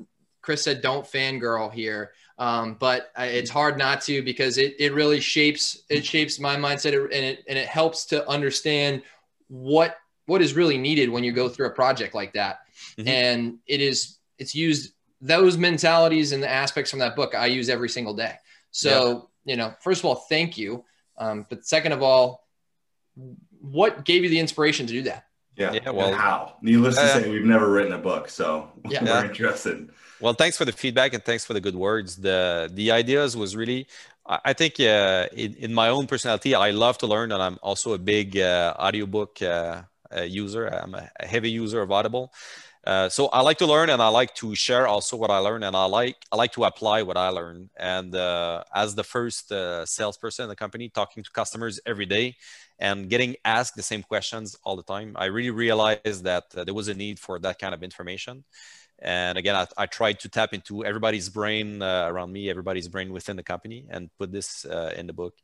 Chris 0.42 0.62
said, 0.62 0.82
don't 0.82 1.06
fangirl 1.06 1.72
here. 1.72 2.12
Um, 2.38 2.76
but 2.78 3.10
it's 3.18 3.50
hard 3.50 3.78
not 3.78 4.00
to 4.02 4.22
because 4.22 4.58
it, 4.58 4.76
it 4.78 4.94
really 4.94 5.18
shapes 5.18 5.82
it 5.88 6.06
shapes 6.06 6.38
my 6.38 6.54
mindset 6.54 6.94
and 6.94 7.12
it 7.12 7.44
and 7.48 7.58
it 7.58 7.66
helps 7.66 8.04
to 8.06 8.26
understand 8.28 9.02
what 9.48 9.96
what 10.26 10.40
is 10.40 10.54
really 10.54 10.78
needed 10.78 11.10
when 11.10 11.24
you 11.24 11.32
go 11.32 11.48
through 11.48 11.66
a 11.66 11.70
project 11.70 12.14
like 12.14 12.34
that. 12.34 12.60
Mm-hmm. 12.96 13.08
And 13.08 13.58
it 13.66 13.80
is 13.80 14.18
it's 14.38 14.54
used 14.54 14.92
those 15.20 15.56
mentalities 15.56 16.32
and 16.32 16.42
the 16.42 16.48
aspects 16.48 16.90
from 16.90 17.00
that 17.00 17.16
book 17.16 17.34
I 17.34 17.46
use 17.46 17.68
every 17.68 17.88
single 17.88 18.14
day. 18.14 18.34
So, 18.70 19.28
yeah. 19.44 19.52
you 19.52 19.56
know, 19.56 19.74
first 19.80 20.00
of 20.00 20.04
all, 20.04 20.14
thank 20.14 20.56
you. 20.56 20.84
Um, 21.16 21.46
but 21.48 21.66
second 21.66 21.92
of 21.92 22.02
all, 22.02 22.46
what 23.60 24.04
gave 24.04 24.22
you 24.22 24.30
the 24.30 24.38
inspiration 24.38 24.86
to 24.86 24.92
do 24.92 25.02
that? 25.02 25.24
Yeah. 25.56 25.72
yeah 25.72 25.90
well, 25.90 26.08
and 26.08 26.16
how? 26.16 26.56
Needless 26.62 26.96
uh, 26.96 27.02
to 27.02 27.22
say, 27.24 27.30
we've 27.30 27.44
never 27.44 27.68
written 27.68 27.92
a 27.92 27.98
book, 27.98 28.28
so 28.28 28.70
yeah. 28.88 29.02
we're 29.22 29.24
interested. 29.24 29.90
Well, 30.20 30.34
thanks 30.34 30.56
for 30.56 30.64
the 30.64 30.72
feedback 30.72 31.14
and 31.14 31.24
thanks 31.24 31.44
for 31.44 31.54
the 31.54 31.60
good 31.60 31.76
words. 31.76 32.16
The 32.16 32.68
the 32.72 32.90
ideas 32.90 33.36
was 33.36 33.54
really, 33.54 33.86
I 34.26 34.52
think, 34.52 34.80
uh, 34.80 35.28
in, 35.32 35.54
in 35.54 35.72
my 35.72 35.88
own 35.88 36.08
personality, 36.08 36.54
I 36.56 36.70
love 36.70 36.98
to 36.98 37.06
learn, 37.06 37.30
and 37.30 37.40
I'm 37.40 37.58
also 37.62 37.92
a 37.92 37.98
big 37.98 38.36
uh, 38.36 38.74
audiobook 38.78 39.40
uh, 39.42 39.82
uh 40.16 40.22
user. 40.22 40.66
I'm 40.66 40.94
a 40.94 41.08
heavy 41.20 41.50
user 41.50 41.82
of 41.82 41.92
Audible. 41.92 42.32
Uh, 42.84 43.08
so 43.08 43.26
I 43.28 43.42
like 43.42 43.58
to 43.58 43.66
learn 43.66 43.90
and 43.90 44.00
I 44.00 44.08
like 44.08 44.34
to 44.36 44.54
share 44.54 44.86
also 44.86 45.14
what 45.16 45.30
I 45.30 45.38
learn 45.38 45.62
and 45.62 45.76
I 45.76 45.84
like 45.84 46.16
I 46.32 46.36
like 46.36 46.52
to 46.52 46.64
apply 46.64 47.02
what 47.02 47.18
I 47.18 47.28
learn. 47.28 47.68
And 47.76 48.14
uh, 48.14 48.64
as 48.74 48.94
the 48.94 49.04
first 49.04 49.52
uh, 49.52 49.84
salesperson 49.84 50.44
in 50.44 50.48
the 50.48 50.56
company, 50.56 50.88
talking 50.88 51.22
to 51.22 51.30
customers 51.30 51.78
every 51.84 52.06
day 52.06 52.36
and 52.78 53.10
getting 53.10 53.36
asked 53.44 53.76
the 53.76 53.82
same 53.82 54.02
questions 54.02 54.56
all 54.64 54.74
the 54.74 54.82
time, 54.82 55.12
I 55.16 55.26
really 55.26 55.50
realized 55.50 56.24
that 56.24 56.44
uh, 56.56 56.64
there 56.64 56.72
was 56.74 56.88
a 56.88 56.94
need 56.94 57.18
for 57.18 57.38
that 57.40 57.58
kind 57.58 57.74
of 57.74 57.82
information. 57.82 58.44
And 59.00 59.38
again, 59.38 59.54
I, 59.54 59.66
I 59.76 59.86
tried 59.86 60.20
to 60.20 60.28
tap 60.28 60.52
into 60.52 60.84
everybody's 60.84 61.28
brain 61.28 61.82
uh, 61.82 62.06
around 62.08 62.32
me, 62.32 62.50
everybody's 62.50 62.88
brain 62.88 63.12
within 63.12 63.36
the 63.36 63.42
company, 63.42 63.86
and 63.90 64.10
put 64.18 64.32
this 64.32 64.64
in 64.96 65.06
the 65.06 65.12
book. 65.12 65.34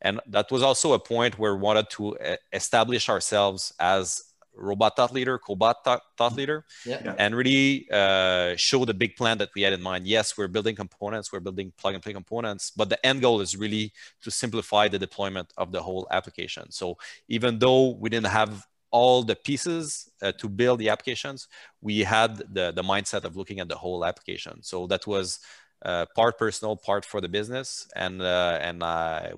And 0.00 0.20
that 0.28 0.50
was 0.50 0.62
also 0.62 0.92
a 0.92 0.98
point 0.98 1.38
where 1.38 1.54
we 1.54 1.60
wanted 1.60 1.90
to 1.90 2.16
establish 2.52 3.08
ourselves 3.08 3.72
as 3.80 4.30
robot 4.54 4.96
thought 4.96 5.12
leader, 5.12 5.38
cobot 5.38 5.74
thought, 5.84 6.02
thought 6.16 6.34
leader, 6.34 6.64
yeah. 6.84 7.14
and 7.18 7.34
really 7.34 7.88
uh, 7.90 8.54
show 8.56 8.84
the 8.84 8.94
big 8.94 9.16
plan 9.16 9.38
that 9.38 9.50
we 9.54 9.62
had 9.62 9.72
in 9.72 9.82
mind. 9.82 10.06
Yes, 10.06 10.36
we're 10.36 10.48
building 10.48 10.76
components, 10.76 11.32
we're 11.32 11.40
building 11.40 11.72
plug 11.76 11.94
and 11.94 12.02
play 12.02 12.12
components, 12.12 12.70
but 12.70 12.88
the 12.88 13.04
end 13.04 13.20
goal 13.20 13.40
is 13.40 13.56
really 13.56 13.92
to 14.22 14.30
simplify 14.30 14.88
the 14.88 14.98
deployment 14.98 15.52
of 15.56 15.72
the 15.72 15.82
whole 15.82 16.06
application. 16.10 16.70
So 16.70 16.98
even 17.28 17.58
though 17.58 17.90
we 17.90 18.10
didn't 18.10 18.28
have 18.28 18.66
all 18.90 19.22
the 19.22 19.36
pieces 19.36 20.10
uh, 20.22 20.32
to 20.32 20.48
build 20.48 20.78
the 20.78 20.88
applications, 20.88 21.48
we 21.80 22.00
had 22.00 22.38
the, 22.52 22.72
the 22.72 22.82
mindset 22.82 23.24
of 23.24 23.36
looking 23.36 23.60
at 23.60 23.68
the 23.68 23.76
whole 23.76 24.04
application. 24.04 24.62
So 24.62 24.86
that 24.88 25.06
was 25.06 25.40
uh, 25.84 26.06
part 26.14 26.38
personal, 26.38 26.76
part 26.76 27.04
for 27.04 27.20
the 27.20 27.28
business. 27.28 27.88
And, 27.96 28.20
uh, 28.20 28.58
and 28.60 28.80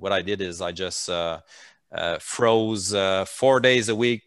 what 0.01 0.13
I 0.13 0.23
did 0.23 0.41
is 0.41 0.61
I 0.61 0.73
just 0.73 1.09
uh, 1.09 1.41
uh, 1.93 2.19
froze 2.19 2.95
four 3.29 3.61
days 3.61 3.89
a 3.89 3.95
week 3.95 4.23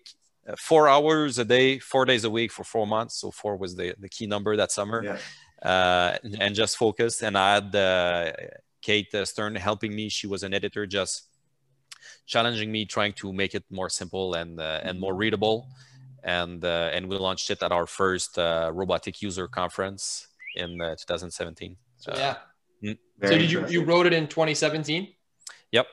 uh, 0.47 0.55
four 0.57 0.87
hours 0.87 1.39
a 1.39 1.45
day, 1.45 1.79
four 1.79 2.05
days 2.05 2.23
a 2.23 2.29
week 2.29 2.51
for 2.51 2.63
four 2.63 2.85
months. 2.85 3.15
So 3.15 3.31
four 3.31 3.57
was 3.57 3.75
the, 3.75 3.95
the 3.99 4.09
key 4.09 4.27
number 4.27 4.55
that 4.55 4.71
summer. 4.71 5.03
Yeah. 5.03 5.17
Uh, 5.61 6.17
and 6.39 6.53
just 6.53 6.77
focused. 6.77 7.23
And 7.23 7.37
I 7.37 7.55
had 7.55 7.75
uh, 7.75 8.31
Kate 8.81 9.07
Stern 9.23 9.55
helping 9.55 9.95
me. 9.95 10.09
She 10.09 10.27
was 10.27 10.43
an 10.43 10.53
editor, 10.53 10.85
just 10.85 11.27
challenging 12.25 12.71
me, 12.71 12.85
trying 12.85 13.13
to 13.13 13.33
make 13.33 13.55
it 13.55 13.63
more 13.69 13.89
simple 13.89 14.33
and 14.35 14.59
uh, 14.59 14.81
and 14.83 14.99
more 14.99 15.15
readable. 15.15 15.67
And 16.23 16.63
uh, 16.63 16.89
and 16.93 17.07
we 17.07 17.17
launched 17.17 17.51
it 17.51 17.61
at 17.61 17.71
our 17.71 17.85
first 17.85 18.37
uh, 18.39 18.71
robotic 18.73 19.21
user 19.21 19.47
conference 19.47 20.27
in 20.55 20.79
2017. 20.79 21.75
So, 21.97 22.13
yeah. 22.15 22.35
Mm. 22.83 22.97
So 23.23 23.29
did 23.29 23.51
you 23.51 23.67
you 23.67 23.83
wrote 23.83 24.05
it 24.05 24.13
in 24.13 24.27
2017? 24.27 25.07
Yep. 25.71 25.87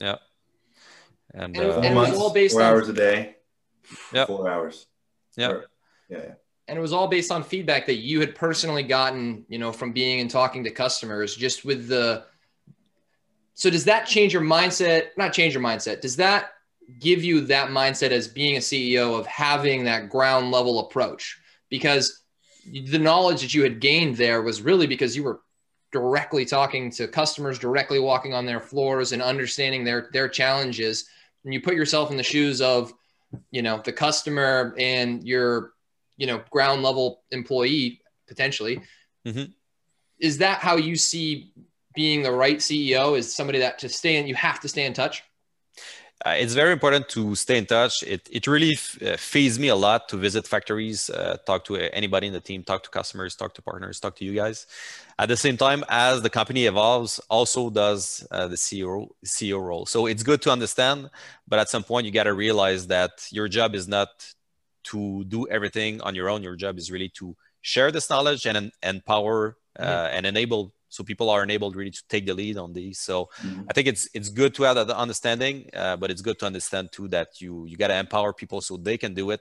Yeah. 0.00 0.16
And, 1.32 1.56
and, 1.56 1.84
and 1.84 1.84
it 1.84 1.94
was 1.94 2.18
all 2.18 2.32
based 2.32 2.54
four 2.54 2.62
on, 2.62 2.72
hours 2.72 2.88
a 2.88 2.92
day 2.92 3.36
yep. 4.12 4.26
four 4.26 4.48
hours. 4.48 4.86
Yeah. 5.36 5.60
Yeah, 6.08 6.18
yeah. 6.18 6.34
And 6.68 6.78
it 6.78 6.80
was 6.80 6.92
all 6.92 7.08
based 7.08 7.30
on 7.30 7.42
feedback 7.42 7.86
that 7.86 7.96
you 7.96 8.20
had 8.20 8.34
personally 8.34 8.82
gotten, 8.82 9.44
you 9.48 9.58
know, 9.58 9.72
from 9.72 9.92
being 9.92 10.20
and 10.20 10.30
talking 10.30 10.64
to 10.64 10.70
customers, 10.70 11.36
just 11.36 11.64
with 11.64 11.88
the. 11.88 12.24
So 13.54 13.70
does 13.70 13.84
that 13.84 14.06
change 14.06 14.32
your 14.32 14.42
mindset? 14.42 15.08
Not 15.16 15.32
change 15.32 15.54
your 15.54 15.62
mindset. 15.62 16.00
Does 16.00 16.16
that 16.16 16.50
give 16.98 17.24
you 17.24 17.40
that 17.42 17.70
mindset 17.70 18.10
as 18.10 18.28
being 18.28 18.56
a 18.56 18.60
CEO 18.60 19.18
of 19.18 19.26
having 19.26 19.84
that 19.84 20.10
ground 20.10 20.50
level 20.50 20.80
approach? 20.80 21.40
Because 21.70 22.22
the 22.70 22.98
knowledge 22.98 23.42
that 23.42 23.54
you 23.54 23.62
had 23.62 23.80
gained 23.80 24.16
there 24.16 24.42
was 24.42 24.62
really 24.62 24.86
because 24.86 25.16
you 25.16 25.22
were 25.22 25.40
directly 25.92 26.44
talking 26.44 26.90
to 26.90 27.06
customers, 27.06 27.58
directly 27.58 28.00
walking 28.00 28.34
on 28.34 28.44
their 28.44 28.60
floors 28.60 29.12
and 29.12 29.22
understanding 29.22 29.84
their 29.84 30.08
their 30.12 30.28
challenges. 30.28 31.08
And 31.44 31.54
you 31.54 31.60
put 31.60 31.74
yourself 31.74 32.10
in 32.10 32.16
the 32.16 32.22
shoes 32.22 32.60
of 32.60 32.92
you 33.50 33.62
know 33.62 33.80
the 33.84 33.92
customer 33.92 34.74
and 34.78 35.24
your 35.24 35.72
you 36.16 36.26
know 36.26 36.42
ground 36.50 36.82
level 36.82 37.22
employee 37.30 38.00
potentially 38.28 38.80
mm-hmm. 39.26 39.50
is 40.18 40.38
that 40.38 40.58
how 40.58 40.76
you 40.76 40.96
see 40.96 41.52
being 41.94 42.22
the 42.22 42.32
right 42.32 42.58
ceo 42.58 43.16
is 43.16 43.34
somebody 43.34 43.58
that 43.58 43.78
to 43.78 43.88
stay 43.88 44.16
in 44.16 44.26
you 44.26 44.34
have 44.34 44.60
to 44.60 44.68
stay 44.68 44.84
in 44.84 44.92
touch 44.92 45.22
uh, 46.24 46.30
it's 46.38 46.54
very 46.54 46.72
important 46.72 47.06
to 47.08 47.34
stay 47.34 47.58
in 47.58 47.66
touch. 47.66 48.02
It, 48.02 48.26
it 48.30 48.46
really 48.46 48.72
f- 48.72 49.02
uh, 49.02 49.16
feeds 49.16 49.58
me 49.58 49.68
a 49.68 49.76
lot 49.76 50.08
to 50.08 50.16
visit 50.16 50.46
factories, 50.46 51.10
uh, 51.10 51.36
talk 51.44 51.64
to 51.64 51.76
anybody 51.76 52.28
in 52.28 52.32
the 52.32 52.40
team, 52.40 52.62
talk 52.62 52.82
to 52.84 52.88
customers, 52.88 53.36
talk 53.36 53.52
to 53.54 53.62
partners, 53.62 54.00
talk 54.00 54.16
to 54.16 54.24
you 54.24 54.32
guys. 54.32 54.66
At 55.18 55.28
the 55.28 55.36
same 55.36 55.58
time, 55.58 55.84
as 55.88 56.22
the 56.22 56.30
company 56.30 56.64
evolves, 56.64 57.20
also 57.28 57.68
does 57.68 58.26
uh, 58.30 58.48
the 58.48 58.56
CEO, 58.56 59.08
CEO 59.26 59.60
role. 59.60 59.84
So 59.86 60.06
it's 60.06 60.22
good 60.22 60.40
to 60.42 60.50
understand, 60.50 61.10
but 61.46 61.58
at 61.58 61.68
some 61.68 61.82
point, 61.82 62.06
you 62.06 62.12
got 62.12 62.24
to 62.24 62.34
realize 62.34 62.86
that 62.86 63.26
your 63.30 63.48
job 63.48 63.74
is 63.74 63.86
not 63.86 64.08
to 64.84 65.24
do 65.24 65.46
everything 65.48 66.00
on 66.00 66.14
your 66.14 66.30
own. 66.30 66.42
Your 66.42 66.56
job 66.56 66.78
is 66.78 66.90
really 66.90 67.10
to 67.18 67.36
share 67.60 67.90
this 67.90 68.08
knowledge 68.08 68.46
and, 68.46 68.56
and 68.56 68.72
empower 68.82 69.56
uh, 69.78 69.84
mm-hmm. 69.84 70.16
and 70.16 70.26
enable 70.26 70.73
so 70.94 71.02
people 71.02 71.28
are 71.28 71.42
enabled 71.42 71.74
really 71.74 71.90
to 71.90 72.02
take 72.08 72.24
the 72.26 72.34
lead 72.34 72.56
on 72.56 72.72
these. 72.72 72.98
So 73.00 73.28
mm-hmm. 73.42 73.62
I 73.68 73.72
think 73.72 73.88
it's 73.88 74.08
it's 74.14 74.28
good 74.28 74.54
to 74.54 74.62
have 74.62 74.76
that 74.76 74.90
understanding, 74.90 75.68
uh, 75.74 75.96
but 75.96 76.10
it's 76.10 76.22
good 76.22 76.38
to 76.38 76.46
understand 76.46 76.92
too 76.92 77.08
that 77.08 77.40
you 77.40 77.66
you 77.66 77.76
got 77.76 77.88
to 77.88 77.98
empower 77.98 78.32
people 78.32 78.60
so 78.60 78.76
they 78.76 78.96
can 78.96 79.12
do 79.14 79.30
it. 79.30 79.40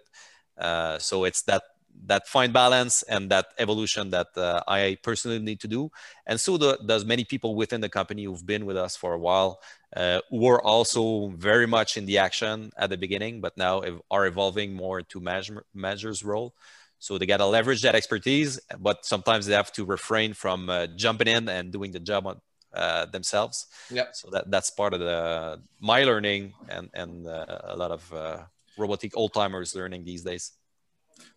Uh, 0.58 0.98
so 0.98 1.26
it's 1.26 1.44
that 1.44 1.64
that 2.06 2.28
fine 2.28 2.52
balance 2.52 3.04
and 3.04 3.30
that 3.30 3.48
evolution 3.60 4.10
that 4.10 4.28
uh, 4.36 4.62
I 4.68 4.98
personally 5.04 5.38
need 5.38 5.60
to 5.60 5.68
do. 5.68 5.92
And 6.26 6.40
so 6.40 6.58
the, 6.58 6.80
does 6.86 7.06
many 7.06 7.24
people 7.24 7.54
within 7.56 7.82
the 7.82 7.90
company 7.90 8.24
who've 8.24 8.46
been 8.46 8.66
with 8.66 8.78
us 8.78 8.96
for 8.96 9.14
a 9.14 9.20
while, 9.20 9.62
uh, 9.96 10.20
who 10.32 10.48
are 10.48 10.62
also 10.62 11.30
very 11.36 11.68
much 11.68 11.96
in 11.96 12.08
the 12.08 12.18
action 12.18 12.72
at 12.78 12.90
the 12.90 12.98
beginning, 12.98 13.42
but 13.42 13.56
now 13.58 13.84
are 14.10 14.26
evolving 14.26 14.74
more 14.74 15.00
into 15.00 15.20
manager, 15.20 15.64
manager's 15.74 16.24
role. 16.24 16.56
So 17.04 17.18
they 17.18 17.26
got 17.26 17.42
to 17.44 17.46
leverage 17.46 17.82
that 17.82 17.96
expertise, 17.96 18.62
but 18.80 19.06
sometimes 19.06 19.46
they 19.46 19.56
have 19.56 19.74
to 19.74 19.84
refrain 19.84 20.34
from 20.34 20.70
uh, 20.70 20.88
jumping 20.96 21.28
in 21.28 21.50
and 21.50 21.70
doing 21.70 21.92
the 21.92 22.00
job 22.00 22.26
on, 22.26 22.40
uh, 22.74 23.08
themselves. 23.08 23.68
Yeah. 23.92 24.06
So 24.14 24.30
that 24.32 24.50
that's 24.50 24.70
part 24.70 24.94
of 24.94 25.02
the 25.02 25.60
my 25.82 26.06
learning 26.06 26.54
and 26.70 26.90
and 26.94 27.28
uh, 27.28 27.76
a 27.76 27.76
lot 27.76 27.92
of 27.92 28.02
uh, 28.14 28.38
robotic 28.78 29.18
old 29.18 29.34
timers 29.34 29.76
learning 29.76 30.06
these 30.06 30.24
days. 30.24 30.54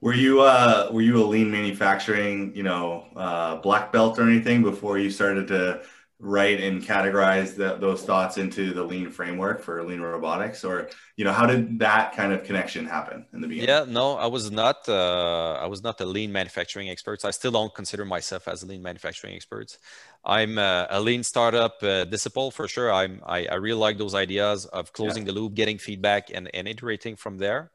Were 0.00 0.14
you 0.14 0.40
uh 0.40 0.88
were 0.92 1.02
you 1.02 1.16
a 1.18 1.26
lean 1.26 1.50
manufacturing, 1.50 2.54
you 2.54 2.62
know, 2.62 3.06
uh, 3.16 3.56
black 3.56 3.90
belt 3.90 4.20
or 4.20 4.22
anything 4.22 4.62
before 4.62 4.98
you 4.98 5.10
started 5.10 5.48
to 5.48 5.82
write 6.18 6.60
and 6.60 6.82
categorize 6.82 7.56
the, 7.56 7.76
those 7.76 8.02
thoughts 8.02 8.38
into 8.38 8.72
the 8.72 8.82
lean 8.82 9.10
framework 9.10 9.60
for 9.60 9.82
lean 9.84 10.00
robotics? 10.00 10.64
Or 10.64 10.88
you 11.16 11.24
know 11.24 11.32
how 11.32 11.46
did 11.46 11.78
that 11.80 12.14
kind 12.14 12.32
of 12.32 12.44
connection 12.44 12.86
happen 12.86 13.26
in 13.32 13.40
the 13.40 13.48
beginning? 13.48 13.68
Yeah 13.68 13.84
no 13.86 14.16
i 14.16 14.26
was 14.26 14.50
not 14.50 14.88
uh, 14.88 15.54
i 15.54 15.66
was 15.66 15.82
not 15.82 16.00
a 16.00 16.06
lean 16.06 16.32
manufacturing 16.32 16.88
expert. 16.88 17.24
I 17.24 17.30
still 17.30 17.52
don't 17.52 17.74
consider 17.74 18.04
myself 18.04 18.48
as 18.48 18.62
a 18.62 18.66
lean 18.66 18.82
manufacturing 18.82 19.34
expert. 19.34 19.76
I'm 20.24 20.58
uh, 20.58 20.86
a 20.90 21.00
lean 21.00 21.22
startup 21.22 21.82
uh, 21.82 22.04
disciple 22.04 22.50
for 22.50 22.66
sure. 22.66 22.92
I'm 22.92 23.22
I, 23.24 23.46
I, 23.46 23.54
really 23.54 23.78
like 23.78 23.96
those 23.98 24.14
ideas 24.14 24.66
of 24.66 24.92
closing 24.92 25.22
yeah. 25.22 25.32
the 25.32 25.38
loop 25.38 25.54
getting 25.54 25.78
feedback 25.78 26.30
and, 26.34 26.50
and 26.52 26.66
iterating 26.66 27.14
from 27.16 27.38
there. 27.38 27.70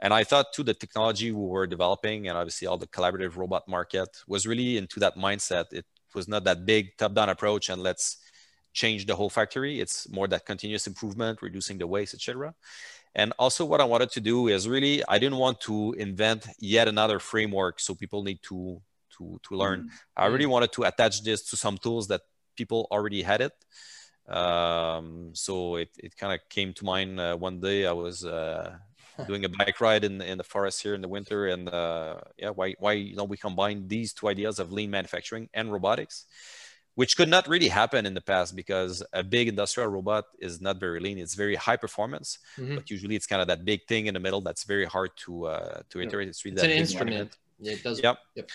And 0.00 0.12
I 0.12 0.24
thought 0.24 0.52
too 0.52 0.64
the 0.64 0.74
technology 0.74 1.30
we 1.30 1.46
were 1.46 1.68
developing 1.68 2.28
and 2.28 2.36
obviously 2.36 2.66
all 2.66 2.76
the 2.76 2.88
collaborative 2.88 3.36
robot 3.36 3.68
market 3.68 4.08
was 4.26 4.48
really 4.48 4.76
into 4.76 4.98
that 4.98 5.16
mindset. 5.16 5.66
It 5.72 5.86
was 6.14 6.28
not 6.28 6.44
that 6.44 6.66
big 6.66 6.96
top-down 6.96 7.28
approach 7.28 7.68
and 7.68 7.82
let's 7.82 8.18
change 8.72 9.06
the 9.06 9.14
whole 9.14 9.30
factory. 9.30 9.80
It's 9.80 10.08
more 10.08 10.28
that 10.28 10.46
continuous 10.46 10.86
improvement, 10.86 11.42
reducing 11.42 11.78
the 11.78 11.86
waste, 11.86 12.14
etc. 12.14 12.54
And 13.14 13.32
also 13.38 13.64
what 13.64 13.80
I 13.80 13.84
wanted 13.84 14.10
to 14.12 14.20
do 14.20 14.48
is 14.48 14.68
really 14.68 15.02
I 15.06 15.18
didn't 15.18 15.38
want 15.38 15.60
to 15.62 15.94
invent 15.98 16.46
yet 16.58 16.88
another 16.88 17.18
framework 17.18 17.80
so 17.80 17.94
people 17.94 18.22
need 18.22 18.40
to 18.44 18.80
to 19.18 19.38
to 19.42 19.54
learn. 19.54 19.80
Mm-hmm. 19.80 20.22
I 20.22 20.26
really 20.26 20.46
wanted 20.46 20.72
to 20.72 20.84
attach 20.84 21.22
this 21.22 21.42
to 21.50 21.56
some 21.56 21.76
tools 21.76 22.08
that 22.08 22.22
people 22.56 22.88
already 22.90 23.22
had 23.22 23.40
it. 23.42 23.52
Um, 24.28 25.30
so 25.34 25.76
it, 25.76 25.90
it 25.98 26.16
kind 26.16 26.32
of 26.32 26.40
came 26.48 26.72
to 26.74 26.84
mind 26.84 27.20
uh, 27.20 27.36
one 27.36 27.60
day 27.60 27.86
I 27.86 27.92
was 27.92 28.24
uh, 28.24 28.76
doing 29.26 29.44
a 29.44 29.48
bike 29.48 29.80
ride 29.80 30.04
in 30.04 30.20
in 30.20 30.38
the 30.38 30.44
forest 30.44 30.82
here 30.82 30.94
in 30.94 31.00
the 31.00 31.08
winter, 31.08 31.46
and 31.46 31.68
uh, 31.68 32.20
yeah, 32.38 32.50
why 32.50 32.74
why 32.78 32.92
you 32.92 33.16
know 33.16 33.24
we 33.24 33.36
combine 33.36 33.88
these 33.88 34.12
two 34.12 34.28
ideas 34.28 34.58
of 34.58 34.72
lean 34.72 34.90
manufacturing 34.90 35.48
and 35.54 35.72
robotics, 35.72 36.26
which 36.94 37.16
could 37.16 37.28
not 37.28 37.48
really 37.48 37.68
happen 37.68 38.06
in 38.06 38.14
the 38.14 38.20
past 38.20 38.54
because 38.54 39.02
a 39.12 39.22
big 39.22 39.48
industrial 39.48 39.88
robot 39.88 40.24
is 40.38 40.60
not 40.60 40.78
very 40.78 41.00
lean. 41.00 41.18
It's 41.18 41.34
very 41.34 41.54
high 41.54 41.76
performance, 41.76 42.38
mm-hmm. 42.58 42.76
but 42.76 42.90
usually 42.90 43.16
it's 43.16 43.26
kind 43.26 43.42
of 43.42 43.48
that 43.48 43.64
big 43.64 43.86
thing 43.86 44.06
in 44.06 44.14
the 44.14 44.20
middle 44.20 44.40
that's 44.40 44.64
very 44.64 44.84
hard 44.84 45.10
to 45.24 45.46
uh, 45.46 45.82
to 45.90 46.00
iterate. 46.00 46.28
It's 46.28 46.44
really 46.44 46.56
it's 46.56 46.64
an 46.64 46.70
instrument. 46.70 47.36
Yeah, 47.60 47.72
it 47.72 47.82
does. 47.82 48.02
Yep. 48.02 48.18
yep. 48.34 48.50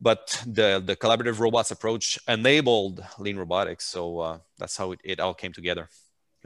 But 0.00 0.42
the 0.46 0.82
the 0.84 0.96
collaborative 0.96 1.38
robots 1.38 1.70
approach 1.70 2.18
enabled 2.28 3.04
lean 3.18 3.36
robotics, 3.36 3.84
so 3.84 4.20
uh, 4.20 4.38
that's 4.58 4.76
how 4.76 4.92
it, 4.92 5.00
it 5.04 5.20
all 5.20 5.34
came 5.34 5.52
together. 5.52 5.88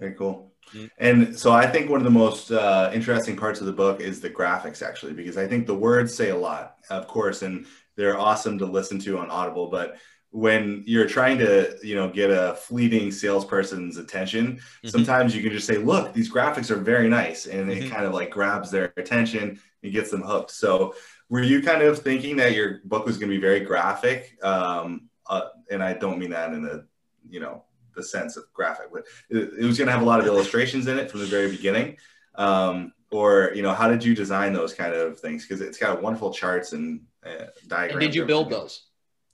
Very 0.02 0.14
cool. 0.14 0.52
Mm-hmm. 0.74 0.86
And 0.98 1.38
so 1.38 1.52
I 1.52 1.64
think 1.64 1.88
one 1.88 2.00
of 2.00 2.04
the 2.04 2.10
most 2.10 2.50
uh, 2.50 2.90
interesting 2.92 3.36
parts 3.36 3.60
of 3.60 3.66
the 3.66 3.72
book 3.72 4.00
is 4.00 4.20
the 4.20 4.28
graphics, 4.28 4.82
actually, 4.82 5.12
because 5.12 5.38
I 5.38 5.46
think 5.46 5.68
the 5.68 5.76
words 5.76 6.12
say 6.12 6.30
a 6.30 6.36
lot, 6.36 6.78
of 6.90 7.06
course, 7.06 7.42
and 7.42 7.66
they're 7.94 8.18
awesome 8.18 8.58
to 8.58 8.66
listen 8.66 8.98
to 9.00 9.18
on 9.18 9.30
Audible. 9.30 9.68
But 9.68 9.98
when 10.30 10.82
you're 10.86 11.06
trying 11.06 11.38
to, 11.38 11.76
you 11.84 11.94
know, 11.94 12.08
get 12.10 12.30
a 12.30 12.56
fleeting 12.56 13.12
salesperson's 13.12 13.96
attention, 13.96 14.56
mm-hmm. 14.56 14.88
sometimes 14.88 15.36
you 15.36 15.42
can 15.42 15.52
just 15.52 15.68
say, 15.68 15.76
"Look, 15.76 16.12
these 16.14 16.32
graphics 16.32 16.72
are 16.72 16.76
very 16.76 17.08
nice," 17.08 17.46
and 17.46 17.70
mm-hmm. 17.70 17.84
it 17.84 17.90
kind 17.90 18.04
of 18.04 18.12
like 18.12 18.30
grabs 18.30 18.72
their 18.72 18.92
attention 18.96 19.60
and 19.84 19.92
gets 19.92 20.10
them 20.10 20.22
hooked. 20.22 20.50
So, 20.50 20.96
were 21.28 21.42
you 21.42 21.62
kind 21.62 21.82
of 21.82 22.00
thinking 22.00 22.36
that 22.38 22.54
your 22.54 22.80
book 22.86 23.06
was 23.06 23.18
going 23.18 23.30
to 23.30 23.36
be 23.36 23.40
very 23.40 23.60
graphic? 23.60 24.36
Um, 24.42 25.10
uh, 25.28 25.50
and 25.70 25.80
I 25.80 25.92
don't 25.92 26.18
mean 26.18 26.30
that 26.30 26.52
in 26.52 26.64
a, 26.64 26.82
you 27.28 27.38
know, 27.38 27.62
the 27.94 28.02
sense 28.02 28.36
of 28.36 28.44
graphic, 28.52 28.86
but 28.92 29.04
it, 29.30 29.50
it 29.60 29.64
was 29.64 29.78
going 29.78 29.86
to 29.86 29.92
have 29.92 30.02
a 30.02 30.06
lot 30.06 30.20
of 30.20 30.26
illustrations 30.26 30.86
in 30.86 30.98
it 30.98 31.10
from 31.10 31.20
the 31.20 31.26
very 31.26 31.50
beginning. 31.50 31.96
Um, 32.34 32.92
or 33.10 33.52
you 33.54 33.62
know, 33.62 33.74
how 33.74 33.88
did 33.88 34.02
you 34.02 34.14
design 34.14 34.52
those 34.52 34.72
kind 34.72 34.94
of 34.94 35.20
things? 35.20 35.46
Because 35.46 35.60
it's 35.60 35.78
got 35.78 36.02
wonderful 36.02 36.32
charts 36.32 36.72
and 36.72 37.02
uh, 37.24 37.46
diagrams. 37.68 37.92
And 37.92 38.00
did 38.00 38.14
you 38.14 38.24
build 38.24 38.50
those? 38.50 38.86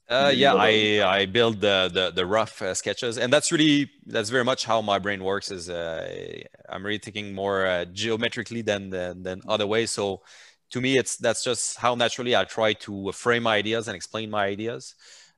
Uh, 0.09 0.33
yeah, 0.35 0.55
I 0.55 1.03
I 1.05 1.27
build 1.27 1.61
the 1.61 1.91
the, 1.93 2.11
the 2.11 2.25
rough 2.25 2.63
uh, 2.63 2.73
sketches, 2.73 3.19
and 3.19 3.31
that's 3.31 3.53
really 3.53 3.91
that's 4.07 4.31
very 4.31 4.45
much 4.45 4.65
how 4.65 4.81
my 4.81 4.99
brain 4.99 5.23
works. 5.23 5.51
Is 5.51 5.69
uh, 5.69 6.41
I'm 6.69 6.85
really 6.85 6.99
thinking 6.99 7.35
more 7.35 7.67
uh, 7.67 7.85
geometrically 7.85 8.63
than, 8.63 8.89
than 8.89 9.23
than 9.23 9.43
other 9.47 9.67
ways. 9.67 9.91
So 9.91 10.23
to 10.71 10.81
me, 10.81 10.97
it's 10.97 11.17
that's 11.17 11.45
just 11.45 11.77
how 11.77 11.95
naturally 11.95 12.35
I 12.35 12.45
try 12.45 12.73
to 12.73 13.13
frame 13.13 13.43
my 13.43 13.57
ideas 13.57 13.87
and 13.87 13.95
explain 13.95 14.31
my 14.31 14.47
ideas. 14.47 14.95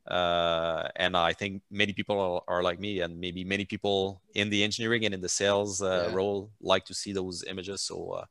Uh, 0.08 0.88
and 0.96 1.16
I 1.16 1.32
think 1.32 1.62
many 1.70 1.92
people 1.92 2.18
are, 2.48 2.56
are, 2.56 2.62
like 2.62 2.80
me, 2.80 3.00
and 3.00 3.20
maybe 3.20 3.44
many 3.44 3.64
people 3.64 4.22
in 4.34 4.50
the 4.50 4.64
engineering 4.64 5.04
and 5.04 5.14
in 5.14 5.20
the 5.20 5.28
sales 5.28 5.82
uh, 5.82 6.08
yeah. 6.08 6.14
role 6.14 6.50
like 6.60 6.84
to 6.86 6.94
see 6.94 7.12
those 7.12 7.44
images. 7.44 7.82
So 7.82 8.10
uh, 8.10 8.24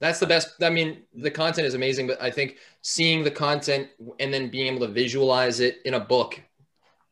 that's 0.00 0.18
the 0.18 0.26
best. 0.26 0.62
I 0.62 0.70
mean, 0.70 1.02
the 1.14 1.30
content 1.30 1.66
is 1.66 1.74
amazing, 1.74 2.06
but 2.06 2.20
I 2.20 2.30
think 2.30 2.56
seeing 2.80 3.22
the 3.22 3.30
content 3.30 3.88
and 4.18 4.32
then 4.32 4.50
being 4.50 4.74
able 4.74 4.86
to 4.86 4.92
visualize 4.92 5.60
it 5.60 5.78
in 5.84 5.94
a 5.94 6.00
book, 6.00 6.40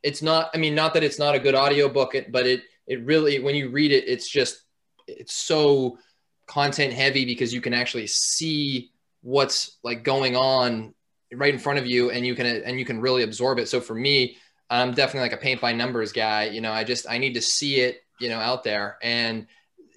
it's 0.02 0.22
not. 0.22 0.50
I 0.54 0.58
mean, 0.58 0.74
not 0.74 0.94
that 0.94 1.04
it's 1.04 1.18
not 1.18 1.34
a 1.34 1.38
good 1.38 1.54
audio 1.54 1.88
book, 1.88 2.14
but 2.30 2.46
it 2.46 2.62
it 2.86 3.04
really 3.04 3.38
when 3.38 3.54
you 3.54 3.68
read 3.68 3.92
it, 3.92 4.08
it's 4.08 4.28
just 4.28 4.62
it's 5.06 5.34
so 5.34 5.98
content 6.46 6.92
heavy 6.92 7.24
because 7.24 7.54
you 7.54 7.60
can 7.60 7.74
actually 7.74 8.06
see 8.06 8.90
what's 9.22 9.78
like 9.84 10.02
going 10.02 10.34
on 10.34 10.94
right 11.34 11.52
in 11.52 11.60
front 11.60 11.78
of 11.78 11.86
you 11.86 12.10
and 12.10 12.26
you 12.26 12.34
can 12.34 12.46
and 12.46 12.78
you 12.78 12.84
can 12.84 13.00
really 13.00 13.22
absorb 13.22 13.58
it 13.58 13.68
so 13.68 13.80
for 13.80 13.94
me 13.94 14.36
i'm 14.68 14.92
definitely 14.92 15.20
like 15.20 15.32
a 15.32 15.42
paint 15.42 15.60
by 15.60 15.72
numbers 15.72 16.12
guy 16.12 16.44
you 16.44 16.60
know 16.60 16.72
i 16.72 16.84
just 16.84 17.08
i 17.08 17.18
need 17.18 17.34
to 17.34 17.42
see 17.42 17.80
it 17.80 18.02
you 18.18 18.28
know 18.28 18.38
out 18.38 18.64
there 18.64 18.98
and 19.02 19.46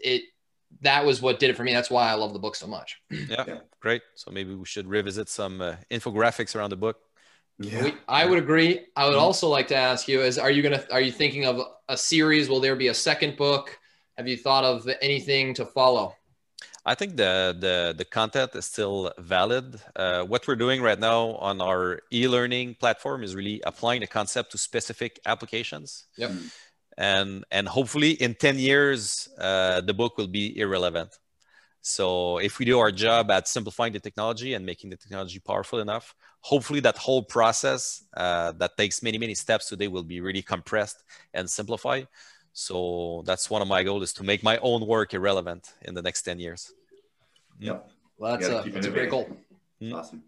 it 0.04 0.24
that 0.82 1.06
was 1.06 1.22
what 1.22 1.39
did 1.39 1.50
it 1.50 1.58
for 1.58 1.63
me 1.63 1.74
that's 1.74 1.89
why 1.89 2.10
i 2.10 2.13
love 2.13 2.34
the 2.34 2.39
book 2.39 2.56
so 2.56 2.67
much 2.67 3.02
yeah, 3.10 3.43
yeah. 3.48 3.58
great 3.80 4.02
so 4.15 4.32
maybe 4.32 4.54
we 4.54 4.65
should 4.65 4.88
revisit 4.88 5.30
some 5.30 5.62
uh, 5.62 5.76
infographics 5.91 6.56
around 6.56 6.69
the 6.69 6.78
book 6.78 6.98
yeah. 7.60 7.84
We, 7.84 7.93
I 8.08 8.26
would 8.26 8.39
agree. 8.39 8.88
I 8.96 9.06
would 9.06 9.12
mm-hmm. 9.12 9.22
also 9.22 9.48
like 9.48 9.67
to 9.67 9.76
ask 9.76 10.08
you: 10.08 10.22
Is 10.22 10.38
are 10.38 10.50
you 10.50 10.63
gonna 10.63 10.84
are 10.91 11.02
you 11.02 11.12
thinking 11.12 11.46
of 11.46 11.62
a 11.88 11.96
series? 11.96 12.50
Will 12.50 12.60
there 12.60 12.76
be 12.76 12.88
a 12.88 12.93
second 12.93 13.38
book? 13.38 13.80
Have 14.17 14.28
you 14.28 14.38
thought 14.38 14.63
of 14.63 14.89
anything 15.02 15.54
to 15.56 15.65
follow? 15.65 16.15
I 16.86 16.96
think 16.96 17.15
the 17.15 17.56
the 17.58 17.96
the 17.98 18.06
content 18.06 18.56
is 18.56 18.65
still 18.65 19.13
valid. 19.17 19.80
Uh, 19.96 20.24
what 20.24 20.48
we're 20.48 20.58
doing 20.58 20.82
right 20.82 21.00
now 21.00 21.36
on 21.36 21.62
our 21.62 22.02
e-learning 22.12 22.76
platform 22.76 23.24
is 23.24 23.36
really 23.36 23.62
applying 23.65 24.02
the 24.02 24.08
concept 24.08 24.52
to 24.52 24.58
specific 24.58 25.19
applications. 25.26 26.08
Yep. 26.17 26.32
And 26.98 27.46
and 27.52 27.67
hopefully 27.67 28.12
in 28.12 28.36
ten 28.36 28.60
years 28.60 29.30
uh, 29.38 29.82
the 29.82 29.93
book 29.93 30.17
will 30.17 30.28
be 30.28 30.58
irrelevant. 30.60 31.17
So 31.82 32.38
if 32.38 32.60
we 32.60 32.65
do 32.65 32.80
our 32.80 32.91
job 32.91 33.32
at 33.32 33.48
simplifying 33.48 33.93
the 33.93 34.00
technology 34.00 34.54
and 34.54 34.65
making 34.65 34.89
the 34.89 34.98
technology 34.98 35.39
powerful 35.39 35.80
enough, 35.80 36.15
hopefully 36.41 36.80
that 36.82 36.98
whole 36.98 37.24
process 37.24 38.04
uh, 38.15 38.52
that 38.54 38.78
takes 38.78 39.02
many 39.02 39.17
many 39.17 39.36
steps 39.36 39.69
today 39.69 39.88
will 39.88 40.04
be 40.04 40.19
really 40.19 40.41
compressed 40.41 41.04
and 41.34 41.50
simplified. 41.50 42.08
So 42.54 43.24
that's 43.26 43.50
one 43.50 43.63
of 43.63 43.68
my 43.68 43.84
goals 43.84 44.04
is 44.04 44.13
to 44.13 44.24
make 44.24 44.44
my 44.44 44.60
own 44.60 44.86
work 44.86 45.13
irrelevant 45.16 45.74
in 45.82 45.96
the 45.96 46.04
next 46.04 46.22
10 46.22 46.39
years. 46.39 46.72
Yep. 47.60 47.89
Well, 48.18 48.38
that's, 48.38 48.48
a, 48.48 48.70
that's 48.70 48.86
a 48.86 48.92
great 48.92 49.10
goal. 49.10 49.28
Mm-hmm. 49.82 49.96
Awesome. 49.96 50.24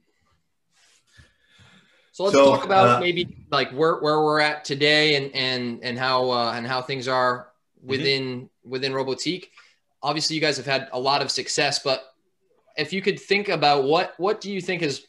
So 2.12 2.24
let's 2.24 2.36
so, 2.36 2.46
talk 2.46 2.66
about 2.66 2.98
uh, 2.98 3.00
maybe 3.00 3.46
like 3.52 3.72
where, 3.72 4.00
where 4.00 4.22
we're 4.22 4.40
at 4.40 4.66
today 4.66 5.16
and, 5.16 5.36
and, 5.36 5.84
and 5.84 6.00
how, 6.00 6.32
uh, 6.32 6.54
and 6.56 6.66
how 6.66 6.82
things 6.82 7.08
are 7.08 7.50
within, 7.84 8.24
mm-hmm. 8.42 8.70
within 8.70 8.92
Robotiq. 8.92 9.46
Obviously 10.02 10.36
you 10.36 10.42
guys 10.42 10.58
have 10.58 10.66
had 10.66 10.90
a 10.94 11.00
lot 11.00 11.22
of 11.22 11.30
success, 11.30 11.80
but 11.80 12.04
if 12.76 12.92
you 12.92 13.02
could 13.02 13.20
think 13.20 13.50
about 13.50 13.84
what, 13.84 14.16
what 14.18 14.42
do 14.42 14.52
you 14.52 14.62
think 14.62 14.82
is, 14.82 15.06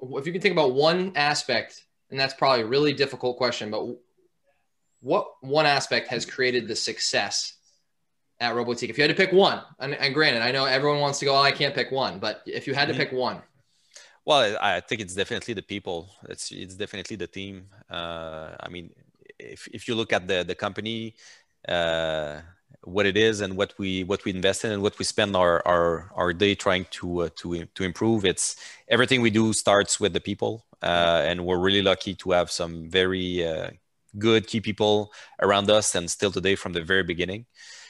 if 0.00 0.26
you 0.26 0.32
can 0.32 0.40
think 0.40 0.52
about 0.52 0.74
one 0.74 1.12
aspect, 1.16 1.84
and 2.10 2.20
that's 2.20 2.34
probably 2.34 2.62
a 2.62 2.66
really 2.66 2.92
difficult 2.92 3.36
question, 3.36 3.70
but 3.70 3.86
what 5.00 5.26
one 5.40 5.66
aspect 5.66 6.08
has 6.08 6.26
created 6.26 6.68
the 6.68 6.76
success 6.76 7.54
at 8.40 8.54
Robotiq? 8.54 8.88
If 8.88 8.98
you 8.98 9.02
had 9.02 9.16
to 9.16 9.16
pick 9.16 9.32
one, 9.32 9.62
and, 9.78 9.94
and, 9.94 10.14
granted, 10.14 10.42
I 10.42 10.50
know 10.50 10.64
everyone 10.64 11.00
wants 11.00 11.18
to 11.20 11.24
go, 11.24 11.34
oh, 11.34 11.42
I 11.42 11.52
can't 11.52 11.74
pick 11.74 11.90
one, 11.90 12.18
but 12.18 12.42
if 12.46 12.66
you 12.66 12.74
had 12.74 12.86
to 12.86 12.94
mm-hmm. 12.94 13.02
pick 13.02 13.12
one. 13.12 13.42
Well, 14.24 14.58
I 14.60 14.80
think 14.80 15.00
it's 15.00 15.14
definitely 15.14 15.54
the 15.54 15.62
people. 15.62 16.10
It's 16.28 16.50
it's 16.52 16.74
definitely 16.74 17.16
the 17.16 17.26
team. 17.26 17.68
Uh, 17.88 18.50
I 18.60 18.68
mean, 18.68 18.90
if, 19.38 19.66
if 19.72 19.88
you 19.88 19.94
look 19.94 20.12
at 20.12 20.28
the 20.28 20.44
the 20.44 20.54
company 20.54 21.14
uh, 21.66 22.40
what 22.82 23.06
it 23.06 23.16
is 23.16 23.40
and 23.40 23.56
what 23.56 23.74
we 23.78 24.04
what 24.04 24.24
we 24.24 24.32
invest 24.32 24.64
in 24.64 24.72
and 24.72 24.82
what 24.82 24.98
we 24.98 25.04
spend 25.04 25.36
our 25.36 25.62
our, 25.66 26.10
our 26.14 26.32
day 26.32 26.54
trying 26.54 26.86
to 26.90 27.22
uh, 27.22 27.28
to 27.36 27.64
to 27.74 27.84
improve 27.84 28.24
it's 28.24 28.56
everything 28.88 29.20
we 29.20 29.30
do 29.30 29.52
starts 29.52 29.98
with 29.98 30.12
the 30.12 30.20
people 30.20 30.64
uh, 30.82 31.22
and 31.26 31.44
we're 31.44 31.58
really 31.58 31.82
lucky 31.82 32.14
to 32.14 32.30
have 32.30 32.50
some 32.50 32.88
very 32.88 33.46
uh, 33.46 33.70
good 34.18 34.46
key 34.46 34.60
people 34.60 35.12
around 35.40 35.70
us 35.70 35.94
and 35.94 36.10
still 36.10 36.32
today 36.32 36.54
from 36.54 36.72
the 36.72 36.82
very 36.82 37.02
beginning. 37.02 37.46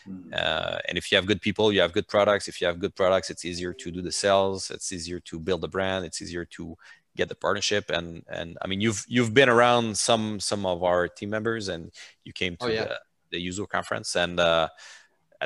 Mm-hmm. 0.09 0.33
uh, 0.33 0.79
and 0.89 0.97
if 0.97 1.11
you 1.11 1.17
have 1.17 1.27
good 1.27 1.43
people 1.43 1.73
you 1.73 1.81
have 1.81 1.93
good 1.93 2.09
products. 2.09 2.49
If 2.49 2.61
you 2.61 2.67
have 2.67 2.79
good 2.79 2.95
products 2.95 3.31
it's 3.31 3.45
easier 3.45 3.73
to 3.75 3.91
do 3.91 4.01
the 4.01 4.13
sales. 4.13 4.71
It's 4.71 4.93
easier 4.93 5.21
to 5.21 5.39
build 5.39 5.61
the 5.61 5.69
brand. 5.69 6.05
It's 6.05 6.23
easier 6.23 6.45
to 6.57 6.77
get 7.17 7.29
the 7.29 7.35
partnership. 7.35 7.91
And 7.91 8.25
and 8.29 8.57
i 8.63 8.67
mean 8.67 8.81
you've 8.81 9.05
you've 9.09 9.35
been 9.35 9.49
around 9.49 9.99
some 9.99 10.41
some 10.41 10.65
of 10.65 10.83
our 10.83 11.09
team 11.09 11.31
members 11.31 11.69
and 11.69 11.93
you 12.25 12.33
came 12.33 12.57
to 12.57 12.67
oh, 12.67 12.69
yeah. 12.69 12.85
the, 12.85 12.99
the 13.33 13.41
user 13.41 13.67
conference. 13.67 14.17
And 14.17 14.41
uh, 14.41 14.69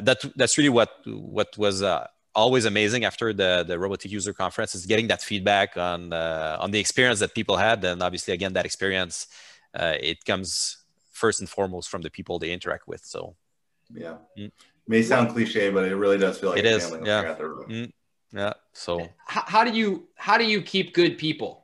that 0.01 0.19
that's 0.37 0.57
really 0.59 0.71
what 0.71 0.91
what 1.07 1.57
was 1.59 1.83
uh, 1.83 2.07
always 2.35 2.65
amazing 2.65 3.05
after 3.05 3.33
the 3.33 3.65
the 3.67 3.79
robotic 3.79 4.11
user 4.11 4.33
conference 4.33 4.75
is 4.75 4.87
getting 4.87 5.09
that 5.09 5.23
feedback 5.23 5.77
on 5.77 6.13
uh, 6.13 6.57
on 6.61 6.71
the 6.71 6.79
experience 6.79 7.21
that 7.21 7.35
people 7.35 7.57
had. 7.57 7.85
And 7.85 8.03
obviously 8.03 8.35
again 8.35 8.53
that 8.55 8.65
experience 8.65 9.27
uh, 9.75 9.95
it 10.01 10.25
comes 10.25 10.79
first 11.11 11.41
and 11.41 11.49
foremost 11.49 11.89
from 11.89 12.03
the 12.03 12.11
people 12.11 12.39
they 12.39 12.51
interact 12.51 12.89
with 12.89 13.05
so 13.05 13.35
yeah 13.93 14.17
mm. 14.39 14.51
may 14.89 15.03
sound 15.03 15.31
cliche 15.31 15.71
but 15.71 15.85
it 15.85 15.97
really 15.97 16.19
does 16.19 16.39
feel 16.39 16.51
like 16.51 16.59
it 16.59 16.67
is 16.67 16.91
yeah 17.05 17.35
mm. 17.39 17.91
yeah 18.33 18.53
so 18.73 19.09
how, 19.27 19.43
how 19.47 19.65
do 19.65 19.71
you 19.71 20.09
how 20.17 20.39
do 20.39 20.45
you 20.45 20.63
keep 20.63 20.95
good 20.95 21.19
people 21.19 21.63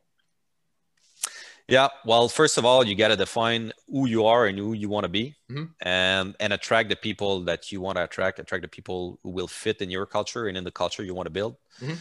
yeah, 1.69 1.89
well, 2.07 2.31
first 2.31 2.57
of 2.57 2.65
all, 2.65 2.85
you 2.87 2.95
got 2.95 3.09
to 3.09 3.17
define 3.17 3.73
who 3.89 4.09
you 4.09 4.25
are 4.25 4.47
and 4.47 4.59
who 4.59 4.73
you 4.73 4.89
want 4.89 5.05
to 5.05 5.11
be, 5.11 5.37
mm-hmm. 5.51 5.65
and 5.83 6.35
and 6.41 6.55
attract 6.55 6.89
the 6.89 6.97
people 6.97 7.41
that 7.41 7.71
you 7.71 7.83
want 7.83 7.97
to 7.97 8.05
attract. 8.05 8.39
Attract 8.39 8.63
the 8.63 8.69
people 8.69 9.21
who 9.23 9.29
will 9.29 9.47
fit 9.47 9.83
in 9.83 9.91
your 9.91 10.07
culture 10.07 10.47
and 10.47 10.57
in 10.57 10.65
the 10.65 10.71
culture 10.71 11.05
you 11.05 11.15
want 11.15 11.27
to 11.27 11.31
build. 11.31 11.57
Mm-hmm. 11.83 11.95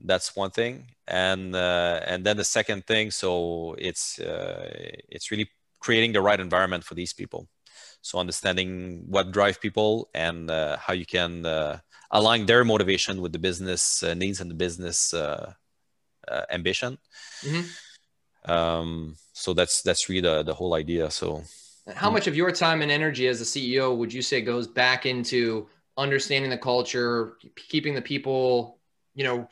That's 0.00 0.36
one 0.36 0.50
thing, 0.50 0.86
and 1.08 1.54
uh, 1.54 2.00
and 2.06 2.24
then 2.24 2.36
the 2.36 2.44
second 2.44 2.86
thing. 2.86 3.10
So 3.10 3.74
it's 3.78 4.18
uh, 4.18 4.68
it's 5.08 5.30
really 5.30 5.48
creating 5.80 6.12
the 6.12 6.20
right 6.20 6.40
environment 6.40 6.84
for 6.84 6.94
these 6.94 7.12
people. 7.12 7.48
So 8.02 8.18
understanding 8.18 9.04
what 9.08 9.32
drive 9.32 9.60
people 9.60 10.10
and 10.14 10.50
uh, 10.50 10.76
how 10.76 10.92
you 10.92 11.06
can 11.06 11.46
uh, 11.46 11.78
align 12.10 12.46
their 12.46 12.64
motivation 12.64 13.22
with 13.22 13.32
the 13.32 13.38
business 13.38 14.02
uh, 14.02 14.14
needs 14.14 14.40
and 14.40 14.50
the 14.50 14.54
business 14.54 15.14
uh, 15.14 15.54
ambition. 16.50 16.98
Mm-hmm 17.42 17.66
um, 18.46 19.16
so 19.32 19.54
that's 19.54 19.82
that's 19.82 20.08
really 20.08 20.20
the, 20.20 20.42
the 20.42 20.54
whole 20.54 20.74
idea 20.74 21.10
so 21.10 21.42
how 21.94 22.10
much 22.10 22.26
of 22.26 22.36
your 22.36 22.50
time 22.50 22.82
and 22.82 22.90
energy 22.90 23.26
as 23.26 23.40
a 23.40 23.44
ceo 23.44 23.96
would 23.96 24.12
you 24.12 24.22
say 24.22 24.40
goes 24.40 24.66
back 24.66 25.06
into 25.06 25.66
understanding 25.96 26.50
the 26.50 26.58
culture 26.58 27.36
keeping 27.56 27.94
the 27.94 28.02
people 28.02 28.78
you 29.14 29.24
know 29.24 29.48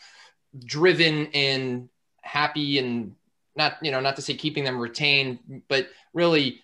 driven 0.67 1.27
and 1.35 1.89
happy 2.23 2.79
and 2.79 3.15
not 3.57 3.77
you 3.83 3.91
know 3.91 4.01
not 4.01 4.17
to 4.17 4.23
say 4.23 4.35
keeping 4.35 4.65
them 4.65 4.79
retained 4.79 5.63
but 5.69 5.89
really 6.13 6.61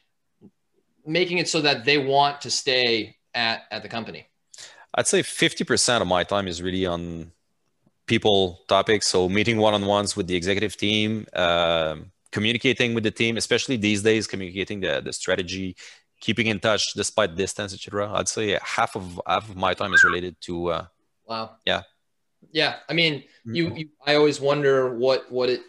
making 1.06 1.38
it 1.38 1.48
so 1.48 1.60
that 1.60 1.84
they 1.84 1.98
want 1.98 2.40
to 2.40 2.50
stay 2.50 3.16
at 3.34 3.62
at 3.70 3.82
the 3.82 3.88
company 3.88 4.26
i'd 4.94 5.06
say 5.06 5.22
50% 5.22 6.00
of 6.00 6.06
my 6.06 6.22
time 6.22 6.46
is 6.46 6.62
really 6.62 6.86
on 6.86 7.32
people 8.06 8.60
topics 8.68 9.06
so 9.06 9.28
meeting 9.28 9.58
one-on-ones 9.58 10.16
with 10.16 10.26
the 10.26 10.36
executive 10.36 10.76
team 10.76 11.26
um, 11.34 12.12
communicating 12.30 12.94
with 12.94 13.04
the 13.04 13.10
team, 13.10 13.36
especially 13.36 13.76
these 13.76 14.02
days, 14.02 14.26
communicating 14.26 14.80
the, 14.80 15.00
the 15.00 15.12
strategy, 15.12 15.76
keeping 16.20 16.48
in 16.48 16.60
touch 16.60 16.92
despite 16.94 17.34
distance, 17.34 17.72
etc. 17.72 18.12
I'd 18.12 18.28
say 18.28 18.58
half 18.62 18.96
of 18.96 19.20
half 19.26 19.48
of 19.48 19.56
my 19.56 19.74
time 19.74 19.94
is 19.94 20.04
related 20.04 20.40
to. 20.42 20.68
Uh, 20.68 20.86
wow. 21.26 21.56
Yeah. 21.64 21.82
Yeah, 22.52 22.76
I 22.88 22.94
mean, 22.94 23.24
you, 23.44 23.66
mm-hmm. 23.66 23.76
you. 23.76 23.88
I 24.06 24.14
always 24.14 24.40
wonder 24.40 24.94
what 24.94 25.30
what 25.30 25.48
it. 25.48 25.60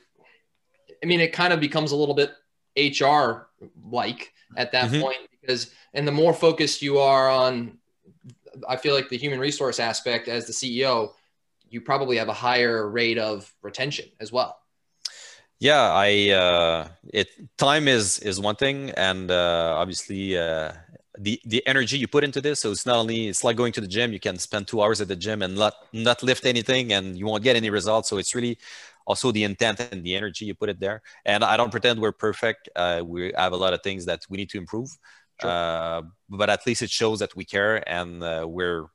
I 1.04 1.06
mean, 1.06 1.20
it 1.20 1.34
kind 1.34 1.54
of 1.54 1.60
becomes 1.60 1.92
a 1.92 1.96
little 1.96 2.16
bit 2.16 2.32
HR 2.78 3.50
like 3.90 4.34
at 4.56 4.72
that 4.72 4.92
mm-hmm. 4.92 5.02
point 5.02 5.18
because, 5.30 5.72
and 5.94 6.08
the 6.08 6.12
more 6.12 6.34
focused 6.34 6.82
you 6.82 7.00
are 7.00 7.30
on, 7.30 7.78
I 8.68 8.76
feel 8.76 8.96
like 8.96 9.10
the 9.10 9.18
human 9.18 9.40
resource 9.40 9.80
aspect 9.80 10.28
as 10.28 10.46
the 10.48 10.54
CEO, 10.54 11.14
you 11.70 11.82
probably 11.82 12.18
have 12.18 12.30
a 12.30 12.34
higher 12.34 12.90
rate 12.90 13.18
of 13.18 13.54
retention 13.62 14.10
as 14.20 14.32
well 14.32 14.60
yeah 15.60 15.92
i 15.94 16.30
uh, 16.32 16.88
it 17.14 17.28
time 17.58 17.88
is 17.88 18.20
is 18.20 18.40
one 18.40 18.56
thing 18.56 18.92
and 18.92 19.30
uh, 19.30 19.76
obviously 19.78 20.38
uh, 20.38 20.72
the 21.20 21.40
the 21.46 21.66
energy 21.68 21.98
you 21.98 22.08
put 22.08 22.24
into 22.24 22.42
this. 22.42 22.62
So 22.62 22.72
it's 22.72 22.86
not 22.86 22.96
only 22.96 23.28
it's 23.28 23.44
like 23.44 23.58
going 23.58 23.74
to 23.74 23.82
the 23.82 23.88
gym. 23.88 24.14
You 24.14 24.20
can 24.20 24.38
spend 24.38 24.68
two 24.68 24.82
hours 24.82 25.02
at 25.02 25.10
the 25.10 25.16
gym 25.16 25.42
and 25.42 25.56
not 25.56 25.74
not 25.92 26.24
lift 26.24 26.46
anything 26.46 26.94
and 26.94 27.18
you 27.18 27.26
won't 27.26 27.44
get 27.44 27.56
any 27.58 27.70
results. 27.70 28.10
So 28.10 28.18
it's 28.18 28.34
really 28.34 28.58
also 29.06 29.32
the 29.32 29.44
intent 29.44 29.80
and 29.80 30.04
the 30.04 30.16
energy 30.16 30.46
you 30.46 30.56
put 30.56 30.70
it 30.70 30.80
there. 30.80 31.02
And 31.26 31.44
i 31.44 31.58
don't 31.58 31.72
pretend 31.72 32.00
we're 32.00 32.14
perfect. 32.14 32.70
Uh, 32.76 33.02
we 33.06 33.34
have 33.36 33.54
a 33.54 33.58
lot 33.58 33.74
of 33.74 33.82
things 33.84 34.06
that 34.06 34.22
we 34.30 34.38
need 34.38 34.50
to 34.52 34.58
improve. 34.58 34.90
Sure. 35.42 35.52
Uh, 35.52 36.02
but 36.30 36.50
at 36.50 36.66
least 36.66 36.82
it 36.82 36.90
shows 36.90 37.20
that 37.20 37.36
we 37.36 37.44
care 37.44 37.76
and 37.88 38.24
uh, 38.24 38.46
we're 38.48 38.86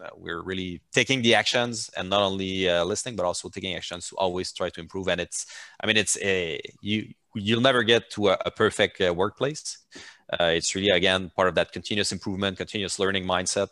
uh, 0.00 0.10
we're 0.16 0.42
really 0.42 0.80
taking 0.92 1.22
the 1.22 1.36
actions 1.36 1.88
and 1.96 2.10
not 2.10 2.22
only 2.22 2.68
uh, 2.68 2.84
listening 2.84 3.14
but 3.14 3.24
also 3.24 3.48
taking 3.48 3.76
actions 3.76 4.08
to 4.08 4.16
always 4.16 4.52
try 4.52 4.68
to 4.70 4.80
improve. 4.80 5.06
And 5.06 5.20
it's 5.20 5.46
i 5.80 5.86
mean 5.86 5.96
it's 5.96 6.16
a 6.20 6.60
you 6.80 7.14
you'll 7.36 7.60
never 7.60 7.82
get 7.84 8.10
to 8.10 8.28
a, 8.30 8.38
a 8.46 8.50
perfect 8.50 9.00
uh, 9.00 9.12
workplace 9.14 9.78
uh, 10.32 10.52
it's 10.54 10.74
really 10.74 10.90
again 10.90 11.30
part 11.34 11.48
of 11.48 11.54
that 11.54 11.72
continuous 11.72 12.12
improvement 12.12 12.56
continuous 12.56 12.98
learning 12.98 13.24
mindset. 13.24 13.68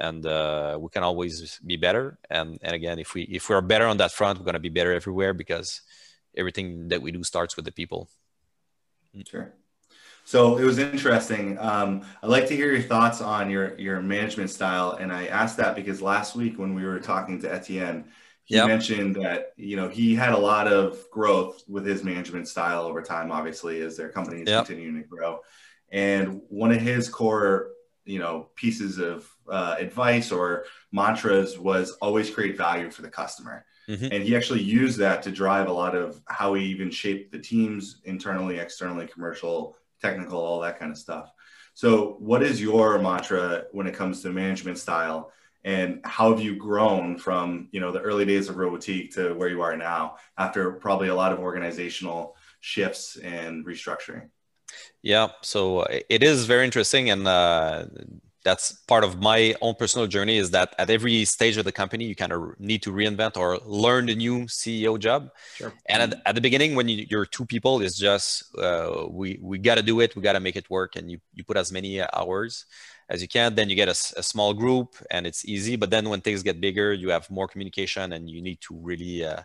And 0.00 0.24
uh, 0.24 0.78
we 0.80 0.90
can 0.90 1.02
always 1.02 1.58
be 1.66 1.76
better. 1.76 2.18
And 2.30 2.58
and 2.62 2.74
again 2.74 2.98
if 2.98 3.14
we 3.14 3.22
if 3.22 3.48
we're 3.48 3.60
better 3.60 3.86
on 3.86 3.96
that 3.98 4.12
front 4.12 4.38
we're 4.38 4.44
going 4.44 4.54
to 4.54 4.60
be 4.60 4.68
better 4.68 4.92
everywhere 4.92 5.34
because 5.34 5.80
everything 6.36 6.88
that 6.88 7.02
we 7.02 7.10
do 7.10 7.22
starts 7.24 7.56
with 7.56 7.64
the 7.64 7.72
people. 7.72 8.08
Sure. 9.26 9.52
So 10.24 10.58
it 10.58 10.64
was 10.64 10.76
interesting. 10.78 11.58
Um, 11.58 12.02
I'd 12.22 12.28
like 12.28 12.48
to 12.48 12.54
hear 12.54 12.70
your 12.70 12.82
thoughts 12.82 13.22
on 13.22 13.48
your 13.48 13.78
your 13.78 14.02
management 14.02 14.50
style, 14.50 14.92
and 15.00 15.10
I 15.10 15.26
asked 15.26 15.56
that 15.56 15.74
because 15.74 16.02
last 16.02 16.36
week 16.36 16.58
when 16.58 16.74
we 16.74 16.84
were 16.84 17.00
talking 17.00 17.40
to 17.40 17.50
Etienne, 17.52 18.04
he 18.48 18.54
yep. 18.54 18.66
mentioned 18.66 19.16
that 19.16 19.52
you 19.58 19.76
know 19.76 19.90
he 19.90 20.14
had 20.14 20.32
a 20.32 20.38
lot 20.38 20.66
of 20.66 20.98
growth 21.10 21.62
with 21.68 21.84
his 21.84 22.02
management 22.02 22.48
style 22.48 22.84
over 22.84 23.02
time. 23.02 23.30
Obviously, 23.30 23.82
as 23.82 23.94
their 23.94 24.08
company 24.08 24.40
is 24.40 24.48
yep. 24.48 24.64
continuing 24.64 25.02
to 25.02 25.06
grow, 25.06 25.40
and 25.92 26.40
one 26.48 26.72
of 26.72 26.80
his 26.80 27.10
core 27.10 27.72
you 28.06 28.18
know 28.18 28.48
pieces 28.54 28.98
of 28.98 29.28
uh, 29.50 29.76
advice 29.78 30.32
or 30.32 30.64
mantras 30.92 31.58
was 31.58 31.92
always 32.00 32.30
create 32.30 32.56
value 32.56 32.90
for 32.90 33.02
the 33.02 33.10
customer. 33.10 33.66
Mm-hmm. 33.86 34.12
And 34.12 34.24
he 34.24 34.34
actually 34.34 34.62
used 34.62 34.98
that 34.98 35.22
to 35.24 35.30
drive 35.30 35.68
a 35.68 35.72
lot 35.72 35.94
of 35.94 36.20
how 36.26 36.54
he 36.54 36.64
even 36.64 36.90
shaped 36.90 37.32
the 37.32 37.38
teams 37.38 38.00
internally, 38.04 38.58
externally, 38.58 39.06
commercial, 39.06 39.76
technical, 40.00 40.38
all 40.38 40.60
that 40.60 40.78
kind 40.78 40.90
of 40.90 40.98
stuff. 40.98 41.32
So, 41.74 42.16
what 42.18 42.42
is 42.42 42.62
your 42.62 42.98
mantra 42.98 43.64
when 43.72 43.86
it 43.86 43.94
comes 43.94 44.22
to 44.22 44.30
management 44.30 44.78
style, 44.78 45.32
and 45.64 46.00
how 46.04 46.30
have 46.30 46.40
you 46.40 46.56
grown 46.56 47.18
from 47.18 47.68
you 47.72 47.80
know 47.80 47.92
the 47.92 48.00
early 48.00 48.24
days 48.24 48.48
of 48.48 48.56
Robotiq 48.56 49.14
to 49.14 49.34
where 49.34 49.48
you 49.48 49.60
are 49.60 49.76
now 49.76 50.16
after 50.36 50.72
probably 50.72 51.08
a 51.08 51.14
lot 51.14 51.32
of 51.32 51.38
organizational 51.40 52.36
shifts 52.60 53.16
and 53.16 53.64
restructuring? 53.66 54.28
Yeah, 55.02 55.28
so 55.42 55.82
it 55.82 56.22
is 56.22 56.44
very 56.46 56.64
interesting, 56.64 57.10
and 57.10 57.26
uh, 57.26 57.86
that's 58.44 58.72
part 58.86 59.04
of 59.04 59.20
my 59.20 59.54
own 59.60 59.74
personal 59.74 60.06
journey 60.06 60.36
is 60.38 60.50
that 60.50 60.74
at 60.78 60.88
every 60.90 61.24
stage 61.24 61.56
of 61.56 61.64
the 61.64 61.72
company 61.72 62.04
you 62.04 62.14
kind 62.14 62.32
of 62.32 62.58
need 62.58 62.82
to 62.82 62.90
reinvent 62.90 63.36
or 63.36 63.58
learn 63.64 64.06
the 64.06 64.14
new 64.14 64.36
ceo 64.46 64.98
job 64.98 65.28
sure. 65.54 65.72
and 65.88 65.98
at, 66.02 66.22
at 66.24 66.34
the 66.34 66.40
beginning 66.40 66.74
when 66.74 66.88
you, 66.88 67.18
are 67.18 67.26
two 67.26 67.44
people 67.44 67.80
it's 67.80 67.98
just 67.98 68.56
uh, 68.56 69.06
we 69.10 69.38
we 69.42 69.58
got 69.58 69.76
to 69.76 69.82
do 69.82 70.00
it 70.00 70.14
we 70.16 70.22
got 70.22 70.34
to 70.34 70.40
make 70.40 70.56
it 70.56 70.68
work 70.70 70.96
and 70.96 71.10
you, 71.10 71.18
you 71.34 71.44
put 71.44 71.56
as 71.56 71.72
many 71.72 72.00
hours 72.00 72.64
as 73.08 73.22
you 73.22 73.28
can 73.28 73.54
then 73.54 73.68
you 73.68 73.76
get 73.76 73.88
a, 73.88 73.98
a, 74.18 74.22
small 74.22 74.52
group 74.52 74.96
and 75.10 75.26
it's 75.26 75.44
easy 75.44 75.76
but 75.76 75.90
then 75.90 76.08
when 76.08 76.20
things 76.20 76.42
get 76.42 76.60
bigger 76.60 76.92
you 76.92 77.10
have 77.10 77.30
more 77.30 77.48
communication 77.48 78.12
and 78.12 78.28
you 78.28 78.42
need 78.42 78.60
to 78.60 78.74
really 78.74 79.24
uh, 79.24 79.42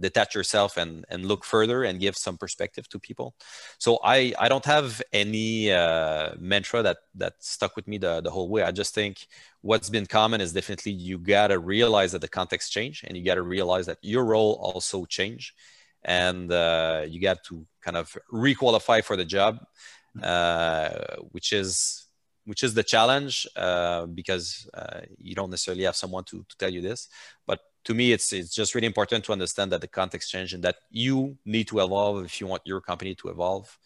detach 0.00 0.34
yourself 0.34 0.76
and 0.76 1.04
and 1.08 1.26
look 1.26 1.44
further 1.44 1.84
and 1.84 2.00
give 2.00 2.16
some 2.16 2.36
perspective 2.36 2.88
to 2.88 2.98
people. 2.98 3.34
So 3.78 3.98
i 4.04 4.32
i 4.38 4.48
don't 4.48 4.64
have 4.64 5.02
any 5.12 5.72
uh, 5.72 6.32
mantra 6.38 6.82
that 6.82 6.98
that 7.16 7.34
stuck 7.40 7.76
with 7.76 7.86
me 7.86 7.98
the, 7.98 8.20
the 8.20 8.30
whole 8.30 8.48
way. 8.48 8.62
I 8.62 8.70
just 8.70 8.94
think 8.94 9.26
what's 9.60 9.90
been 9.90 10.06
common 10.06 10.40
is 10.40 10.52
definitely 10.52 10.92
you 10.92 11.18
gotta 11.18 11.58
realize 11.58 12.12
that 12.12 12.20
the 12.20 12.28
context 12.28 12.72
change 12.72 13.04
and 13.04 13.16
you 13.16 13.24
gotta 13.24 13.42
realize 13.42 13.86
that 13.86 13.98
your 14.02 14.24
role 14.24 14.58
also 14.60 15.04
change 15.04 15.54
and 16.04 16.50
uh, 16.50 17.04
you 17.06 17.20
got 17.20 17.44
to 17.44 17.64
kind 17.80 17.96
of 17.96 18.16
requalify 18.32 19.04
for 19.04 19.16
the 19.16 19.24
job 19.24 19.58
uh, 20.22 20.90
which 21.30 21.52
is 21.52 22.06
which 22.44 22.62
is 22.64 22.74
the 22.74 22.82
challenge 22.82 23.46
uh, 23.56 24.06
because 24.06 24.68
uh, 24.74 25.00
you 25.18 25.34
don't 25.34 25.50
necessarily 25.50 25.84
have 25.84 25.96
someone 25.96 26.24
to, 26.24 26.44
to 26.48 26.56
tell 26.58 26.72
you 26.72 26.80
this 26.80 27.08
but 27.46 27.60
to 27.84 27.94
me, 27.94 28.12
it's 28.12 28.32
it's 28.32 28.54
just 28.54 28.74
really 28.74 28.86
important 28.86 29.24
to 29.24 29.32
understand 29.32 29.72
that 29.72 29.80
the 29.80 29.88
context 29.88 30.30
change 30.30 30.54
and 30.54 30.62
that 30.62 30.76
you 30.90 31.36
need 31.44 31.66
to 31.68 31.80
evolve 31.80 32.24
if 32.24 32.40
you 32.40 32.46
want 32.46 32.62
your 32.64 32.80
company 32.80 33.14
to 33.16 33.28
evolve. 33.28 33.78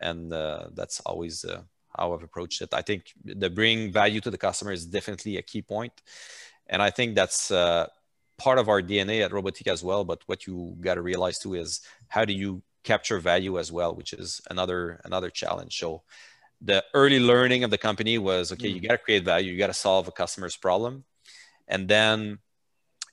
and 0.00 0.32
uh, 0.32 0.68
that's 0.74 1.00
always 1.00 1.44
uh, 1.44 1.60
how 1.96 2.14
I've 2.14 2.22
approached 2.22 2.62
it. 2.62 2.72
I 2.72 2.82
think 2.82 3.02
the 3.24 3.50
bring 3.50 3.92
value 3.92 4.20
to 4.22 4.30
the 4.30 4.38
customer 4.38 4.72
is 4.72 4.86
definitely 4.86 5.36
a 5.38 5.42
key 5.42 5.62
point, 5.62 5.92
and 6.68 6.80
I 6.82 6.90
think 6.90 7.14
that's 7.14 7.50
uh, 7.50 7.86
part 8.38 8.58
of 8.58 8.68
our 8.68 8.82
DNA 8.82 9.24
at 9.24 9.32
Robotiq 9.32 9.66
as 9.68 9.82
well. 9.84 10.04
But 10.04 10.20
what 10.26 10.46
you 10.46 10.76
got 10.80 10.94
to 10.94 11.02
realize 11.02 11.38
too 11.38 11.54
is 11.54 11.80
how 12.08 12.24
do 12.24 12.32
you 12.32 12.62
capture 12.84 13.18
value 13.20 13.58
as 13.58 13.72
well, 13.72 13.94
which 13.94 14.12
is 14.12 14.40
another 14.50 15.00
another 15.04 15.30
challenge. 15.30 15.78
So 15.78 16.02
the 16.60 16.84
early 16.94 17.20
learning 17.20 17.64
of 17.64 17.70
the 17.70 17.78
company 17.78 18.18
was 18.18 18.52
okay, 18.52 18.68
mm-hmm. 18.68 18.82
you 18.82 18.88
got 18.88 18.94
to 18.94 18.98
create 18.98 19.24
value, 19.24 19.52
you 19.52 19.58
got 19.58 19.68
to 19.68 19.74
solve 19.74 20.08
a 20.08 20.12
customer's 20.12 20.56
problem, 20.56 21.04
and 21.68 21.88
then 21.88 22.38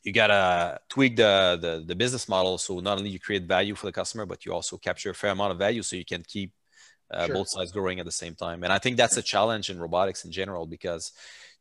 you 0.05 0.13
gotta 0.13 0.79
tweak 0.88 1.15
the, 1.15 1.58
the, 1.60 1.84
the 1.86 1.95
business 1.95 2.29
model 2.29 2.58
so 2.58 2.79
not 2.79 2.97
only 2.97 3.10
you 3.10 3.19
create 3.19 3.43
value 3.43 3.75
for 3.75 3.88
the 3.88 3.91
customer 3.91 4.25
but 4.25 4.45
you 4.45 4.53
also 4.53 4.77
capture 4.77 5.10
a 5.10 5.15
fair 5.15 5.31
amount 5.31 5.51
of 5.51 5.58
value 5.58 5.81
so 5.81 5.95
you 5.95 6.05
can 6.05 6.23
keep 6.25 6.53
uh, 7.12 7.25
sure. 7.25 7.36
both 7.36 7.49
sides 7.49 7.71
growing 7.71 7.99
at 7.99 8.05
the 8.05 8.12
same 8.12 8.36
time 8.36 8.63
and 8.63 8.71
i 8.71 8.77
think 8.77 8.95
that's 8.95 9.17
a 9.17 9.21
challenge 9.21 9.69
in 9.69 9.79
robotics 9.79 10.23
in 10.23 10.31
general 10.31 10.65
because 10.67 11.12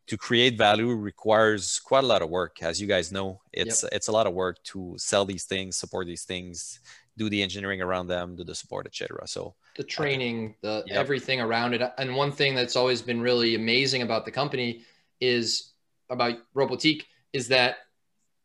to 0.06 0.18
create 0.18 0.58
value 0.58 0.92
requires 0.92 1.80
quite 1.80 2.04
a 2.04 2.06
lot 2.06 2.20
of 2.20 2.28
work 2.28 2.62
as 2.62 2.80
you 2.80 2.86
guys 2.86 3.10
know 3.10 3.40
it's 3.52 3.82
yep. 3.82 3.92
it's 3.94 4.08
a 4.08 4.12
lot 4.12 4.26
of 4.26 4.34
work 4.34 4.62
to 4.62 4.94
sell 4.98 5.24
these 5.24 5.44
things 5.44 5.76
support 5.76 6.06
these 6.06 6.24
things 6.24 6.80
do 7.16 7.28
the 7.28 7.42
engineering 7.42 7.80
around 7.80 8.06
them 8.06 8.36
do 8.36 8.44
the 8.44 8.54
support 8.54 8.86
etc 8.86 9.26
so 9.26 9.54
the 9.76 9.84
training 9.84 10.54
the 10.62 10.82
yep. 10.86 10.96
everything 10.96 11.40
around 11.40 11.74
it 11.74 11.92
and 11.98 12.14
one 12.14 12.32
thing 12.32 12.54
that's 12.54 12.76
always 12.76 13.02
been 13.02 13.20
really 13.20 13.54
amazing 13.54 14.02
about 14.02 14.24
the 14.24 14.30
company 14.30 14.82
is 15.20 15.72
about 16.10 16.34
Robotiq 16.54 17.02
is 17.32 17.48
that 17.48 17.76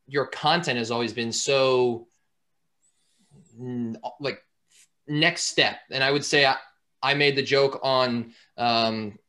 your 0.08 0.26
content 0.26 0.78
has 0.78 0.92
always 0.92 1.14
been 1.14 1.32
so 1.32 2.08
like 4.20 4.44
next 5.08 5.44
step. 5.44 5.78
And 5.92 6.04
I 6.04 6.12
would 6.12 6.26
say 6.26 6.46
I, 6.46 6.56
I 7.02 7.14
made 7.14 7.36
the 7.36 7.44
joke 7.44 7.80
on 7.84 8.34
um, 8.58 9.20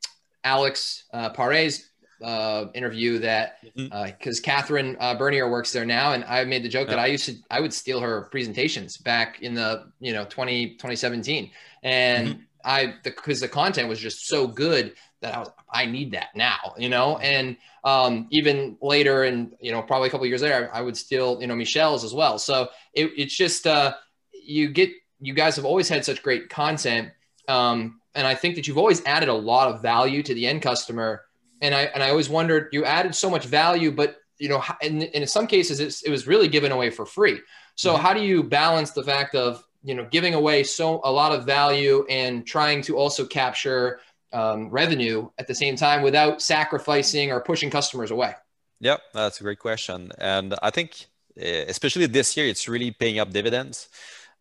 Alex 0.44 1.04
uh, 1.12 1.30
Pare's 1.30 1.89
uh, 2.22 2.66
interview 2.74 3.18
that 3.18 3.62
because 3.62 3.90
mm-hmm. 3.90 3.92
uh, 3.92 4.42
Catherine 4.42 4.96
uh, 5.00 5.14
Bernier 5.14 5.50
works 5.50 5.72
there 5.72 5.84
now, 5.84 6.12
and 6.12 6.24
I 6.24 6.44
made 6.44 6.62
the 6.62 6.68
joke 6.68 6.88
that 6.88 6.98
I 6.98 7.06
used 7.06 7.26
to 7.26 7.36
I 7.50 7.60
would 7.60 7.72
steal 7.72 8.00
her 8.00 8.22
presentations 8.30 8.96
back 8.96 9.40
in 9.42 9.54
the 9.54 9.90
you 10.00 10.12
know 10.12 10.24
20 10.24 10.70
2017, 10.70 11.50
and 11.82 12.28
mm-hmm. 12.28 12.40
I 12.64 12.94
because 13.02 13.40
the, 13.40 13.46
the 13.46 13.52
content 13.52 13.88
was 13.88 13.98
just 13.98 14.26
so 14.26 14.46
good 14.46 14.94
that 15.20 15.34
I 15.34 15.38
was 15.38 15.50
I 15.72 15.86
need 15.86 16.12
that 16.12 16.28
now, 16.34 16.74
you 16.78 16.88
know, 16.88 17.18
and 17.18 17.56
um, 17.84 18.26
even 18.30 18.76
later 18.82 19.24
and 19.24 19.54
you 19.60 19.72
know 19.72 19.82
probably 19.82 20.08
a 20.08 20.10
couple 20.10 20.26
years 20.26 20.42
later 20.42 20.70
I 20.72 20.80
would 20.80 20.96
steal 20.96 21.40
you 21.40 21.46
know 21.46 21.54
Michelle's 21.54 22.04
as 22.04 22.14
well. 22.14 22.38
So 22.38 22.68
it, 22.92 23.10
it's 23.16 23.36
just 23.36 23.66
uh, 23.66 23.94
you 24.32 24.68
get 24.68 24.90
you 25.20 25.34
guys 25.34 25.56
have 25.56 25.64
always 25.64 25.88
had 25.88 26.04
such 26.04 26.22
great 26.22 26.48
content, 26.48 27.10
um, 27.48 28.00
and 28.14 28.26
I 28.26 28.34
think 28.34 28.56
that 28.56 28.66
you've 28.66 28.78
always 28.78 29.04
added 29.04 29.28
a 29.28 29.34
lot 29.34 29.72
of 29.72 29.82
value 29.82 30.22
to 30.22 30.34
the 30.34 30.46
end 30.46 30.62
customer. 30.62 31.22
And 31.60 31.74
I 31.74 31.82
and 31.82 32.02
I 32.02 32.10
always 32.10 32.28
wondered 32.28 32.68
you 32.72 32.84
added 32.84 33.14
so 33.14 33.30
much 33.30 33.46
value, 33.46 33.90
but 33.92 34.16
you 34.38 34.48
know, 34.48 34.62
in, 34.80 35.02
in 35.02 35.26
some 35.26 35.46
cases 35.46 36.02
it 36.02 36.10
was 36.10 36.26
really 36.26 36.48
given 36.48 36.72
away 36.72 36.90
for 36.90 37.04
free. 37.04 37.40
So 37.74 37.92
mm-hmm. 37.92 38.02
how 38.02 38.14
do 38.14 38.22
you 38.22 38.42
balance 38.42 38.92
the 38.92 39.02
fact 39.02 39.34
of 39.34 39.62
you 39.82 39.94
know 39.94 40.06
giving 40.10 40.34
away 40.34 40.64
so 40.64 41.00
a 41.04 41.12
lot 41.12 41.32
of 41.32 41.44
value 41.44 42.06
and 42.08 42.46
trying 42.46 42.82
to 42.82 42.96
also 42.96 43.26
capture 43.26 44.00
um, 44.32 44.70
revenue 44.70 45.28
at 45.38 45.46
the 45.46 45.54
same 45.54 45.76
time 45.76 46.02
without 46.02 46.40
sacrificing 46.40 47.32
or 47.32 47.40
pushing 47.40 47.70
customers 47.70 48.10
away? 48.10 48.34
Yeah, 48.80 48.96
that's 49.12 49.40
a 49.40 49.42
great 49.42 49.58
question. 49.58 50.10
And 50.18 50.54
I 50.62 50.70
think, 50.70 51.06
eh, 51.36 51.64
especially 51.68 52.06
this 52.06 52.36
year, 52.36 52.46
it's 52.46 52.66
really 52.68 52.90
paying 52.90 53.18
up 53.18 53.30
dividends. 53.30 53.88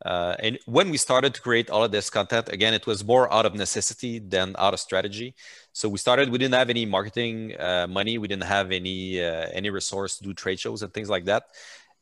Uh, 0.05 0.35
and 0.39 0.57
when 0.65 0.89
we 0.89 0.97
started 0.97 1.33
to 1.33 1.41
create 1.41 1.69
all 1.69 1.83
of 1.83 1.91
this 1.91 2.09
content, 2.09 2.49
again, 2.49 2.73
it 2.73 2.87
was 2.87 3.03
more 3.03 3.31
out 3.33 3.45
of 3.45 3.53
necessity 3.53 4.19
than 4.19 4.55
out 4.57 4.73
of 4.73 4.79
strategy. 4.79 5.35
So 5.73 5.89
we 5.89 5.97
started. 5.97 6.29
We 6.29 6.37
didn't 6.37 6.55
have 6.55 6.69
any 6.69 6.85
marketing 6.85 7.59
uh, 7.59 7.87
money. 7.87 8.17
We 8.17 8.27
didn't 8.27 8.45
have 8.45 8.71
any 8.71 9.23
uh, 9.23 9.47
any 9.53 9.69
resource 9.69 10.17
to 10.17 10.23
do 10.23 10.33
trade 10.33 10.59
shows 10.59 10.83
and 10.83 10.93
things 10.93 11.09
like 11.09 11.25
that. 11.25 11.43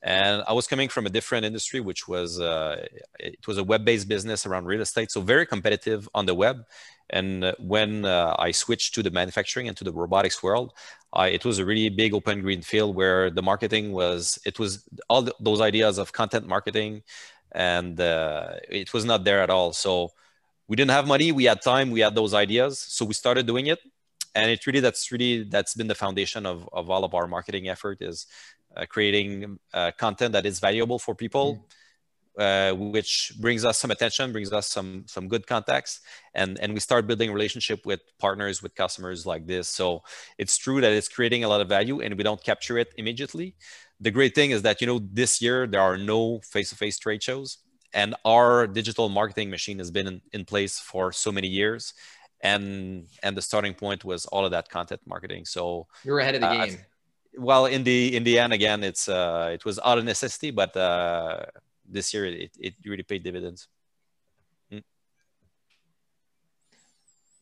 And 0.03 0.43
I 0.47 0.53
was 0.53 0.67
coming 0.67 0.89
from 0.89 1.07
a 1.07 1.09
different 1.09 1.43
industry, 1.43 1.79
which 1.79 2.07
was 2.07 2.39
uh, 2.39 2.85
it 3.19 3.47
was 3.47 3.57
a 3.57 3.63
web-based 3.63 4.07
business 4.07 4.45
around 4.45 4.65
real 4.65 4.81
estate, 4.81 5.09
so 5.11 5.21
very 5.21 5.45
competitive 5.45 6.07
on 6.13 6.27
the 6.27 6.35
web. 6.35 6.65
And 7.09 7.55
when 7.57 8.05
uh, 8.05 8.35
I 8.37 8.51
switched 8.51 8.93
to 8.95 9.03
the 9.03 9.11
manufacturing 9.11 9.67
and 9.67 9.77
to 9.77 9.83
the 9.83 9.93
robotics 9.93 10.43
world, 10.43 10.73
I, 11.13 11.27
it 11.29 11.45
was 11.45 11.57
a 11.57 11.65
really 11.65 11.89
big 11.89 12.13
open 12.13 12.41
green 12.41 12.61
field 12.61 12.95
where 12.95 13.31
the 13.31 13.41
marketing 13.41 13.93
was, 13.93 14.37
it 14.45 14.59
was 14.59 14.83
all 15.09 15.21
the, 15.21 15.33
those 15.39 15.61
ideas 15.61 15.97
of 15.97 16.11
content 16.11 16.47
marketing 16.47 17.03
and 17.51 17.99
uh, 17.99 18.53
it 18.69 18.93
was 18.93 19.05
not 19.05 19.23
there 19.23 19.41
at 19.41 19.49
all. 19.49 19.73
So 19.73 20.11
we 20.67 20.75
didn't 20.75 20.91
have 20.91 21.07
money, 21.07 21.31
we 21.31 21.45
had 21.45 21.61
time, 21.61 21.91
we 21.91 22.01
had 22.01 22.15
those 22.15 22.33
ideas. 22.33 22.79
So 22.79 23.05
we 23.05 23.13
started 23.13 23.45
doing 23.47 23.67
it. 23.67 23.79
And 24.35 24.51
it 24.51 24.65
really, 24.67 24.81
that's 24.81 25.11
really, 25.11 25.43
that's 25.43 25.73
been 25.73 25.87
the 25.87 25.95
foundation 25.95 26.45
of, 26.45 26.69
of 26.71 26.89
all 26.89 27.03
of 27.03 27.15
our 27.15 27.27
marketing 27.27 27.69
effort 27.69 28.01
is 28.01 28.27
uh, 28.75 28.85
creating 28.85 29.57
uh, 29.73 29.91
content 29.97 30.33
that 30.33 30.45
is 30.45 30.59
valuable 30.59 30.99
for 30.99 31.15
people. 31.15 31.55
Mm 31.55 31.59
uh, 32.37 32.71
which 32.73 33.33
brings 33.39 33.65
us 33.65 33.77
some 33.77 33.89
attention, 33.89 34.31
brings 34.31 34.53
us 34.53 34.67
some 34.67 35.03
some 35.07 35.27
good 35.27 35.47
contacts, 35.47 36.01
and 36.35 36.59
and 36.59 36.73
we 36.73 36.79
start 36.79 37.07
building 37.07 37.31
relationship 37.31 37.85
with 37.85 37.99
partners, 38.19 38.61
with 38.61 38.75
customers 38.75 39.25
like 39.25 39.47
this. 39.47 39.67
So 39.67 40.03
it's 40.37 40.57
true 40.57 40.79
that 40.81 40.91
it's 40.91 41.07
creating 41.07 41.43
a 41.43 41.47
lot 41.47 41.61
of 41.61 41.67
value, 41.67 42.01
and 42.01 42.15
we 42.15 42.23
don't 42.23 42.43
capture 42.43 42.77
it 42.77 42.93
immediately. 42.97 43.55
The 43.99 44.11
great 44.11 44.35
thing 44.35 44.51
is 44.51 44.61
that 44.61 44.79
you 44.81 44.87
know 44.87 44.99
this 44.99 45.41
year 45.41 45.65
there 45.65 45.81
are 45.81 45.97
no 45.97 46.39
face-to-face 46.41 46.99
trade 46.99 47.23
shows, 47.23 47.57
and 47.93 48.13
our 48.25 48.67
digital 48.67 49.09
marketing 49.09 49.49
machine 49.49 49.79
has 49.79 49.89
been 49.89 50.07
in, 50.07 50.21
in 50.33 50.45
place 50.45 50.79
for 50.79 51.11
so 51.11 51.31
many 51.31 51.47
years, 51.47 51.93
and 52.41 53.07
and 53.23 53.35
the 53.35 53.41
starting 53.41 53.73
point 53.73 54.05
was 54.05 54.25
all 54.27 54.45
of 54.45 54.51
that 54.51 54.69
content 54.69 55.01
marketing. 55.05 55.45
So 55.45 55.87
you're 56.03 56.19
ahead 56.19 56.35
of 56.35 56.41
the 56.41 56.47
uh, 56.47 56.65
game. 56.65 56.77
Well, 57.37 57.65
in 57.65 57.83
the 57.83 58.15
in 58.15 58.23
the 58.23 58.37
end, 58.37 58.53
again, 58.53 58.83
it's 58.83 59.09
uh, 59.09 59.49
it 59.53 59.65
was 59.65 59.79
out 59.83 59.97
of 59.97 60.05
necessity, 60.05 60.51
but 60.51 60.75
uh, 60.77 61.45
this 61.87 62.13
year 62.13 62.25
it, 62.25 62.51
it 62.59 62.73
really 62.85 63.03
paid 63.03 63.23
dividends. 63.23 63.67
Mm. 64.71 64.83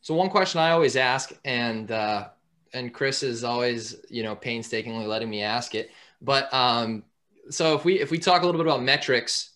So 0.02 0.13
one 0.13 0.30
question 0.30 0.60
I 0.62 0.72
always 0.72 0.96
ask, 0.96 1.34
and 1.44 1.91
uh, 1.91 2.30
and 2.74 2.94
Chris 2.94 3.24
is 3.24 3.44
always 3.44 3.96
you 4.10 4.24
know 4.24 4.36
painstakingly 4.36 5.06
letting 5.06 5.30
me 5.30 5.41
ask 5.41 5.76
it. 5.76 5.91
But 6.21 6.54
um, 6.54 7.04
so 7.49 7.75
if 7.75 7.86
we 7.86 7.99
if 7.99 8.12
we 8.12 8.19
talk 8.19 8.41
a 8.41 8.45
little 8.45 8.60
bit 8.62 8.67
about 8.67 8.84
metrics, 8.84 9.51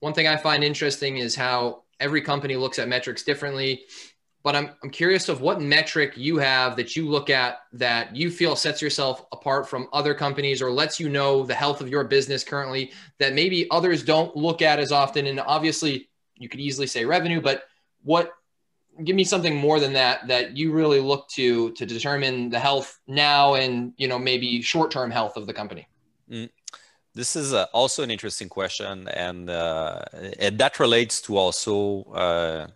one 0.00 0.12
thing 0.12 0.26
I 0.26 0.36
find 0.36 0.62
interesting 0.64 1.18
is 1.18 1.34
how 1.34 1.82
every 2.00 2.20
company 2.20 2.56
looks 2.56 2.78
at 2.78 2.88
metrics 2.88 3.22
differently. 3.22 3.84
But 4.44 4.56
I'm, 4.56 4.70
I'm 4.82 4.90
curious 4.90 5.28
of 5.28 5.40
what 5.40 5.60
metric 5.60 6.14
you 6.16 6.36
have 6.38 6.74
that 6.74 6.96
you 6.96 7.08
look 7.08 7.30
at 7.30 7.58
that 7.74 8.16
you 8.16 8.28
feel 8.28 8.56
sets 8.56 8.82
yourself 8.82 9.24
apart 9.30 9.68
from 9.68 9.86
other 9.92 10.14
companies 10.14 10.60
or 10.60 10.72
lets 10.72 10.98
you 10.98 11.08
know 11.08 11.44
the 11.44 11.54
health 11.54 11.80
of 11.80 11.88
your 11.88 12.02
business 12.02 12.42
currently 12.42 12.90
that 13.20 13.34
maybe 13.34 13.70
others 13.70 14.02
don't 14.02 14.34
look 14.34 14.60
at 14.60 14.80
as 14.80 14.90
often. 14.90 15.28
And 15.28 15.38
obviously 15.38 16.08
you 16.42 16.48
could 16.48 16.60
easily 16.60 16.86
say 16.86 17.04
revenue 17.04 17.40
but 17.40 17.64
what 18.02 18.32
give 19.04 19.16
me 19.16 19.24
something 19.24 19.56
more 19.56 19.80
than 19.80 19.92
that 19.94 20.26
that 20.28 20.56
you 20.56 20.72
really 20.72 21.00
look 21.00 21.28
to 21.28 21.70
to 21.72 21.86
determine 21.86 22.50
the 22.50 22.58
health 22.58 22.98
now 23.06 23.54
and 23.54 23.92
you 23.96 24.08
know 24.08 24.18
maybe 24.18 24.60
short-term 24.60 25.10
health 25.10 25.36
of 25.36 25.46
the 25.46 25.52
company 25.52 25.86
mm. 26.30 26.50
This 27.14 27.36
is 27.36 27.52
uh, 27.52 27.66
also 27.74 28.02
an 28.02 28.10
interesting 28.10 28.48
question, 28.48 29.06
and, 29.08 29.50
uh, 29.50 30.02
and 30.38 30.56
that 30.56 30.80
relates 30.80 31.20
to 31.22 31.36
also 31.36 32.04
uh, 32.04 32.68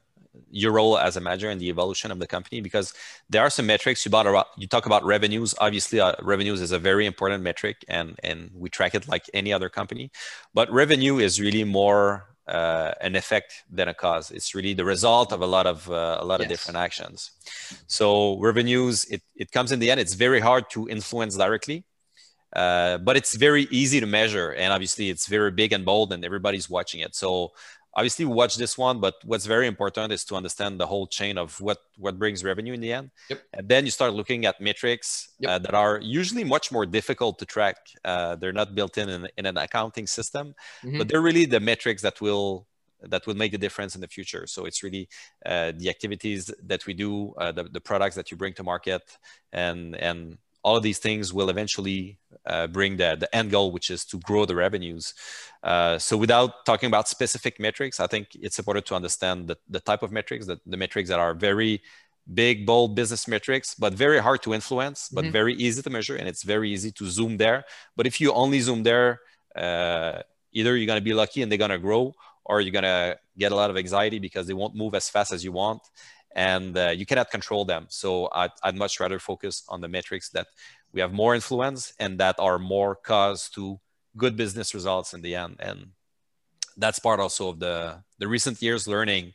your 0.51 0.73
role 0.73 0.99
as 0.99 1.17
a 1.17 1.21
manager 1.21 1.49
and 1.51 1.61
the 1.61 1.69
evolution 1.69 2.11
of 2.11 2.19
the 2.19 2.27
company 2.27 2.61
because 2.61 2.95
there 3.29 3.43
are 3.43 3.51
some 3.51 3.67
metrics 3.67 4.05
you 4.05 4.11
about 4.11 4.47
you 4.57 4.67
talk 4.67 4.87
about 4.87 5.05
revenues. 5.05 5.55
Obviously 5.59 6.01
uh, 6.01 6.13
revenues 6.23 6.61
is 6.61 6.73
a 6.73 6.79
very 6.79 7.07
important 7.07 7.43
metric 7.43 7.85
and 7.89 8.19
and 8.23 8.51
we 8.55 8.69
track 8.69 8.95
it 8.95 9.09
like 9.09 9.25
any 9.35 9.53
other 9.53 9.69
company. 9.69 10.11
But 10.55 10.71
revenue 10.71 11.19
is 11.19 11.41
really 11.41 11.65
more 11.65 12.25
uh, 12.47 12.93
an 13.01 13.17
effect 13.17 13.65
than 13.71 13.89
a 13.89 13.95
cause. 13.95 14.31
It's 14.31 14.55
really 14.55 14.75
the 14.75 14.85
result 14.85 15.33
of 15.33 15.41
a 15.43 15.47
lot 15.47 15.67
of 15.67 15.91
uh, 15.91 16.19
a 16.21 16.25
lot 16.25 16.41
yes. 16.41 16.47
of 16.47 16.49
different 16.49 16.79
actions. 16.79 17.33
So 17.87 18.39
revenues 18.39 19.05
it, 19.07 19.23
it 19.35 19.51
comes 19.51 19.73
in 19.73 19.79
the 19.79 19.91
end. 19.91 20.01
It's 20.01 20.15
very 20.15 20.41
hard 20.41 20.71
to 20.71 20.89
influence 20.89 21.37
directly 21.37 21.85
uh, 22.55 22.99
but 22.99 23.17
it's 23.17 23.35
very 23.35 23.67
easy 23.71 24.01
to 24.01 24.07
measure 24.07 24.53
and 24.53 24.73
obviously 24.73 25.11
it's 25.11 25.27
very 25.27 25.51
big 25.51 25.73
and 25.73 25.85
bold 25.85 26.13
and 26.13 26.25
everybody's 26.25 26.71
watching 26.71 27.01
it 27.01 27.15
so 27.15 27.53
obviously 27.97 28.25
we 28.25 28.33
watch 28.33 28.57
this 28.57 28.79
one 28.79 29.01
but 29.01 29.15
what's 29.25 29.47
very 29.47 29.67
important 29.67 30.13
is 30.13 30.25
to 30.25 30.37
understand 30.37 30.79
the 30.79 30.87
whole 30.87 31.07
chain 31.07 31.39
of 31.39 31.61
what 31.61 31.79
what 31.97 32.19
brings 32.19 32.45
revenue 32.45 32.73
in 32.73 32.81
the 32.81 32.93
end 32.93 33.11
yep. 33.29 33.43
and 33.55 33.69
then 33.69 33.85
you 33.85 33.91
start 33.91 34.13
looking 34.15 34.45
at 34.47 34.61
metrics 34.61 35.31
yep. 35.41 35.51
uh, 35.51 35.59
that 35.59 35.75
are 35.75 35.99
usually 36.03 36.45
much 36.45 36.71
more 36.71 36.87
difficult 36.87 37.39
to 37.39 37.47
track 37.47 37.77
uh, 38.05 38.37
they're 38.37 38.53
not 38.53 38.75
built 38.75 38.97
in, 38.99 39.09
in, 39.09 39.29
in 39.39 39.47
an 39.47 39.57
accounting 39.57 40.07
system 40.07 40.55
mm-hmm. 40.85 40.99
but 40.99 41.09
they're 41.09 41.23
really 41.23 41.47
the 41.47 41.61
metrics 41.61 42.03
that 42.03 42.21
will 42.21 42.67
that 43.03 43.27
will 43.27 43.35
make 43.35 43.53
the 43.53 43.59
difference 43.59 43.95
in 43.95 44.01
the 44.01 44.09
future 44.09 44.47
so 44.47 44.67
it's 44.67 44.83
really 44.83 45.09
uh, 45.45 45.73
the 45.77 45.89
activities 45.89 46.51
that 46.63 46.87
we 46.87 46.95
do 46.95 47.35
uh, 47.39 47.51
the, 47.53 47.65
the 47.65 47.81
products 47.81 48.15
that 48.15 48.31
you 48.31 48.37
bring 48.37 48.53
to 48.53 48.63
market 48.63 49.19
and 49.53 49.97
and 49.97 50.39
all 50.67 50.77
of 50.77 50.83
these 50.83 50.99
things 50.99 51.33
will 51.33 51.49
eventually 51.49 52.19
uh, 52.53 52.67
bring 52.67 52.97
the, 52.97 53.11
the 53.23 53.31
end 53.39 53.49
goal, 53.53 53.71
which 53.77 53.89
is 53.89 54.05
to 54.05 54.17
grow 54.29 54.45
the 54.45 54.57
revenues. 54.67 55.15
Uh, 55.63 55.97
so 55.97 56.17
without 56.25 56.51
talking 56.67 56.89
about 56.89 57.07
specific 57.17 57.55
metrics, 57.67 58.01
I 58.01 58.09
think 58.09 58.25
it's 58.47 58.59
important 58.59 58.85
to 58.87 58.97
understand 59.01 59.37
the, 59.47 59.57
the 59.77 59.79
type 59.79 60.03
of 60.03 60.11
metrics, 60.11 60.45
the, 60.51 60.59
the 60.67 60.77
metrics 60.77 61.09
that 61.11 61.21
are 61.21 61.35
very 61.35 61.83
big, 62.43 62.67
bold 62.67 62.97
business 62.97 63.29
metrics, 63.29 63.77
but 63.77 63.93
very 63.95 64.19
hard 64.19 64.43
to 64.43 64.53
influence, 64.53 65.09
but 65.09 65.23
mm-hmm. 65.23 65.41
very 65.41 65.55
easy 65.55 65.83
to 65.83 65.91
measure. 65.99 66.17
And 66.17 66.27
it's 66.27 66.43
very 66.43 66.69
easy 66.75 66.91
to 66.99 67.05
zoom 67.07 67.37
there. 67.37 67.65
But 67.97 68.09
if 68.09 68.21
you 68.21 68.33
only 68.33 68.59
zoom 68.59 68.83
there, 68.83 69.21
uh, 69.55 70.23
either 70.53 70.77
you're 70.77 70.91
going 70.93 71.03
to 71.03 71.09
be 71.11 71.15
lucky 71.15 71.43
and 71.43 71.49
they're 71.49 71.65
going 71.67 71.79
to 71.79 71.79
grow, 71.79 72.13
or 72.45 72.61
you're 72.61 72.73
going 72.81 72.91
to 72.97 73.17
get 73.39 73.53
a 73.53 73.55
lot 73.55 73.71
of 73.71 73.77
anxiety 73.77 74.19
because 74.19 74.49
they 74.49 74.59
won't 74.61 74.75
move 74.75 74.95
as 74.95 75.09
fast 75.09 75.33
as 75.33 75.45
you 75.45 75.53
want. 75.53 75.83
And 76.37 76.77
uh, 76.77 76.91
you 76.91 77.07
cannot 77.07 77.31
control 77.31 77.65
them. 77.65 77.87
So 77.89 78.29
I'd, 78.31 78.51
I'd 78.63 78.77
much 78.77 79.01
rather 79.01 79.19
focus 79.19 79.65
on 79.69 79.81
the 79.81 79.89
metrics 79.89 80.29
that 80.31 80.47
we 80.93 81.01
have 81.01 81.13
more 81.13 81.35
influence 81.35 81.95
and 81.99 82.21
that 82.21 82.37
are 82.39 82.59
more 82.59 82.95
cause 82.95 83.49
to 83.55 83.81
good 84.17 84.37
business 84.37 84.75
results 84.75 85.15
in 85.15 85.23
the 85.23 85.35
end. 85.35 85.57
And 85.61 85.93
that's 86.77 86.99
part 86.99 87.21
also 87.21 87.49
of 87.49 87.59
the, 87.59 88.03
the 88.19 88.29
recent 88.29 88.61
years 88.61 88.87
learning 88.87 89.33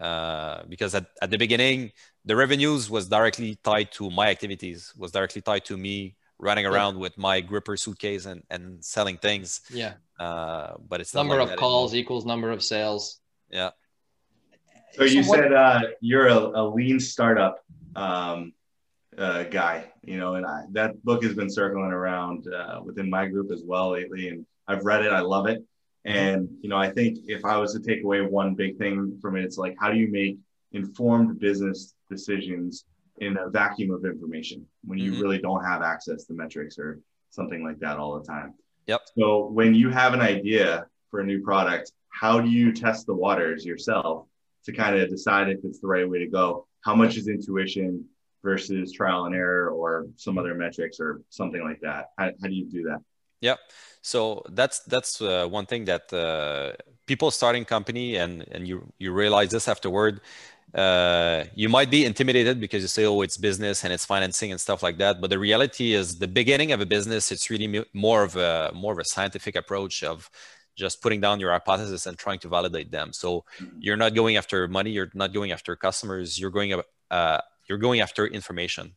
uh, 0.00 0.64
because 0.68 0.96
at, 0.96 1.06
at 1.22 1.30
the 1.30 1.38
beginning, 1.38 1.92
the 2.24 2.34
revenues 2.34 2.90
was 2.90 3.08
directly 3.08 3.56
tied 3.62 3.92
to 3.92 4.10
my 4.10 4.28
activities, 4.28 4.92
was 4.96 5.12
directly 5.12 5.42
tied 5.42 5.64
to 5.66 5.76
me 5.76 6.16
running 6.40 6.66
around 6.66 6.94
yeah. 6.94 7.02
with 7.02 7.18
my 7.18 7.40
gripper 7.40 7.76
suitcase 7.76 8.26
and, 8.26 8.42
and 8.50 8.84
selling 8.84 9.16
things. 9.16 9.60
Yeah. 9.70 9.94
Uh, 10.18 10.74
but 10.88 11.00
it's 11.00 11.14
number 11.14 11.38
of 11.38 11.54
calls 11.54 11.94
equals 11.94 12.26
number 12.26 12.50
of 12.50 12.64
sales. 12.64 13.20
Yeah. 13.48 13.70
So 14.92 15.04
you 15.04 15.22
so 15.22 15.34
said 15.34 15.52
uh, 15.52 15.80
you're 16.00 16.28
a, 16.28 16.36
a, 16.36 16.68
lean 16.68 17.00
startup 17.00 17.64
um, 17.96 18.52
uh, 19.16 19.44
guy, 19.44 19.86
you 20.02 20.18
know, 20.18 20.34
and 20.34 20.44
I, 20.44 20.64
that 20.72 21.02
book 21.02 21.22
has 21.24 21.34
been 21.34 21.50
circling 21.50 21.92
around 21.92 22.46
uh, 22.52 22.80
within 22.84 23.08
my 23.08 23.26
group 23.26 23.50
as 23.52 23.62
well 23.64 23.92
lately, 23.92 24.28
and 24.28 24.46
I've 24.68 24.84
read 24.84 25.04
it. 25.04 25.12
I 25.12 25.20
love 25.20 25.46
it. 25.46 25.64
And 26.04 26.48
you 26.60 26.68
know, 26.68 26.76
I 26.76 26.90
think 26.90 27.18
if 27.26 27.44
I 27.44 27.56
was 27.58 27.72
to 27.72 27.80
take 27.80 28.02
away 28.02 28.20
one 28.20 28.54
big 28.54 28.76
thing 28.76 29.18
from 29.22 29.36
it, 29.36 29.44
it's 29.44 29.56
like 29.56 29.76
how 29.80 29.90
do 29.90 29.98
you 29.98 30.10
make 30.10 30.38
informed 30.72 31.38
business 31.38 31.94
decisions 32.10 32.84
in 33.18 33.36
a 33.38 33.48
vacuum 33.48 33.90
of 33.90 34.04
information 34.04 34.66
when 34.84 34.98
you 34.98 35.12
mm-hmm. 35.12 35.22
really 35.22 35.38
don't 35.38 35.64
have 35.64 35.82
access 35.82 36.24
to 36.24 36.32
metrics 36.32 36.78
or 36.78 37.00
something 37.30 37.62
like 37.62 37.78
that 37.78 37.98
all 37.98 38.18
the 38.18 38.26
time. 38.26 38.54
Yep. 38.86 39.00
So 39.16 39.46
when 39.46 39.74
you 39.74 39.90
have 39.90 40.12
an 40.12 40.20
idea 40.20 40.86
for 41.10 41.20
a 41.20 41.24
new 41.24 41.42
product, 41.42 41.92
how 42.08 42.40
do 42.40 42.48
you 42.48 42.72
test 42.72 43.06
the 43.06 43.14
waters 43.14 43.64
yourself 43.64 44.26
to 44.64 44.72
kind 44.72 44.98
of 44.98 45.08
decide 45.08 45.48
if 45.48 45.58
it's 45.64 45.80
the 45.80 45.86
right 45.86 46.08
way 46.08 46.18
to 46.18 46.26
go? 46.26 46.66
How 46.82 46.94
much 46.94 47.16
is 47.16 47.28
intuition 47.28 48.04
versus 48.42 48.92
trial 48.92 49.24
and 49.26 49.34
error 49.34 49.70
or 49.70 50.06
some 50.16 50.38
other 50.38 50.54
metrics 50.54 50.98
or 51.00 51.22
something 51.28 51.62
like 51.62 51.80
that? 51.80 52.10
How, 52.18 52.30
how 52.40 52.48
do 52.48 52.54
you 52.54 52.66
do 52.66 52.82
that? 52.84 53.00
Yep. 53.40 53.58
So 54.02 54.42
that's 54.50 54.80
that's 54.80 55.20
uh, 55.20 55.46
one 55.48 55.66
thing 55.66 55.84
that 55.86 56.12
uh, 56.12 56.72
people 57.06 57.30
starting 57.30 57.64
company 57.64 58.16
and 58.16 58.46
and 58.52 58.66
you 58.66 58.92
you 58.98 59.12
realize 59.12 59.50
this 59.50 59.68
afterward. 59.68 60.20
Uh, 60.74 61.44
you 61.54 61.68
might 61.68 61.90
be 61.90 62.04
intimidated 62.06 62.58
because 62.58 62.82
you 62.82 62.88
say, 62.88 63.04
"Oh, 63.04 63.20
it's 63.20 63.36
business 63.36 63.84
and 63.84 63.92
it's 63.92 64.06
financing 64.06 64.52
and 64.52 64.60
stuff 64.60 64.82
like 64.82 64.96
that." 64.98 65.20
But 65.20 65.30
the 65.30 65.38
reality 65.38 65.92
is, 65.92 66.18
the 66.18 66.28
beginning 66.28 66.72
of 66.72 66.80
a 66.80 66.86
business, 66.86 67.30
it's 67.30 67.50
really 67.50 67.84
more 67.92 68.22
of 68.22 68.36
a 68.36 68.70
more 68.74 68.92
of 68.92 68.98
a 68.98 69.04
scientific 69.04 69.54
approach 69.56 70.02
of 70.02 70.30
just 70.76 71.02
putting 71.02 71.20
down 71.20 71.40
your 71.40 71.52
hypothesis 71.52 72.06
and 72.06 72.18
trying 72.18 72.38
to 72.40 72.48
validate 72.48 72.90
them. 72.90 73.12
So 73.12 73.44
mm-hmm. 73.60 73.78
you're 73.80 73.96
not 73.96 74.14
going 74.14 74.36
after 74.36 74.66
money, 74.68 74.90
you're 74.90 75.10
not 75.14 75.32
going 75.32 75.52
after 75.52 75.76
customers, 75.76 76.38
you're 76.38 76.50
going 76.50 76.80
uh, 77.10 77.40
you're 77.68 77.78
going 77.78 78.00
after 78.00 78.26
information. 78.26 78.94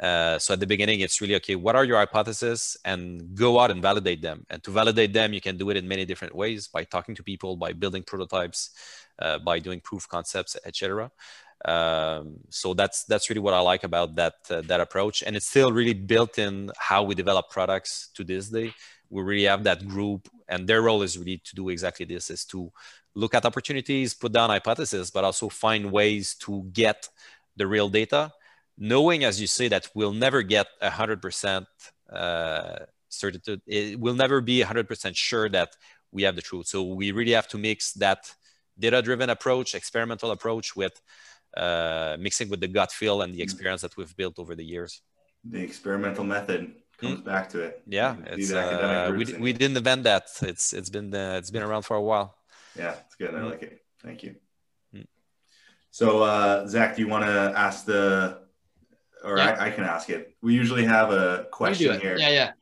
Uh, 0.00 0.38
so 0.38 0.54
at 0.54 0.60
the 0.60 0.66
beginning, 0.66 1.00
it's 1.00 1.20
really 1.20 1.34
okay. 1.34 1.56
What 1.56 1.74
are 1.74 1.84
your 1.84 1.96
hypotheses, 1.96 2.76
and 2.84 3.34
go 3.34 3.58
out 3.58 3.70
and 3.70 3.82
validate 3.82 4.22
them. 4.22 4.46
And 4.48 4.62
to 4.62 4.70
validate 4.70 5.12
them, 5.12 5.32
you 5.32 5.40
can 5.40 5.56
do 5.56 5.70
it 5.70 5.76
in 5.76 5.88
many 5.88 6.04
different 6.04 6.34
ways 6.36 6.68
by 6.68 6.84
talking 6.84 7.16
to 7.16 7.22
people, 7.24 7.56
by 7.56 7.72
building 7.72 8.04
prototypes, 8.04 8.70
uh, 9.18 9.38
by 9.40 9.58
doing 9.58 9.80
proof 9.80 10.08
concepts, 10.08 10.56
etc. 10.64 11.10
Um, 11.64 12.36
so 12.50 12.74
that's 12.74 13.02
that's 13.04 13.28
really 13.28 13.40
what 13.40 13.54
I 13.54 13.60
like 13.60 13.82
about 13.82 14.14
that 14.14 14.34
uh, 14.48 14.60
that 14.62 14.80
approach, 14.80 15.24
and 15.26 15.34
it's 15.34 15.48
still 15.48 15.72
really 15.72 15.94
built 15.94 16.38
in 16.38 16.70
how 16.78 17.02
we 17.02 17.16
develop 17.16 17.50
products 17.50 18.10
to 18.14 18.22
this 18.22 18.48
day. 18.48 18.72
We 19.10 19.22
really 19.22 19.44
have 19.44 19.64
that 19.64 19.86
group, 19.86 20.28
and 20.48 20.68
their 20.68 20.82
role 20.82 21.02
is 21.02 21.18
really 21.18 21.40
to 21.44 21.54
do 21.54 21.68
exactly 21.68 22.06
this: 22.06 22.30
is 22.30 22.44
to 22.46 22.70
look 23.14 23.34
at 23.34 23.44
opportunities, 23.44 24.14
put 24.14 24.32
down 24.32 24.50
hypotheses, 24.50 25.10
but 25.10 25.24
also 25.24 25.48
find 25.48 25.90
ways 25.90 26.34
to 26.40 26.68
get 26.72 27.08
the 27.56 27.66
real 27.66 27.88
data 27.88 28.32
knowing, 28.78 29.24
as 29.24 29.40
you 29.40 29.46
say, 29.46 29.68
that 29.68 29.88
we'll 29.94 30.12
never 30.12 30.42
get 30.42 30.66
100% 30.82 31.66
uh, 32.12 32.78
certitude, 33.08 33.60
it 33.66 33.98
will 33.98 34.14
never 34.14 34.40
be 34.40 34.62
100% 34.62 35.16
sure 35.16 35.48
that 35.48 35.70
we 36.12 36.22
have 36.22 36.36
the 36.36 36.42
truth. 36.42 36.66
So 36.68 36.82
we 36.84 37.10
really 37.10 37.32
have 37.32 37.48
to 37.48 37.58
mix 37.58 37.92
that 37.94 38.32
data-driven 38.78 39.30
approach, 39.30 39.74
experimental 39.74 40.30
approach 40.30 40.76
with 40.76 41.00
uh, 41.56 42.16
mixing 42.20 42.48
with 42.48 42.60
the 42.60 42.68
gut 42.68 42.92
feel 42.92 43.22
and 43.22 43.34
the 43.34 43.40
mm. 43.40 43.42
experience 43.42 43.82
that 43.82 43.96
we've 43.96 44.16
built 44.16 44.38
over 44.38 44.54
the 44.54 44.64
years. 44.64 45.02
The 45.44 45.60
experimental 45.60 46.24
method 46.24 46.74
comes 46.98 47.20
mm. 47.20 47.24
back 47.24 47.48
to 47.50 47.62
it. 47.62 47.82
Yeah, 47.86 48.16
it's, 48.26 48.52
uh, 48.52 49.12
we, 49.16 49.24
we 49.34 49.52
didn't 49.52 49.76
invent 49.76 50.04
that. 50.04 50.26
It's 50.42 50.72
it's 50.72 50.90
been 50.90 51.14
uh, 51.14 51.36
it's 51.38 51.50
been 51.50 51.62
around 51.62 51.82
for 51.82 51.96
a 51.96 52.02
while. 52.02 52.36
Yeah, 52.76 52.94
it's 53.06 53.14
good. 53.14 53.34
I 53.34 53.38
mm. 53.38 53.50
like 53.50 53.62
it. 53.62 53.82
Thank 54.02 54.22
you. 54.22 54.36
Mm. 54.94 55.06
So 55.90 56.22
uh, 56.22 56.66
Zach, 56.66 56.96
do 56.96 57.02
you 57.02 57.08
want 57.08 57.24
to 57.24 57.52
ask 57.56 57.84
the 57.84 58.38
or 59.24 59.38
yeah. 59.38 59.56
I, 59.58 59.66
I, 59.66 59.70
can 59.70 59.84
ask 59.84 60.10
it. 60.10 60.36
We 60.42 60.54
usually 60.54 60.84
have 60.84 61.10
a 61.10 61.48
question 61.50 62.00
here. 62.00 62.16
Yeah, 62.18 62.28
yeah. 62.28 62.52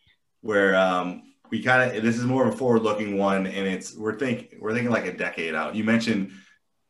Where 0.41 0.77
um, 0.77 1.23
we 1.51 1.63
kind 1.63 1.97
of 1.97 2.03
this 2.03 2.17
is 2.17 2.25
more 2.25 2.47
of 2.47 2.55
a 2.55 2.57
forward-looking 2.57 3.19
one, 3.19 3.47
and 3.47 3.67
it's 3.67 3.95
we're 3.95 4.19
think 4.19 4.57
we're 4.61 4.73
thinking 4.73 4.93
like 4.93 5.07
a 5.07 5.17
decade 5.17 5.55
out. 5.55 5.75
You 5.75 5.85
mentioned 5.85 6.33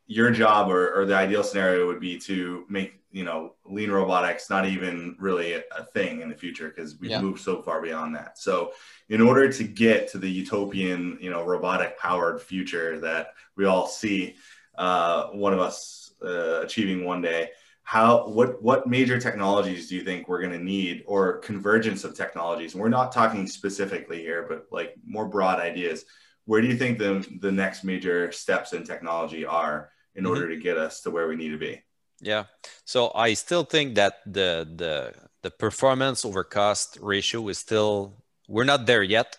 your 0.06 0.30
job 0.30 0.70
or, 0.70 0.94
or 0.94 1.04
the 1.04 1.16
ideal 1.16 1.42
scenario 1.42 1.86
would 1.86 2.00
be 2.00 2.18
to 2.18 2.64
make 2.68 3.00
you 3.10 3.24
know 3.24 3.54
lean 3.64 3.90
robotics 3.90 4.50
not 4.50 4.66
even 4.66 5.16
really 5.18 5.54
a, 5.54 5.62
thing 5.94 6.20
in 6.20 6.28
the 6.28 6.34
future 6.34 6.68
because 6.68 6.98
we've 7.00 7.12
yeah. 7.12 7.20
moved 7.20 7.40
so 7.40 7.62
far 7.62 7.80
beyond 7.80 8.14
that. 8.14 8.38
So 8.38 8.72
in 9.08 9.20
order 9.20 9.50
to 9.50 9.64
get 9.64 10.10
to 10.12 10.18
the 10.18 10.30
utopian 10.30 11.18
you 11.20 11.30
know 11.30 11.44
robotic 11.44 11.98
powered 11.98 12.40
future 12.40 13.00
that 13.00 13.28
we 13.56 13.64
all 13.64 13.86
see 13.86 14.36
uh, 14.76 15.28
one 15.28 15.52
of 15.52 15.60
us 15.60 16.12
uh, 16.22 16.60
achieving 16.62 17.04
one 17.04 17.22
day 17.22 17.50
how 17.86 18.26
what 18.26 18.60
what 18.62 18.88
major 18.88 19.20
technologies 19.20 19.88
do 19.88 19.94
you 19.94 20.02
think 20.02 20.28
we're 20.28 20.40
going 20.40 20.52
to 20.52 20.58
need 20.58 21.04
or 21.06 21.38
convergence 21.38 22.02
of 22.02 22.16
technologies 22.16 22.74
and 22.74 22.82
we're 22.82 22.88
not 22.88 23.12
talking 23.12 23.46
specifically 23.46 24.18
here 24.18 24.44
but 24.48 24.66
like 24.72 24.94
more 25.06 25.28
broad 25.28 25.60
ideas 25.60 26.04
where 26.46 26.60
do 26.60 26.66
you 26.66 26.76
think 26.76 26.98
the 26.98 27.24
the 27.40 27.52
next 27.52 27.84
major 27.84 28.32
steps 28.32 28.72
in 28.72 28.82
technology 28.82 29.46
are 29.46 29.90
in 30.16 30.24
mm-hmm. 30.24 30.32
order 30.32 30.48
to 30.48 30.56
get 30.56 30.76
us 30.76 31.00
to 31.02 31.10
where 31.10 31.28
we 31.28 31.36
need 31.36 31.50
to 31.50 31.58
be. 31.58 31.82
Yeah. 32.20 32.44
So 32.84 33.12
i 33.14 33.34
still 33.34 33.64
think 33.64 33.94
that 33.96 34.14
the 34.24 34.66
the 34.74 35.12
the 35.42 35.50
performance 35.50 36.24
over 36.24 36.42
cost 36.42 36.98
ratio 37.00 37.46
is 37.48 37.58
still 37.58 38.14
we're 38.48 38.64
not 38.64 38.86
there 38.86 39.02
yet. 39.02 39.36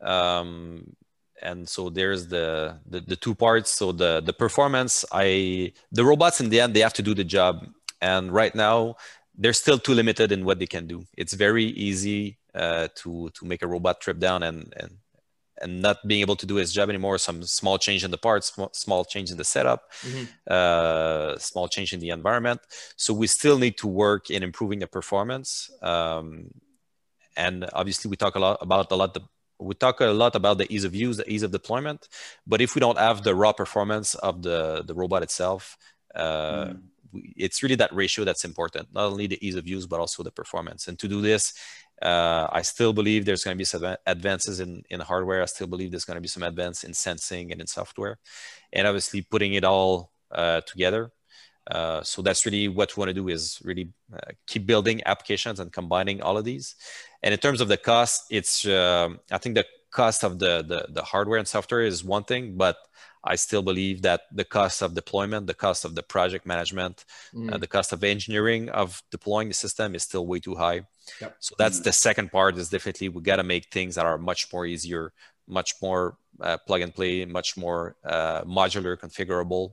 Um, 0.00 0.96
and 1.40 1.68
so 1.68 1.90
there's 1.90 2.28
the, 2.28 2.78
the, 2.86 3.00
the 3.00 3.16
two 3.16 3.34
parts. 3.34 3.70
So 3.70 3.92
the 3.92 4.20
the 4.20 4.32
performance 4.32 5.04
i 5.12 5.72
the 5.92 6.04
robots 6.04 6.40
in 6.40 6.50
the 6.50 6.60
end 6.60 6.74
they 6.74 6.80
have 6.80 6.94
to 6.94 7.02
do 7.02 7.14
the 7.14 7.24
job. 7.24 7.66
And 8.00 8.30
right 8.32 8.54
now 8.54 8.96
they're 9.36 9.54
still 9.64 9.78
too 9.78 9.94
limited 9.94 10.30
in 10.30 10.44
what 10.44 10.58
they 10.58 10.66
can 10.66 10.86
do. 10.86 11.04
It's 11.16 11.32
very 11.32 11.64
easy 11.64 12.38
uh, 12.54 12.88
to 12.96 13.30
to 13.30 13.46
make 13.46 13.62
a 13.62 13.66
robot 13.66 14.00
trip 14.00 14.18
down 14.18 14.42
and 14.42 14.72
and 14.76 14.98
and 15.64 15.82
not 15.82 15.96
being 16.06 16.20
able 16.20 16.36
to 16.36 16.46
do 16.46 16.56
his 16.56 16.72
job 16.72 16.88
anymore 16.88 17.18
some 17.18 17.42
small 17.42 17.78
change 17.78 18.04
in 18.04 18.10
the 18.10 18.18
parts 18.18 18.46
small 18.72 19.04
change 19.04 19.30
in 19.32 19.36
the 19.36 19.48
setup 19.54 19.90
mm-hmm. 20.02 20.24
uh, 20.56 21.36
small 21.38 21.66
change 21.66 21.92
in 21.92 22.00
the 22.00 22.10
environment 22.10 22.60
so 22.96 23.12
we 23.12 23.26
still 23.26 23.58
need 23.58 23.76
to 23.76 23.88
work 23.88 24.30
in 24.30 24.42
improving 24.42 24.78
the 24.78 24.86
performance 24.86 25.70
um, 25.82 26.50
and 27.36 27.68
obviously 27.72 28.08
we 28.08 28.16
talk 28.16 28.34
a 28.36 28.38
lot 28.38 28.58
about 28.60 28.92
a 28.92 28.96
lot 28.96 29.14
the, 29.14 29.20
we 29.58 29.74
talk 29.74 30.00
a 30.00 30.06
lot 30.06 30.34
about 30.34 30.58
the 30.58 30.72
ease 30.72 30.84
of 30.84 30.94
use, 30.94 31.16
the 31.16 31.30
ease 31.30 31.42
of 31.42 31.50
deployment, 31.50 32.08
but 32.46 32.60
if 32.60 32.74
we 32.74 32.80
don't 32.80 32.98
have 32.98 33.22
the 33.22 33.34
raw 33.34 33.52
performance 33.52 34.14
of 34.16 34.42
the, 34.42 34.82
the 34.86 34.94
robot 34.94 35.22
itself, 35.22 35.76
uh, 36.14 36.66
mm. 36.66 36.80
it's 37.36 37.62
really 37.62 37.76
that 37.76 37.94
ratio 37.94 38.24
that's 38.24 38.44
important, 38.44 38.88
not 38.92 39.06
only 39.06 39.26
the 39.26 39.46
ease 39.46 39.54
of 39.54 39.66
use, 39.66 39.86
but 39.86 40.00
also 40.00 40.22
the 40.22 40.30
performance. 40.30 40.88
And 40.88 40.98
to 40.98 41.08
do 41.08 41.20
this, 41.20 41.54
uh, 42.04 42.46
I 42.52 42.62
still 42.62 42.92
believe 42.92 43.24
there's 43.24 43.44
going 43.44 43.56
to 43.56 43.58
be 43.58 43.64
some 43.64 43.96
advances 44.06 44.60
in, 44.60 44.82
in 44.90 45.00
hardware. 45.00 45.42
I 45.42 45.46
still 45.46 45.66
believe 45.66 45.90
there's 45.90 46.04
going 46.04 46.16
to 46.16 46.20
be 46.20 46.28
some 46.28 46.42
advance 46.42 46.84
in 46.84 46.92
sensing 46.94 47.50
and 47.50 47.60
in 47.60 47.66
software. 47.66 48.18
And 48.72 48.86
obviously 48.86 49.22
putting 49.22 49.54
it 49.54 49.64
all 49.64 50.10
uh, 50.30 50.60
together 50.66 51.12
uh, 51.70 52.02
so 52.02 52.20
that's 52.22 52.44
really 52.44 52.68
what 52.68 52.94
we 52.96 53.00
want 53.00 53.08
to 53.08 53.14
do 53.14 53.28
is 53.28 53.58
really 53.64 53.90
uh, 54.12 54.32
keep 54.46 54.66
building 54.66 55.00
applications 55.06 55.60
and 55.60 55.72
combining 55.72 56.20
all 56.20 56.36
of 56.36 56.44
these. 56.44 56.76
And 57.22 57.32
in 57.32 57.40
terms 57.40 57.60
of 57.60 57.68
the 57.68 57.76
cost, 57.76 58.24
it's 58.30 58.66
um, 58.66 59.20
I 59.30 59.38
think 59.38 59.54
the 59.54 59.64
cost 59.90 60.24
of 60.24 60.38
the, 60.38 60.62
the, 60.66 60.86
the 60.90 61.02
hardware 61.02 61.38
and 61.38 61.48
software 61.48 61.82
is 61.82 62.04
one 62.04 62.24
thing, 62.24 62.56
but 62.56 62.76
I 63.24 63.36
still 63.36 63.62
believe 63.62 64.02
that 64.02 64.22
the 64.30 64.44
cost 64.44 64.82
of 64.82 64.94
deployment, 64.94 65.46
the 65.46 65.54
cost 65.54 65.84
of 65.84 65.94
the 65.94 66.02
project 66.02 66.44
management, 66.46 67.04
uh, 67.34 67.38
mm. 67.38 67.52
uh, 67.52 67.58
the 67.58 67.66
cost 67.66 67.92
of 67.92 68.04
engineering 68.04 68.68
of 68.68 69.02
deploying 69.10 69.48
the 69.48 69.54
system 69.54 69.94
is 69.94 70.02
still 70.02 70.26
way 70.26 70.40
too 70.40 70.54
high. 70.54 70.82
Yep. 71.20 71.36
So 71.40 71.54
that's 71.58 71.80
mm. 71.80 71.84
the 71.84 71.92
second 71.92 72.30
part 72.30 72.58
is 72.58 72.68
definitely 72.68 73.08
we 73.08 73.22
got 73.22 73.36
to 73.36 73.42
make 73.42 73.70
things 73.70 73.94
that 73.94 74.04
are 74.04 74.18
much 74.18 74.52
more 74.52 74.66
easier, 74.66 75.12
much 75.48 75.74
more 75.80 76.18
uh, 76.40 76.58
plug 76.66 76.82
and 76.82 76.94
play, 76.94 77.24
much 77.24 77.56
more 77.56 77.96
uh, 78.04 78.42
modular, 78.42 78.96
configurable. 78.96 79.72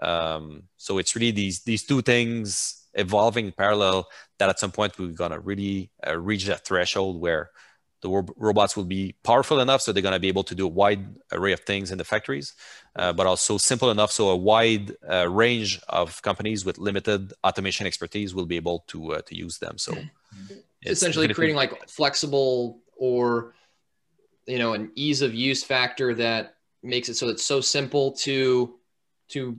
Um, 0.00 0.62
so 0.76 0.98
it's 0.98 1.14
really 1.14 1.32
these 1.32 1.62
these 1.64 1.84
two 1.84 2.02
things 2.02 2.86
evolving 2.94 3.46
in 3.46 3.52
parallel 3.52 4.08
that 4.38 4.48
at 4.48 4.58
some 4.58 4.70
point 4.70 4.98
we're 4.98 5.08
gonna 5.08 5.40
really 5.40 5.90
uh, 6.06 6.16
reach 6.18 6.46
that 6.46 6.64
threshold 6.64 7.20
where 7.20 7.50
the 8.00 8.08
robots 8.36 8.76
will 8.76 8.84
be 8.84 9.14
powerful 9.24 9.60
enough 9.60 9.80
so 9.80 9.92
they're 9.92 10.02
going 10.02 10.12
to 10.12 10.20
be 10.20 10.28
able 10.28 10.44
to 10.44 10.54
do 10.54 10.66
a 10.66 10.68
wide 10.68 11.04
array 11.32 11.52
of 11.52 11.60
things 11.60 11.90
in 11.90 11.98
the 11.98 12.04
factories 12.04 12.54
uh, 12.98 13.12
but 13.12 13.26
also 13.26 13.56
simple 13.56 13.90
enough 13.90 14.10
so 14.10 14.30
a 14.30 14.36
wide 14.36 14.92
uh, 15.08 15.28
range 15.28 15.80
of 15.88 16.20
companies 16.22 16.64
with 16.64 16.78
limited 16.78 17.32
automation 17.44 17.86
expertise 17.86 18.34
will 18.34 18.46
be 18.46 18.56
able 18.56 18.84
to 18.88 19.14
uh, 19.14 19.22
to 19.22 19.36
use 19.36 19.58
them. 19.58 19.78
So 19.78 19.94
essentially 20.84 21.32
creating 21.32 21.56
like 21.56 21.88
flexible 21.88 22.80
or 22.96 23.54
you 24.46 24.58
know 24.58 24.72
an 24.72 24.90
ease 24.96 25.22
of 25.22 25.34
use 25.34 25.62
factor 25.62 26.14
that 26.14 26.56
makes 26.82 27.08
it 27.08 27.14
so 27.14 27.28
it's 27.28 27.44
so 27.44 27.60
simple 27.60 28.12
to 28.12 28.74
to 29.28 29.56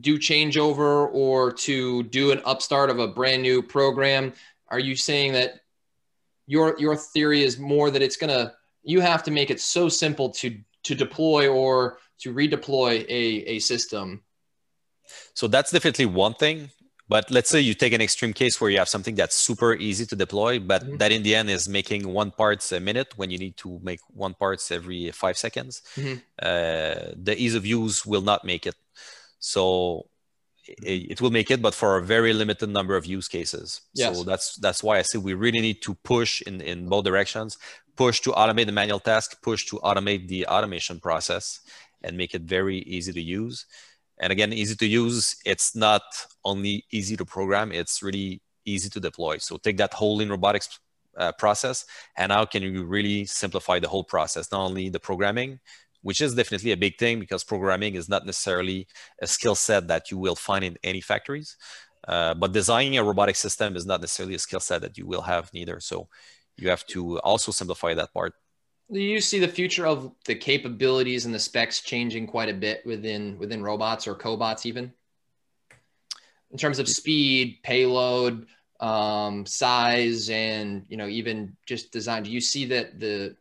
do 0.00 0.18
changeover 0.18 1.08
or 1.12 1.52
to 1.52 2.02
do 2.04 2.32
an 2.32 2.42
upstart 2.44 2.90
of 2.90 2.98
a 2.98 3.08
brand 3.08 3.42
new 3.42 3.62
program. 3.62 4.32
Are 4.68 4.78
you 4.78 4.96
saying 4.96 5.32
that 5.32 5.60
your 6.46 6.78
your 6.78 6.96
theory 6.96 7.42
is 7.42 7.58
more 7.58 7.90
that 7.90 8.02
it's 8.02 8.16
gonna 8.16 8.52
you 8.82 9.00
have 9.00 9.22
to 9.22 9.30
make 9.30 9.50
it 9.50 9.60
so 9.60 9.88
simple 9.88 10.30
to 10.30 10.56
to 10.82 10.94
deploy 10.94 11.48
or 11.48 11.98
to 12.18 12.32
redeploy 12.34 13.04
a, 13.08 13.22
a 13.54 13.58
system 13.58 14.22
so 15.34 15.46
that's 15.48 15.70
definitely 15.70 16.06
one 16.06 16.34
thing 16.34 16.70
but 17.06 17.30
let's 17.30 17.50
say 17.50 17.60
you 17.60 17.74
take 17.74 17.92
an 17.92 18.00
extreme 18.00 18.32
case 18.32 18.60
where 18.60 18.70
you 18.70 18.78
have 18.78 18.88
something 18.88 19.14
that's 19.14 19.36
super 19.36 19.74
easy 19.74 20.06
to 20.06 20.16
deploy 20.16 20.58
but 20.58 20.82
mm-hmm. 20.82 20.96
that 20.96 21.12
in 21.12 21.22
the 21.22 21.34
end 21.34 21.50
is 21.50 21.68
making 21.68 22.06
one 22.08 22.30
parts 22.30 22.72
a 22.72 22.80
minute 22.80 23.12
when 23.16 23.30
you 23.30 23.38
need 23.38 23.56
to 23.56 23.80
make 23.82 24.00
one 24.08 24.34
parts 24.34 24.70
every 24.70 25.10
five 25.10 25.36
seconds 25.36 25.82
mm-hmm. 25.96 26.14
uh, 26.42 27.12
the 27.16 27.34
ease 27.36 27.54
of 27.54 27.66
use 27.66 28.04
will 28.06 28.22
not 28.22 28.44
make 28.44 28.66
it 28.66 28.76
so 29.38 30.06
it 30.66 31.20
will 31.20 31.30
make 31.30 31.50
it, 31.50 31.60
but 31.60 31.74
for 31.74 31.96
a 31.96 32.02
very 32.02 32.32
limited 32.32 32.68
number 32.68 32.96
of 32.96 33.06
use 33.06 33.28
cases. 33.28 33.82
Yes. 33.92 34.16
So 34.16 34.24
that's 34.24 34.56
that's 34.56 34.82
why 34.82 34.98
I 34.98 35.02
say 35.02 35.18
we 35.18 35.34
really 35.34 35.60
need 35.60 35.82
to 35.82 35.94
push 35.94 36.42
in 36.42 36.60
in 36.60 36.88
both 36.88 37.04
directions. 37.04 37.58
Push 37.96 38.20
to 38.20 38.30
automate 38.32 38.66
the 38.66 38.72
manual 38.72 39.00
task. 39.00 39.42
Push 39.42 39.66
to 39.66 39.76
automate 39.80 40.28
the 40.28 40.46
automation 40.46 41.00
process 41.00 41.60
and 42.02 42.16
make 42.16 42.34
it 42.34 42.42
very 42.42 42.78
easy 42.78 43.12
to 43.12 43.22
use. 43.22 43.66
And 44.18 44.32
again, 44.32 44.52
easy 44.52 44.76
to 44.76 44.86
use. 44.86 45.36
It's 45.44 45.74
not 45.74 46.02
only 46.44 46.84
easy 46.90 47.16
to 47.16 47.24
program; 47.24 47.72
it's 47.72 48.02
really 48.02 48.40
easy 48.64 48.88
to 48.90 49.00
deploy. 49.00 49.38
So 49.38 49.58
take 49.58 49.76
that 49.78 49.92
whole 49.92 50.20
in 50.20 50.30
robotics 50.30 50.78
uh, 51.16 51.32
process, 51.32 51.84
and 52.16 52.32
how 52.32 52.44
can 52.44 52.62
you 52.62 52.84
really 52.84 53.24
simplify 53.26 53.78
the 53.78 53.88
whole 53.88 54.04
process? 54.04 54.50
Not 54.50 54.60
only 54.60 54.88
the 54.88 55.00
programming, 55.00 55.60
which 56.04 56.20
is 56.20 56.34
definitely 56.34 56.70
a 56.70 56.76
big 56.76 56.98
thing 56.98 57.18
because 57.18 57.42
programming 57.42 57.94
is 57.94 58.10
not 58.10 58.26
necessarily 58.26 58.86
a 59.22 59.26
skill 59.26 59.54
set 59.54 59.88
that 59.88 60.10
you 60.10 60.18
will 60.18 60.36
find 60.36 60.62
in 60.62 60.76
any 60.84 61.00
factories. 61.00 61.56
Uh, 62.06 62.34
but 62.34 62.52
designing 62.52 62.98
a 62.98 63.02
robotic 63.02 63.34
system 63.34 63.74
is 63.74 63.86
not 63.86 64.02
necessarily 64.02 64.34
a 64.34 64.38
skill 64.38 64.60
set 64.60 64.82
that 64.82 64.98
you 64.98 65.06
will 65.06 65.22
have 65.22 65.50
neither. 65.54 65.80
So 65.80 66.08
you 66.58 66.68
have 66.68 66.84
to 66.88 67.18
also 67.20 67.52
simplify 67.52 67.94
that 67.94 68.12
part. 68.12 68.34
Do 68.92 69.00
you 69.00 69.18
see 69.18 69.38
the 69.38 69.48
future 69.48 69.86
of 69.86 70.12
the 70.26 70.34
capabilities 70.34 71.24
and 71.24 71.34
the 71.34 71.38
specs 71.38 71.80
changing 71.80 72.26
quite 72.26 72.50
a 72.50 72.54
bit 72.54 72.84
within 72.84 73.38
within 73.38 73.62
robots 73.62 74.06
or 74.06 74.14
cobots 74.14 74.66
even? 74.66 74.92
In 76.50 76.58
terms 76.58 76.78
of 76.78 76.86
speed, 76.86 77.60
payload, 77.62 78.46
um, 78.78 79.46
size, 79.46 80.28
and 80.28 80.84
you 80.90 80.98
know 80.98 81.08
even 81.08 81.56
just 81.64 81.92
design. 81.92 82.24
Do 82.24 82.30
you 82.30 82.42
see 82.42 82.66
that 82.66 83.00
the 83.00 83.36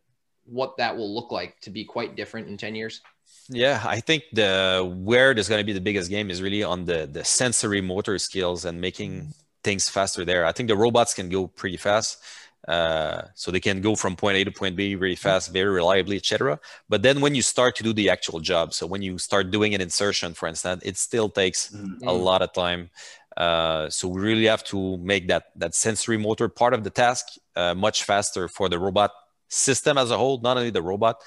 what 0.45 0.77
that 0.77 0.95
will 0.95 1.13
look 1.13 1.31
like 1.31 1.59
to 1.61 1.69
be 1.69 1.85
quite 1.85 2.15
different 2.15 2.47
in 2.47 2.57
10 2.57 2.75
years? 2.75 3.01
Yeah, 3.49 3.81
I 3.85 3.99
think 3.99 4.23
the 4.31 4.89
where 4.95 5.33
there's 5.33 5.49
going 5.49 5.59
to 5.59 5.65
be 5.65 5.73
the 5.73 5.81
biggest 5.81 6.09
game 6.09 6.29
is 6.29 6.41
really 6.41 6.63
on 6.63 6.85
the 6.85 7.09
the 7.11 7.25
sensory 7.25 7.81
motor 7.81 8.17
skills 8.17 8.63
and 8.63 8.79
making 8.79 9.33
things 9.63 9.89
faster 9.89 10.23
there. 10.23 10.45
I 10.45 10.51
think 10.51 10.69
the 10.69 10.77
robots 10.77 11.13
can 11.13 11.29
go 11.29 11.47
pretty 11.47 11.77
fast. 11.77 12.23
Uh, 12.65 13.23
so 13.35 13.51
they 13.51 13.59
can 13.59 13.81
go 13.81 13.93
from 13.93 14.15
point 14.15 14.37
A 14.37 14.43
to 14.45 14.51
point 14.51 14.77
B 14.77 14.95
really 14.95 15.15
mm-hmm. 15.15 15.21
fast, 15.21 15.51
very 15.51 15.69
reliably, 15.69 16.15
etc. 16.15 16.59
But 16.87 17.01
then 17.01 17.19
when 17.19 17.35
you 17.35 17.41
start 17.41 17.75
to 17.75 17.83
do 17.83 17.91
the 17.91 18.09
actual 18.09 18.39
job, 18.39 18.73
so 18.73 18.87
when 18.87 19.01
you 19.01 19.17
start 19.17 19.51
doing 19.51 19.75
an 19.75 19.81
insertion, 19.81 20.33
for 20.33 20.47
instance, 20.47 20.81
it 20.85 20.95
still 20.95 21.27
takes 21.27 21.71
mm-hmm. 21.71 22.07
a 22.07 22.13
lot 22.13 22.41
of 22.41 22.53
time. 22.53 22.89
Uh, 23.35 23.89
so 23.89 24.07
we 24.07 24.21
really 24.21 24.45
have 24.45 24.63
to 24.63 24.97
make 24.97 25.27
that 25.27 25.45
that 25.57 25.75
sensory 25.75 26.17
motor 26.17 26.47
part 26.47 26.73
of 26.73 26.85
the 26.85 26.89
task 26.89 27.25
uh, 27.57 27.73
much 27.73 28.03
faster 28.03 28.47
for 28.47 28.69
the 28.69 28.79
robot 28.79 29.11
system 29.53 29.97
as 29.97 30.11
a 30.11 30.17
whole, 30.17 30.39
not 30.41 30.57
only 30.57 30.71
the 30.71 30.81
robot. 30.81 31.21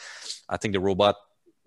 I 0.49 0.57
think 0.57 0.73
the 0.73 0.81
robot 0.81 1.17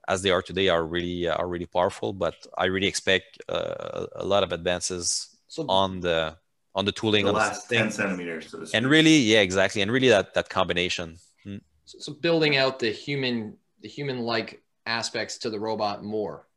as 0.08 0.22
they 0.24 0.32
are 0.32 0.42
today 0.42 0.70
are 0.70 0.86
really 0.86 1.28
are 1.28 1.48
really 1.48 1.68
powerful, 1.68 2.12
but 2.14 2.36
I 2.58 2.66
really 2.66 2.88
expect 2.88 3.42
uh, 3.48 4.08
a 4.16 4.26
lot 4.26 4.44
of 4.44 4.52
advances 4.52 5.30
so 5.48 5.66
on 5.70 6.00
the 6.02 6.38
on 6.76 6.86
the 6.86 6.92
tooling 6.92 7.26
the 7.26 7.32
on 7.32 7.38
last 7.38 7.70
the 7.70 7.78
10 7.78 7.92
centimeters 7.92 8.52
so 8.52 8.64
and 8.74 8.88
really 8.88 9.18
yeah 9.18 9.42
exactly. 9.42 9.82
And 9.82 9.92
really 9.92 10.10
that 10.10 10.34
that 10.34 10.50
combination. 10.50 11.18
Mm. 11.46 11.62
so, 11.86 12.00
so, 12.00 12.14
building 12.14 12.58
out 12.58 12.80
the 12.80 12.92
human 12.92 13.58
the 13.82 13.88
human 13.88 14.20
like 14.20 14.62
aspects 14.86 15.38
to 15.40 15.50
the 15.50 15.60
robot 15.60 16.04
more. 16.04 16.48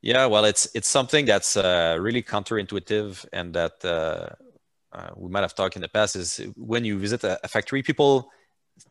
Yeah 0.00 0.26
well 0.26 0.44
it's 0.44 0.68
it's 0.74 0.88
something 0.88 1.26
that's 1.26 1.56
uh, 1.56 1.96
really 2.00 2.22
counterintuitive 2.22 3.26
and 3.32 3.54
that 3.54 3.84
uh, 3.84 4.28
uh, 4.92 5.10
we 5.16 5.28
might 5.30 5.42
have 5.42 5.54
talked 5.54 5.76
in 5.76 5.82
the 5.82 5.88
past 5.88 6.16
is 6.16 6.40
when 6.56 6.84
you 6.84 6.98
visit 6.98 7.24
a, 7.24 7.38
a 7.44 7.48
factory 7.48 7.82
people 7.82 8.30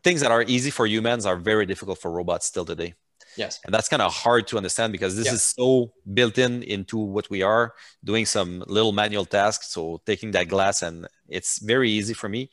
things 0.02 0.20
that 0.20 0.30
are 0.30 0.42
easy 0.42 0.70
for 0.70 0.86
humans 0.86 1.26
are 1.26 1.36
very 1.36 1.66
difficult 1.66 1.98
for 1.98 2.10
robots 2.10 2.46
still 2.46 2.64
today. 2.64 2.94
Yes. 3.36 3.60
And 3.64 3.72
that's 3.72 3.88
kind 3.88 4.02
of 4.02 4.12
hard 4.12 4.48
to 4.48 4.56
understand 4.56 4.92
because 4.92 5.16
this 5.16 5.32
is 5.32 5.42
so 5.42 5.92
built 6.12 6.38
in 6.38 6.62
into 6.64 6.98
what 6.98 7.30
we 7.30 7.42
are 7.42 7.74
doing 8.02 8.26
some 8.26 8.64
little 8.66 8.92
manual 8.92 9.24
tasks. 9.24 9.68
So 9.68 10.00
taking 10.04 10.32
that 10.32 10.48
glass 10.48 10.82
and 10.82 11.06
it's 11.28 11.60
very 11.60 11.90
easy 11.90 12.14
for 12.14 12.28
me, 12.28 12.50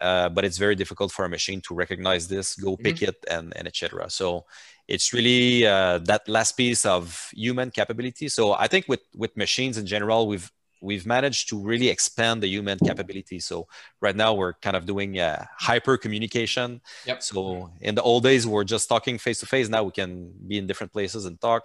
uh, 0.00 0.28
but 0.28 0.44
it's 0.44 0.58
very 0.58 0.76
difficult 0.76 1.10
for 1.10 1.24
a 1.24 1.28
machine 1.28 1.60
to 1.62 1.74
recognize 1.74 2.28
this, 2.28 2.54
go 2.54 2.76
pick 2.76 2.96
mm-hmm. 2.96 3.06
it 3.06 3.24
and, 3.28 3.52
and 3.56 3.66
etc. 3.66 4.08
So 4.10 4.44
it's 4.86 5.12
really 5.12 5.66
uh, 5.66 5.98
that 6.04 6.28
last 6.28 6.52
piece 6.52 6.86
of 6.86 7.28
human 7.32 7.70
capability. 7.70 8.28
So 8.28 8.52
I 8.52 8.68
think 8.68 8.86
with, 8.88 9.00
with 9.16 9.36
machines 9.36 9.76
in 9.76 9.86
general, 9.86 10.28
we've 10.28 10.50
we've 10.82 11.06
managed 11.06 11.48
to 11.50 11.58
really 11.58 11.88
expand 11.88 12.42
the 12.42 12.48
human 12.48 12.78
capability. 12.78 13.38
So 13.38 13.68
right 14.00 14.16
now 14.16 14.34
we're 14.34 14.54
kind 14.54 14.76
of 14.76 14.84
doing 14.84 15.18
uh, 15.18 15.44
hyper 15.58 15.96
communication. 15.96 16.80
Yep. 17.06 17.22
So 17.22 17.70
in 17.80 17.94
the 17.94 18.02
old 18.02 18.24
days 18.24 18.46
we're 18.46 18.64
just 18.64 18.88
talking 18.88 19.16
face 19.16 19.40
to 19.40 19.46
face. 19.46 19.68
Now 19.68 19.84
we 19.84 19.92
can 19.92 20.32
be 20.46 20.58
in 20.58 20.66
different 20.66 20.92
places 20.92 21.24
and 21.24 21.40
talk. 21.40 21.62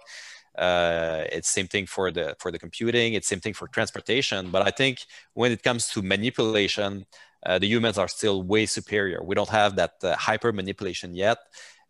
Uh, 0.56 1.24
it's 1.30 1.48
same 1.48 1.68
thing 1.68 1.86
for 1.86 2.10
the 2.10 2.34
for 2.40 2.50
the 2.50 2.58
computing. 2.58 3.14
It's 3.14 3.28
same 3.28 3.40
thing 3.40 3.54
for 3.54 3.68
transportation. 3.68 4.50
But 4.50 4.62
I 4.66 4.70
think 4.70 5.04
when 5.34 5.52
it 5.52 5.62
comes 5.62 5.88
to 5.88 6.02
manipulation, 6.02 7.06
uh, 7.46 7.58
the 7.58 7.68
humans 7.68 7.98
are 7.98 8.08
still 8.08 8.42
way 8.42 8.66
superior. 8.66 9.22
We 9.22 9.34
don't 9.34 9.48
have 9.50 9.76
that 9.76 9.94
uh, 10.02 10.16
hyper 10.16 10.52
manipulation 10.52 11.14
yet, 11.14 11.38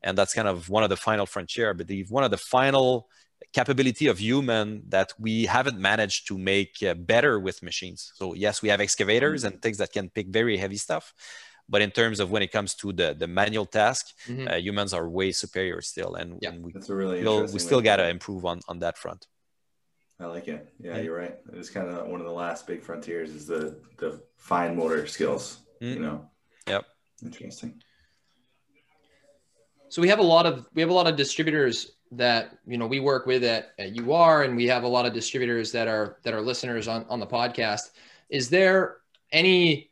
and 0.03 0.19
that's 0.19 0.35
kind 0.35 0.49
of 0.49 0.69
one 0.69 0.83
of 0.83 0.91
the 0.91 0.97
final 0.97 1.25
frontier. 1.25 1.71
I 1.71 1.73
believe 1.73 2.11
one 2.11 2.25
of 2.25 2.31
the 2.31 2.37
final 2.37 3.09
capability 3.53 4.07
of 4.09 4.19
human 4.19 4.83
that 4.89 5.13
we 5.19 5.47
haven't 5.47 5.79
managed 5.79 6.29
to 6.29 6.39
make 6.39 6.83
uh, 6.83 6.95
better 6.95 7.41
with 7.41 7.63
machines. 7.63 8.13
So 8.15 8.35
yes, 8.35 8.63
we 8.63 8.69
have 8.69 8.81
excavators 8.81 9.45
mm-hmm. 9.45 9.55
and 9.55 9.63
things 9.63 9.79
that 9.79 9.93
can 9.93 10.11
pick 10.11 10.29
very 10.29 10.57
heavy 10.57 10.77
stuff, 10.77 11.15
but 11.69 11.83
in 11.83 11.91
terms 11.91 12.21
of 12.21 12.31
when 12.31 12.43
it 12.43 12.53
comes 12.53 12.75
to 12.77 12.93
the 12.93 13.15
the 13.15 13.27
manual 13.27 13.67
task, 13.67 14.15
mm-hmm. 14.27 14.49
uh, 14.49 14.57
humans 14.57 14.93
are 14.95 15.09
way 15.09 15.33
superior 15.33 15.81
still, 15.83 16.15
and, 16.15 16.39
yeah. 16.41 16.51
and 16.51 16.65
we 16.65 16.73
That's 16.73 16.89
a 16.89 16.95
really 16.95 17.21
still, 17.21 17.43
we 17.47 17.59
still 17.59 17.81
got 17.81 17.97
to 17.97 18.09
improve 18.09 18.45
on 18.45 18.61
on 18.69 18.79
that 18.81 18.97
front. 18.97 19.27
I 20.21 20.27
like 20.27 20.49
it. 20.49 20.73
Yeah, 20.81 20.97
yeah, 20.97 21.03
you're 21.03 21.17
right. 21.17 21.37
It's 21.53 21.71
kind 21.71 21.89
of 21.89 22.09
one 22.09 22.21
of 22.21 22.27
the 22.27 22.33
last 22.33 22.67
big 22.67 22.83
frontiers 22.83 23.31
is 23.31 23.47
the 23.47 23.79
the 23.99 24.21
fine 24.37 24.77
motor 24.77 25.07
skills. 25.07 25.59
Mm-hmm. 25.81 25.95
You 25.95 26.01
know. 26.01 26.31
Yep. 26.67 26.85
Interesting. 27.23 27.83
So 29.91 30.03
we 30.03 30.09
have 30.09 30.19
a 30.19 30.23
lot 30.23 30.45
of 30.47 30.67
we 30.75 30.83
have 30.83 30.91
a 30.91 30.95
lot 30.95 31.07
of 31.07 31.17
distributors 31.17 31.93
that 32.13 32.59
you 32.67 32.79
know 32.79 32.87
we 32.87 33.01
work 33.01 33.27
with 33.27 33.45
at, 33.45 33.73
at 33.79 33.97
UR 33.99 34.43
and 34.43 34.57
we 34.57 34.67
have 34.67 34.83
a 34.83 34.89
lot 34.89 35.07
of 35.07 35.13
distributors 35.13 35.73
that 35.73 35.89
are 35.89 36.19
that 36.23 36.35
are 36.35 36.41
listeners 36.41 36.89
on, 36.89 37.05
on 37.09 37.21
the 37.21 37.27
podcast. 37.27 37.91
Is 38.31 38.49
there 38.49 38.99
any 39.33 39.91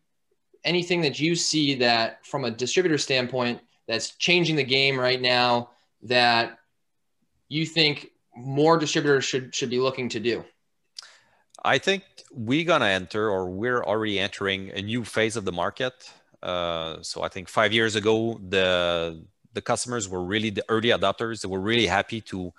anything 0.65 1.01
that 1.03 1.21
you 1.21 1.35
see 1.35 1.75
that 1.77 2.25
from 2.27 2.45
a 2.45 2.51
distributor 2.51 2.99
standpoint 2.99 3.61
that's 3.87 4.17
changing 4.17 4.57
the 4.57 4.65
game 4.65 4.99
right 4.99 5.21
now 5.21 5.71
that 6.03 6.59
you 7.49 7.65
think 7.65 8.11
more 8.37 8.77
distributors 8.79 9.25
should 9.25 9.55
should 9.55 9.71
be 9.71 9.79
looking 9.79 10.09
to 10.11 10.21
do? 10.21 10.45
I 11.65 11.79
think 11.79 12.05
we're 12.31 12.65
gonna 12.65 12.87
enter 12.87 13.29
or 13.29 13.51
we're 13.51 13.83
already 13.83 14.19
entering 14.19 14.71
a 14.71 14.83
new 14.83 15.05
phase 15.05 15.37
of 15.37 15.45
the 15.45 15.53
market. 15.53 15.95
Uh, 16.43 17.03
so 17.03 17.23
I 17.23 17.29
think 17.29 17.49
five 17.49 17.73
years 17.73 17.97
ago 17.97 18.41
the 18.49 19.25
the 19.57 19.63
customers 19.63 20.05
were 20.09 20.23
really 20.23 20.51
the 20.51 20.65
early 20.69 20.91
adopters. 20.91 21.41
They 21.41 21.49
were 21.49 21.65
really 21.73 21.87
happy 21.87 22.21
to 22.33 22.53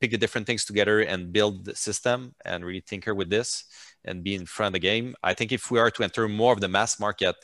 pick 0.00 0.10
the 0.12 0.18
different 0.24 0.46
things 0.46 0.64
together 0.64 1.00
and 1.00 1.32
build 1.32 1.64
the 1.64 1.74
system 1.74 2.34
and 2.44 2.64
really 2.64 2.80
tinker 2.80 3.14
with 3.14 3.28
this 3.36 3.64
and 4.04 4.22
be 4.22 4.34
in 4.34 4.46
front 4.46 4.68
of 4.68 4.74
the 4.74 4.86
game. 4.90 5.06
I 5.30 5.34
think 5.34 5.50
if 5.52 5.70
we 5.70 5.78
are 5.82 5.90
to 5.90 6.02
enter 6.04 6.28
more 6.28 6.52
of 6.52 6.60
the 6.60 6.68
mass 6.68 7.00
market, 7.00 7.36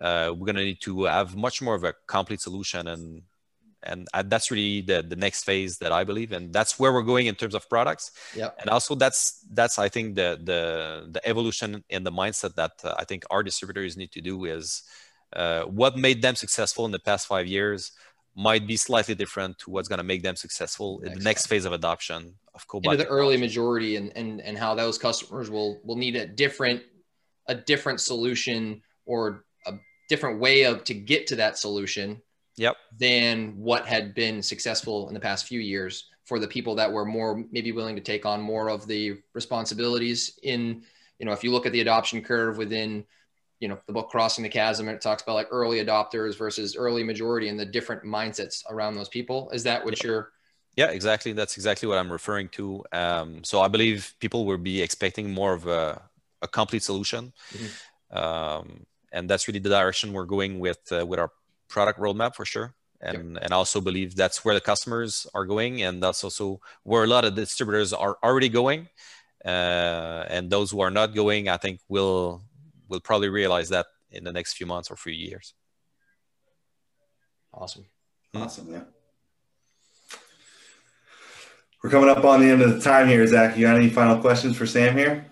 uh, 0.00 0.34
we're 0.36 0.46
going 0.50 0.56
to 0.56 0.68
need 0.70 0.82
to 0.82 1.04
have 1.04 1.34
much 1.34 1.62
more 1.62 1.74
of 1.74 1.84
a 1.84 1.94
complete 2.06 2.40
solution 2.40 2.88
and 2.88 3.22
and 3.84 4.06
that's 4.26 4.48
really 4.52 4.80
the, 4.80 5.02
the 5.02 5.16
next 5.16 5.42
phase 5.42 5.78
that 5.78 5.90
i 5.90 6.04
believe 6.04 6.30
and 6.30 6.52
that's 6.52 6.78
where 6.78 6.92
we're 6.92 7.08
going 7.12 7.26
in 7.26 7.34
terms 7.34 7.54
of 7.54 7.68
products 7.68 8.12
yeah 8.34 8.50
and 8.60 8.70
also 8.70 8.94
that's 8.94 9.44
that's 9.58 9.76
i 9.76 9.88
think 9.88 10.14
the 10.14 10.38
the 10.44 10.60
the 11.10 11.22
evolution 11.28 11.82
in 11.90 12.04
the 12.04 12.12
mindset 12.12 12.54
that 12.54 12.72
uh, 12.84 12.94
i 12.96 13.04
think 13.04 13.24
our 13.32 13.42
distributors 13.42 13.96
need 13.96 14.12
to 14.12 14.20
do 14.20 14.44
is 14.44 14.84
uh, 15.34 15.62
what 15.62 15.96
made 15.96 16.20
them 16.22 16.36
successful 16.36 16.84
in 16.84 16.92
the 16.92 17.04
past 17.10 17.26
five 17.26 17.46
years 17.46 17.92
might 18.34 18.66
be 18.66 18.76
slightly 18.76 19.14
different 19.14 19.58
to 19.58 19.70
what's 19.70 19.88
going 19.88 19.98
to 19.98 20.04
make 20.04 20.22
them 20.22 20.36
successful 20.36 21.00
in 21.00 21.12
the 21.12 21.20
next 21.20 21.46
phase 21.46 21.64
of 21.64 21.72
adoption 21.72 22.34
of 22.54 22.66
cobot 22.66 22.92
into 22.92 22.96
the 22.96 23.06
early 23.06 23.36
majority 23.36 23.96
and, 23.96 24.12
and 24.16 24.40
and 24.40 24.56
how 24.56 24.74
those 24.74 24.98
customers 24.98 25.50
will 25.50 25.80
will 25.84 25.96
need 25.96 26.16
a 26.16 26.26
different 26.26 26.82
a 27.46 27.54
different 27.54 28.00
solution 28.00 28.80
or 29.04 29.44
a 29.66 29.74
different 30.08 30.40
way 30.40 30.62
of 30.64 30.84
to 30.84 30.94
get 30.94 31.26
to 31.26 31.36
that 31.36 31.58
solution 31.58 32.20
yep. 32.56 32.76
than 32.98 33.56
what 33.56 33.86
had 33.86 34.14
been 34.14 34.42
successful 34.42 35.08
in 35.08 35.14
the 35.14 35.20
past 35.20 35.46
few 35.46 35.60
years 35.60 36.08
for 36.24 36.38
the 36.38 36.48
people 36.48 36.74
that 36.74 36.90
were 36.90 37.04
more 37.04 37.44
maybe 37.50 37.72
willing 37.72 37.96
to 37.96 38.02
take 38.02 38.24
on 38.24 38.40
more 38.40 38.70
of 38.70 38.86
the 38.86 39.18
responsibilities 39.34 40.38
in 40.42 40.82
you 41.18 41.26
know 41.26 41.32
if 41.32 41.44
you 41.44 41.52
look 41.52 41.66
at 41.66 41.72
the 41.72 41.80
adoption 41.80 42.22
curve 42.22 42.56
within 42.56 43.04
you 43.62 43.68
know 43.68 43.78
the 43.86 43.92
book 43.92 44.10
crossing 44.10 44.42
the 44.42 44.48
chasm 44.48 44.88
it 44.88 45.00
talks 45.00 45.22
about 45.22 45.34
like 45.34 45.46
early 45.52 45.82
adopters 45.82 46.36
versus 46.36 46.74
early 46.74 47.04
majority 47.04 47.48
and 47.48 47.58
the 47.58 47.64
different 47.64 48.02
mindsets 48.02 48.64
around 48.68 48.94
those 48.94 49.08
people. 49.08 49.48
Is 49.50 49.62
that 49.62 49.84
what 49.84 50.02
you're 50.02 50.32
yeah 50.76 50.90
exactly. 50.90 51.32
That's 51.32 51.56
exactly 51.56 51.86
what 51.88 51.96
i'm 51.96 52.10
referring 52.10 52.48
to. 52.58 52.84
Um, 52.92 53.44
so 53.44 53.60
i 53.60 53.68
believe 53.68 54.12
people 54.18 54.44
will 54.44 54.58
be 54.58 54.82
expecting 54.82 55.30
more 55.30 55.54
of 55.54 55.68
a, 55.68 56.02
a 56.42 56.48
complete 56.48 56.82
solution. 56.82 57.32
Mm-hmm. 57.54 58.18
um, 58.18 58.84
and 59.12 59.30
that's 59.30 59.46
really 59.46 59.60
the 59.60 59.68
direction 59.68 60.12
we're 60.12 60.32
going 60.36 60.58
with 60.58 60.80
uh, 60.90 61.06
with 61.06 61.20
our 61.20 61.30
product 61.68 62.00
roadmap 62.00 62.34
for 62.34 62.44
sure. 62.44 62.74
And 63.00 63.34
yep. 63.34 63.44
and 63.44 63.52
also 63.52 63.80
believe 63.80 64.16
that's 64.16 64.44
where 64.44 64.54
the 64.54 64.60
customers 64.60 65.26
are 65.34 65.46
going 65.46 65.82
and 65.82 66.02
that's 66.02 66.22
also 66.24 66.60
where 66.82 67.04
a 67.04 67.06
lot 67.06 67.24
of 67.24 67.36
distributors 67.36 67.92
are 67.92 68.16
already 68.24 68.48
going. 68.48 68.88
Uh, 69.44 70.24
and 70.28 70.50
those 70.50 70.70
who 70.70 70.80
are 70.80 70.90
not 71.00 71.16
going 71.16 71.48
i 71.48 71.56
think 71.56 71.80
will 71.88 72.42
we'll 72.92 73.00
probably 73.00 73.30
realize 73.30 73.70
that 73.70 73.86
in 74.10 74.22
the 74.22 74.32
next 74.32 74.52
few 74.52 74.66
months 74.66 74.90
or 74.90 74.96
few 74.96 75.12
years. 75.12 75.54
Awesome. 77.52 77.86
Awesome. 78.34 78.70
Yeah. 78.70 78.82
We're 81.82 81.90
coming 81.90 82.10
up 82.10 82.24
on 82.24 82.40
the 82.40 82.48
end 82.48 82.62
of 82.62 82.74
the 82.74 82.80
time 82.80 83.08
here, 83.08 83.26
Zach. 83.26 83.56
You 83.56 83.66
got 83.66 83.76
any 83.76 83.88
final 83.88 84.18
questions 84.18 84.56
for 84.56 84.66
Sam 84.66 84.96
here? 84.96 85.26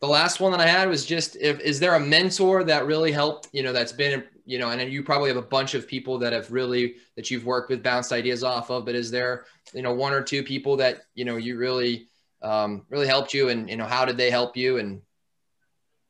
The 0.00 0.06
last 0.06 0.40
one 0.40 0.52
that 0.52 0.60
I 0.60 0.66
had 0.66 0.88
was 0.88 1.04
just 1.04 1.36
if 1.36 1.58
is 1.60 1.80
there 1.80 1.94
a 1.94 2.00
mentor 2.00 2.62
that 2.64 2.86
really 2.86 3.10
helped, 3.10 3.48
you 3.52 3.62
know, 3.62 3.72
that's 3.72 3.92
been, 3.92 4.22
you 4.44 4.58
know, 4.58 4.70
and 4.70 4.80
then 4.80 4.90
you 4.90 5.02
probably 5.02 5.28
have 5.28 5.38
a 5.38 5.42
bunch 5.42 5.74
of 5.74 5.88
people 5.88 6.18
that 6.18 6.32
have 6.32 6.52
really 6.52 6.96
that 7.16 7.30
you've 7.30 7.44
worked 7.44 7.70
with, 7.70 7.82
bounced 7.82 8.12
ideas 8.12 8.44
off 8.44 8.70
of, 8.70 8.84
but 8.84 8.94
is 8.94 9.10
there, 9.10 9.46
you 9.72 9.82
know, 9.82 9.92
one 9.92 10.12
or 10.12 10.22
two 10.22 10.42
people 10.42 10.76
that, 10.76 11.06
you 11.14 11.24
know, 11.24 11.36
you 11.36 11.56
really 11.56 12.08
um, 12.42 12.84
really 12.88 13.06
helped 13.06 13.34
you 13.34 13.48
and 13.48 13.68
you 13.68 13.76
know 13.76 13.86
how 13.86 14.04
did 14.04 14.16
they 14.16 14.30
help 14.30 14.56
you 14.56 14.78
and 14.78 15.00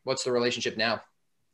what's 0.06 0.24
the 0.24 0.32
relationship 0.32 0.76
now? 0.76 1.02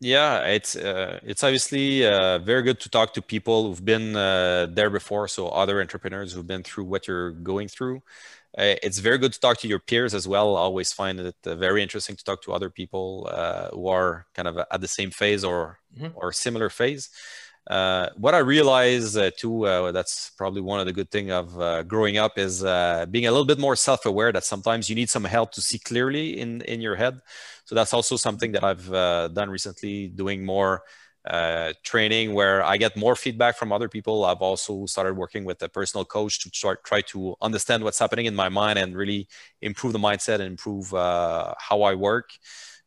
Yeah, 0.01 0.41
it's 0.47 0.75
uh, 0.75 1.21
it's 1.23 1.45
obviously 1.45 2.05
uh, 2.05 2.39
very 2.39 2.63
good 2.63 2.81
to 2.81 2.89
talk 2.89 3.15
to 3.15 3.23
people 3.23 3.69
who've 3.69 3.85
been 3.85 4.17
uh, 4.17 4.67
there 4.69 4.91
before. 4.91 5.29
So 5.29 5.49
other 5.49 5.81
entrepreneurs 5.81 6.33
who've 6.33 6.47
been 6.47 6.65
through 6.65 6.85
what 6.85 7.07
you're 7.07 7.31
going 7.31 7.69
through. 7.69 8.03
Uh, 8.59 8.75
it's 8.83 8.99
very 8.99 9.17
good 9.17 9.33
to 9.33 9.41
talk 9.41 9.59
to 9.59 9.69
your 9.69 9.79
peers 9.79 10.13
as 10.13 10.27
well. 10.27 10.57
I 10.57 10.61
always 10.61 10.93
find 10.93 11.21
it 11.21 11.37
uh, 11.47 11.55
very 11.55 11.83
interesting 11.83 12.17
to 12.17 12.25
talk 12.25 12.43
to 12.43 12.53
other 12.53 12.69
people 12.69 13.29
uh, 13.31 13.69
who 13.71 13.89
are 13.89 14.27
kind 14.35 14.49
of 14.49 14.59
at 14.59 14.81
the 14.81 14.89
same 14.89 15.11
phase 15.11 15.45
or 15.45 15.79
mm-hmm. 15.97 16.09
or 16.17 16.33
similar 16.33 16.69
phase. 16.69 17.09
Uh, 17.71 18.09
what 18.17 18.35
I 18.35 18.39
realize 18.39 19.17
uh, 19.17 19.31
too, 19.37 19.67
uh, 19.67 19.93
that's 19.93 20.31
probably 20.37 20.61
one 20.61 20.81
of 20.81 20.87
the 20.87 20.93
good 20.93 21.11
thing 21.11 21.31
of 21.31 21.59
uh, 21.61 21.85
growing 21.85 22.19
up 22.19 22.37
is 22.37 22.65
uh, 22.65 23.07
being 23.11 23.27
a 23.27 23.31
little 23.31 23.47
bit 23.47 23.59
more 23.59 23.77
self-aware 23.77 24.33
that 24.33 24.45
sometimes 24.45 24.89
you 24.89 24.97
need 24.97 25.09
some 25.09 25.25
help 25.25 25.53
to 25.53 25.61
see 25.61 25.79
clearly 25.79 26.41
in, 26.41 26.61
in 26.63 26.81
your 26.81 26.97
head. 26.97 27.21
So 27.65 27.75
that's 27.75 27.95
also 27.95 28.17
something 28.17 28.51
that 28.53 28.65
I've 28.65 28.93
uh, 28.93 29.29
done 29.29 29.49
recently, 29.49 30.09
doing 30.09 30.45
more 30.45 30.83
training 31.85 32.35
where 32.35 32.65
I 32.65 32.77
get 32.79 32.97
more 32.97 33.15
feedback 33.15 33.57
from 33.57 33.71
other 33.71 33.89
people. 33.89 34.25
I've 34.25 34.43
also 34.43 34.87
started 34.87 35.17
working 35.17 35.45
with 35.45 35.63
a 35.63 35.69
personal 35.69 36.05
coach 36.05 36.41
to 36.41 36.51
start, 36.53 36.83
try 36.83 37.01
to 37.13 37.37
understand 37.41 37.85
what's 37.85 38.01
happening 38.01 38.27
in 38.27 38.35
my 38.35 38.49
mind 38.49 38.77
and 38.81 38.97
really 38.97 39.29
improve 39.61 39.93
the 39.93 40.01
mindset 40.01 40.41
and 40.41 40.51
improve 40.51 40.91
how 40.91 41.83
I 41.83 41.95
work. 41.95 42.31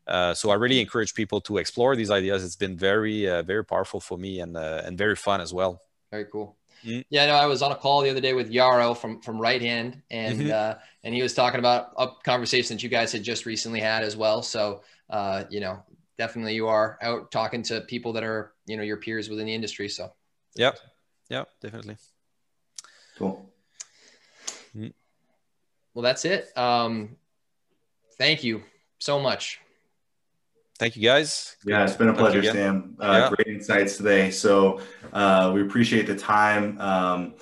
Uh, 0.07 0.33
so 0.33 0.49
I 0.49 0.55
really 0.55 0.79
encourage 0.79 1.13
people 1.13 1.41
to 1.41 1.57
explore 1.57 1.95
these 1.95 2.11
ideas. 2.11 2.43
It's 2.43 2.55
been 2.55 2.77
very, 2.77 3.27
uh, 3.27 3.41
very 3.41 3.65
powerful 3.65 3.99
for 3.99 4.17
me 4.17 4.39
and 4.39 4.55
uh, 4.55 4.81
and 4.85 4.97
very 4.97 5.15
fun 5.15 5.41
as 5.41 5.53
well. 5.53 5.81
Very 6.11 6.25
cool. 6.25 6.57
Mm-hmm. 6.83 7.01
Yeah, 7.09 7.25
no, 7.27 7.33
I 7.33 7.47
was 7.47 7.61
on 7.61 7.71
a 7.71 7.75
call 7.75 8.01
the 8.01 8.09
other 8.11 8.21
day 8.21 8.33
with 8.33 8.51
Yaro 8.51 8.95
from 8.95 9.19
from 9.21 9.39
RightHand, 9.39 10.01
and 10.11 10.39
mm-hmm. 10.39 10.51
Uh, 10.51 10.75
and 11.03 11.15
he 11.15 11.23
was 11.23 11.33
talking 11.33 11.59
about 11.59 11.93
a 11.97 12.07
conversation 12.23 12.75
that 12.75 12.83
you 12.83 12.89
guys 12.89 13.11
had 13.11 13.23
just 13.23 13.45
recently 13.45 13.79
had 13.79 14.03
as 14.03 14.15
well. 14.15 14.43
So 14.43 14.83
uh, 15.09 15.45
you 15.49 15.59
know, 15.59 15.83
definitely 16.17 16.53
you 16.53 16.67
are 16.67 16.99
out 17.01 17.31
talking 17.31 17.63
to 17.63 17.81
people 17.81 18.13
that 18.13 18.23
are 18.23 18.53
you 18.67 18.77
know 18.77 18.83
your 18.83 18.97
peers 18.97 19.29
within 19.29 19.47
the 19.47 19.53
industry. 19.53 19.89
So. 19.89 20.11
Yep. 20.55 20.79
Yep. 21.29 21.49
Definitely. 21.61 21.97
Cool. 23.17 23.49
Mm-hmm. 24.75 24.87
Well, 25.93 26.03
that's 26.03 26.23
it. 26.23 26.55
Um, 26.57 27.17
thank 28.17 28.43
you 28.43 28.63
so 28.99 29.19
much 29.19 29.59
thank 30.79 30.95
you 30.95 31.01
guys. 31.01 31.57
Yeah, 31.65 31.83
it's 31.83 31.95
been 31.95 32.09
a 32.09 32.13
pleasure, 32.13 32.43
Sam. 32.43 32.95
Uh, 32.99 33.29
yeah. 33.29 33.35
Great 33.35 33.55
insights 33.55 33.97
today. 33.97 34.31
So 34.31 34.81
uh, 35.13 35.51
we 35.53 35.61
appreciate 35.61 36.07
the 36.07 36.15
time. 36.15 36.79
Um, 36.79 37.35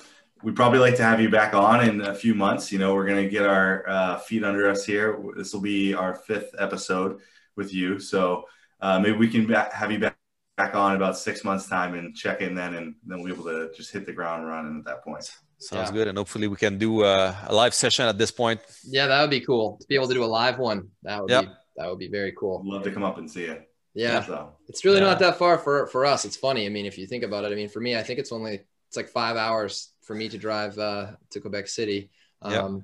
we'd 0.44 0.56
probably 0.56 0.80
like 0.80 0.96
to 0.98 1.04
have 1.04 1.22
you 1.22 1.30
back 1.30 1.54
on 1.54 1.88
in 1.88 2.02
a 2.02 2.14
few 2.14 2.36
months. 2.36 2.72
You 2.72 2.80
know, 2.80 2.94
we're 2.94 3.08
going 3.08 3.24
to 3.24 3.30
get 3.30 3.46
our 3.46 3.88
uh, 3.88 4.18
feet 4.18 4.44
under 4.44 4.70
us 4.70 4.86
here. 4.86 5.20
This 5.36 5.54
will 5.54 5.62
be 5.62 5.94
our 5.94 6.16
fifth 6.16 6.54
episode 6.58 7.20
with 7.56 7.74
you. 7.74 8.00
So 8.00 8.46
uh, 8.82 9.00
maybe 9.00 9.18
we 9.18 9.30
can 9.30 9.50
have 9.50 9.92
you 9.92 10.00
back 10.00 10.18
back 10.56 10.76
on 10.76 10.96
about 10.96 11.18
six 11.18 11.44
months 11.44 11.68
time 11.68 11.96
and 11.96 12.16
check 12.16 12.42
in 12.42 12.54
then 12.54 12.76
and 12.76 12.96
then 13.06 13.18
we'll 13.20 13.26
be 13.26 13.34
able 13.34 13.44
to 13.44 13.72
just 13.76 13.92
hit 13.92 14.06
the 14.06 14.14
ground 14.14 14.46
running 14.46 14.78
at 14.78 14.86
that 14.86 15.04
point 15.04 15.24
sounds 15.58 15.90
yeah. 15.90 15.92
good 15.92 16.08
and 16.08 16.18
hopefully 16.18 16.48
we 16.48 16.56
can 16.56 16.78
do 16.78 17.04
a, 17.04 17.36
a, 17.48 17.56
live 17.56 17.74
session 17.74 18.06
at 18.06 18.20
this 18.20 18.30
point 18.30 18.60
yeah 18.86 19.08
that 19.08 19.20
would 19.22 19.32
be 19.32 19.40
cool 19.40 19.78
to 19.82 19.88
be 19.88 19.96
able 19.96 20.08
to 20.08 20.14
do 20.14 20.24
a 20.24 20.26
live 20.26 20.60
one 20.60 20.88
that 21.02 21.20
would 21.20 21.32
yep. 21.32 21.46
be 21.46 21.52
that 21.76 21.90
would 21.90 22.00
be 22.00 22.08
very 22.08 22.34
cool. 22.34 22.62
Love 22.66 22.84
to 22.84 22.92
come 22.92 23.04
up 23.04 23.18
and 23.18 23.30
see 23.30 23.44
it. 23.44 23.70
Yeah, 23.94 24.24
so, 24.24 24.54
it's 24.68 24.84
really 24.84 25.00
yeah. 25.00 25.06
not 25.06 25.20
that 25.20 25.38
far 25.38 25.58
for 25.58 25.86
for 25.88 26.06
us. 26.06 26.26
It's 26.26 26.36
funny. 26.36 26.66
I 26.66 26.70
mean, 26.70 26.86
if 26.86 26.98
you 26.98 27.06
think 27.06 27.24
about 27.24 27.44
it, 27.44 27.52
I 27.52 27.56
mean, 27.56 27.70
for 27.70 27.80
me, 27.80 27.96
I 27.96 28.04
think 28.04 28.20
it's 28.20 28.32
only 28.32 28.62
it's 28.88 28.98
like 28.98 29.10
five 29.10 29.36
hours 29.36 29.92
for 30.02 30.16
me 30.16 30.30
to 30.30 30.38
drive 30.38 30.78
uh, 30.80 31.12
to 31.32 31.40
Quebec 31.40 31.68
City. 31.68 32.10
Um, 32.42 32.54
yep. 32.54 32.84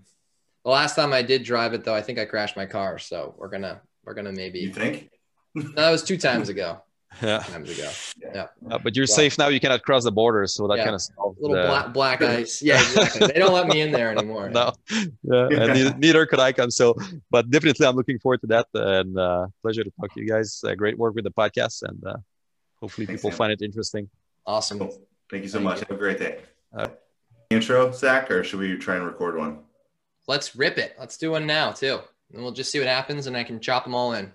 The 0.65 0.71
last 0.71 0.95
time 0.95 1.13
I 1.13 1.23
did 1.23 1.43
drive 1.43 1.73
it, 1.73 1.83
though, 1.83 1.95
I 1.95 2.01
think 2.01 2.19
I 2.19 2.25
crashed 2.25 2.55
my 2.55 2.67
car. 2.67 2.99
So 2.99 3.33
we're 3.37 3.49
gonna 3.49 3.81
we're 4.03 4.13
gonna 4.13 4.31
maybe. 4.31 4.59
You 4.59 4.73
think? 4.73 5.09
no, 5.55 5.63
that 5.71 5.89
was 5.89 6.03
two 6.03 6.17
times 6.17 6.49
ago 6.49 6.81
yeah. 7.22 7.39
times 7.47 7.70
ago. 7.70 7.89
Yeah. 8.34 8.47
Uh, 8.70 8.78
but 8.78 8.95
you're 8.95 9.07
safe 9.07 9.38
now. 9.38 9.47
You 9.47 9.60
cannot 9.60 9.84
cross 9.84 10.03
the 10.03 10.12
border, 10.12 10.45
so 10.47 10.68
that 10.68 10.78
yeah. 10.78 10.84
kind 10.84 10.95
of 10.95 11.01
solves 11.01 11.38
little 11.39 11.55
the... 11.55 11.68
black 11.68 11.93
black 11.93 12.22
ice. 12.38 12.62
Yeah, 12.62 12.80
exactly. 12.80 13.28
they 13.28 13.39
don't 13.39 13.53
let 13.53 13.68
me 13.68 13.82
in 13.82 13.91
there 13.91 14.12
anymore. 14.12 14.49
no, 14.49 14.74
yeah, 14.89 15.47
and 15.51 15.74
neither, 15.74 15.97
neither, 15.97 16.26
could 16.26 16.39
I 16.39 16.51
come. 16.53 16.72
So, 16.72 16.95
but 17.30 17.49
definitely, 17.49 17.86
I'm 17.86 17.95
looking 17.95 18.20
forward 18.20 18.41
to 18.41 18.47
that. 18.47 18.68
And 18.74 19.18
uh, 19.18 19.47
pleasure 19.62 19.84
to 19.84 19.91
talk 19.99 20.14
to 20.14 20.22
you 20.22 20.28
guys. 20.28 20.64
Uh, 20.66 20.76
great 20.76 20.97
work 20.97 21.16
with 21.16 21.24
the 21.24 21.32
podcast, 21.32 21.84
and 21.84 22.03
uh, 22.05 22.18
hopefully, 22.80 23.07
Thanks, 23.07 23.22
people 23.22 23.32
Sam. 23.32 23.38
find 23.38 23.51
it 23.51 23.62
interesting. 23.62 24.10
Awesome. 24.45 24.80
Cool. 24.80 25.01
Thank 25.30 25.43
you 25.43 25.49
so 25.49 25.57
Thank 25.57 25.66
much. 25.66 25.80
You. 25.80 25.86
Have 25.89 25.97
a 25.97 25.99
great 25.99 26.20
day. 26.20 26.39
Intro, 27.49 27.91
Zach, 27.91 28.30
or 28.30 28.43
should 28.43 28.60
we 28.60 28.78
try 28.78 28.95
and 28.95 29.05
record 29.05 29.36
one? 29.36 29.60
Let's 30.28 30.55
rip 30.55 30.78
it. 30.78 30.95
Let's 30.99 31.18
do 31.18 31.32
one 31.32 31.47
now 31.47 31.72
too, 31.72 31.99
and 32.32 32.43
we'll 32.43 32.51
just 32.51 32.72
see 32.72 32.78
what 32.78 32.88
happens, 32.88 33.26
and 33.26 33.36
I 33.36 33.43
can 33.43 33.60
chop 33.60 33.84
them 33.84 33.95
all 33.95 34.14
in. 34.14 34.32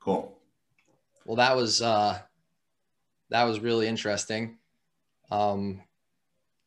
Cool. 0.00 0.36
Well, 1.24 1.36
that 1.36 1.56
was 1.56 1.82
uh, 1.82 2.18
that 3.30 3.44
was 3.44 3.60
really 3.60 3.88
interesting. 3.88 4.58
Um, 5.30 5.82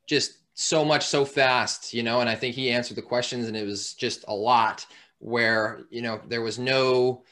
just 0.08 0.38
so 0.53 0.86
much 0.86 1.06
so 1.06 1.26
fast, 1.26 1.93
you 1.93 2.03
know. 2.03 2.22
And 2.22 2.30
I 2.30 2.36
think 2.36 2.56
he 2.56 2.72
answered 2.72 2.97
the 2.97 3.01
questions, 3.01 3.47
and 3.47 3.58
it 3.58 3.66
was 3.66 3.93
just 3.93 4.26
a 4.28 4.34
lot 4.34 4.86
where 5.20 5.82
you 5.89 6.01
know 6.01 6.22
there 6.28 6.41
was 6.41 6.60
no 6.60 7.24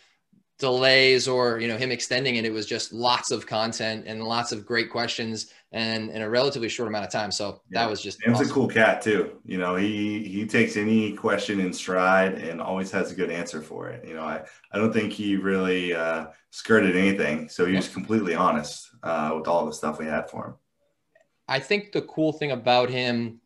delays 0.59 1.27
or 1.27 1.59
you 1.59 1.67
know 1.67 1.77
him 1.77 1.91
extending 1.91 2.35
it 2.35 2.45
it 2.45 2.53
was 2.53 2.65
just 2.65 2.93
lots 2.93 3.31
of 3.31 3.45
content 3.45 4.05
and 4.07 4.23
lots 4.23 4.51
of 4.51 4.65
great 4.65 4.89
questions 4.89 5.51
and 5.73 6.09
in 6.11 6.21
a 6.21 6.29
relatively 6.29 6.69
short 6.69 6.87
amount 6.87 7.05
of 7.05 7.11
time 7.11 7.31
so 7.31 7.61
yeah. 7.69 7.81
that 7.81 7.89
was 7.89 8.01
just 8.01 8.19
Sam's 8.19 8.39
awesome. 8.39 8.51
a 8.51 8.53
cool 8.53 8.67
cat 8.67 9.01
too 9.01 9.39
you 9.45 9.57
know 9.57 9.75
he 9.75 10.23
he 10.23 10.45
takes 10.45 10.77
any 10.77 11.13
question 11.13 11.59
in 11.59 11.73
stride 11.73 12.35
and 12.35 12.61
always 12.61 12.89
has 12.91 13.11
a 13.11 13.15
good 13.15 13.29
answer 13.29 13.61
for 13.61 13.89
it 13.89 14.07
you 14.07 14.13
know 14.13 14.23
i 14.23 14.41
i 14.71 14.77
don't 14.77 14.93
think 14.93 15.11
he 15.11 15.35
really 15.35 15.93
uh, 15.93 16.27
skirted 16.51 16.95
anything 16.95 17.49
so 17.49 17.65
he 17.65 17.75
was 17.75 17.87
completely 17.87 18.35
honest 18.35 18.89
uh, 19.03 19.33
with 19.35 19.47
all 19.47 19.65
the 19.65 19.73
stuff 19.73 19.99
we 19.99 20.05
had 20.05 20.29
for 20.29 20.47
him 20.47 20.53
i 21.49 21.59
think 21.59 21.91
the 21.91 22.03
cool 22.03 22.31
thing 22.31 22.51
about 22.51 22.89
him 22.89 23.41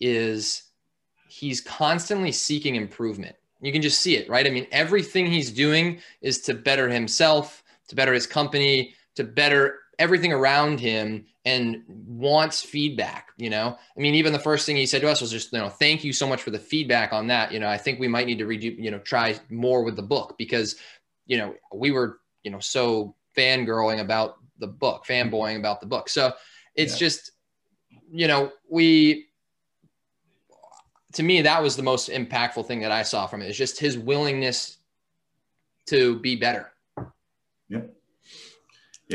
is 0.00 0.64
he's 1.32 1.62
constantly 1.62 2.30
seeking 2.30 2.74
improvement. 2.74 3.34
You 3.62 3.72
can 3.72 3.80
just 3.80 4.00
see 4.00 4.16
it, 4.16 4.28
right? 4.28 4.46
I 4.46 4.50
mean, 4.50 4.66
everything 4.70 5.24
he's 5.26 5.50
doing 5.50 6.00
is 6.20 6.42
to 6.42 6.52
better 6.52 6.90
himself, 6.90 7.62
to 7.88 7.94
better 7.94 8.12
his 8.12 8.26
company, 8.26 8.94
to 9.14 9.24
better 9.24 9.78
everything 10.02 10.32
around 10.32 10.80
him 10.80 11.24
and 11.44 11.82
wants 11.86 12.62
feedback 12.62 13.28
you 13.38 13.50
know? 13.50 13.76
I 13.96 14.00
mean 14.00 14.14
even 14.14 14.32
the 14.32 14.38
first 14.38 14.66
thing 14.66 14.76
he 14.76 14.86
said 14.86 15.00
to 15.02 15.10
us 15.10 15.20
was 15.20 15.30
just 15.30 15.52
you 15.52 15.58
know 15.58 15.68
thank 15.68 16.04
you 16.04 16.12
so 16.12 16.28
much 16.28 16.42
for 16.42 16.50
the 16.50 16.58
feedback 16.58 17.12
on 17.12 17.26
that. 17.28 17.52
You 17.52 17.60
know 17.60 17.68
i 17.68 17.78
think 17.78 17.98
we 17.98 18.08
might 18.08 18.26
need 18.26 18.38
to 18.38 18.46
redo 18.46 18.76
you 18.78 18.90
know 18.90 18.98
try 18.98 19.38
more 19.50 19.82
with 19.82 19.96
the 19.96 20.02
book 20.02 20.36
because 20.38 20.76
you 21.26 21.38
know 21.38 21.54
we 21.74 21.90
were 21.90 22.20
you 22.42 22.50
know 22.50 22.60
so 22.60 23.14
fangirling 23.36 24.00
about 24.00 24.36
the 24.58 24.66
book 24.66 25.04
fanboying 25.06 25.58
about 25.58 25.80
the 25.80 25.86
book. 25.86 26.08
So 26.08 26.32
it's 26.74 26.94
yeah. 26.94 27.06
just 27.06 27.32
you 28.10 28.28
know 28.28 28.52
we 28.70 29.26
to 31.14 31.22
me 31.22 31.42
that 31.42 31.62
was 31.62 31.76
the 31.76 31.82
most 31.82 32.08
impactful 32.08 32.66
thing 32.66 32.80
that 32.80 32.92
i 32.92 33.02
saw 33.02 33.26
from 33.26 33.42
it. 33.42 33.50
Is 33.50 33.58
just 33.58 33.78
his 33.78 33.98
willingness 33.98 34.78
to 35.86 36.18
be 36.20 36.36
better. 36.36 36.72
Yep. 36.96 37.10
yeah, 37.68 37.80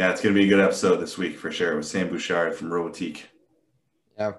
it's 0.06 0.22
going 0.22 0.34
to 0.34 0.40
be 0.40 0.46
a 0.46 0.50
good 0.50 0.64
episode 0.64 0.98
this 0.98 1.18
week 1.18 1.38
for 1.38 1.52
sure 1.52 1.76
with 1.76 1.86
Sam 1.86 2.10
Bouchard 2.10 2.54
from 2.54 2.70
Robotiq. 2.70 3.24
Yeah, 4.18 4.34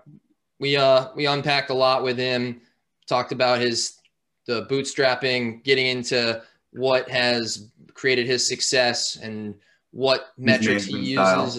we 0.61 0.77
uh 0.77 1.09
we 1.17 1.27
unpacked 1.27 1.71
a 1.71 1.75
lot 1.75 2.03
with 2.05 2.17
him. 2.17 2.61
Talked 3.09 3.33
about 3.33 3.61
his 3.61 3.99
the 4.47 4.67
bootstrapping, 4.67 5.65
getting 5.65 5.87
into 5.87 6.43
what 6.73 7.09
has 7.09 7.71
created 7.95 8.27
his 8.27 8.47
success 8.47 9.17
and 9.17 9.55
what 9.91 10.29
his 10.37 10.45
metrics 10.47 10.85
he 10.85 10.99
uses 10.99 11.57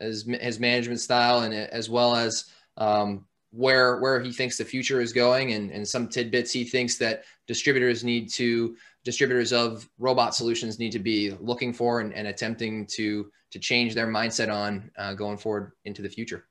as, 0.00 0.26
as 0.28 0.40
his 0.40 0.60
management 0.60 1.00
style, 1.00 1.40
and 1.40 1.54
as 1.54 1.88
well 1.88 2.14
as 2.14 2.52
um, 2.76 3.24
where 3.50 3.98
where 3.98 4.20
he 4.20 4.30
thinks 4.30 4.58
the 4.58 4.64
future 4.64 5.00
is 5.00 5.12
going, 5.12 5.52
and 5.52 5.70
and 5.70 5.88
some 5.88 6.06
tidbits 6.08 6.52
he 6.52 6.64
thinks 6.64 6.98
that 6.98 7.24
distributors 7.46 8.04
need 8.04 8.30
to 8.32 8.76
distributors 9.04 9.52
of 9.52 9.88
robot 9.98 10.34
solutions 10.34 10.78
need 10.78 10.92
to 10.92 10.98
be 10.98 11.30
looking 11.40 11.72
for 11.72 12.00
and, 12.00 12.12
and 12.12 12.28
attempting 12.28 12.84
to 12.84 13.30
to 13.50 13.58
change 13.58 13.94
their 13.94 14.06
mindset 14.06 14.52
on 14.52 14.90
uh, 14.98 15.14
going 15.14 15.38
forward 15.38 15.72
into 15.84 16.02
the 16.02 16.08
future. 16.08 16.46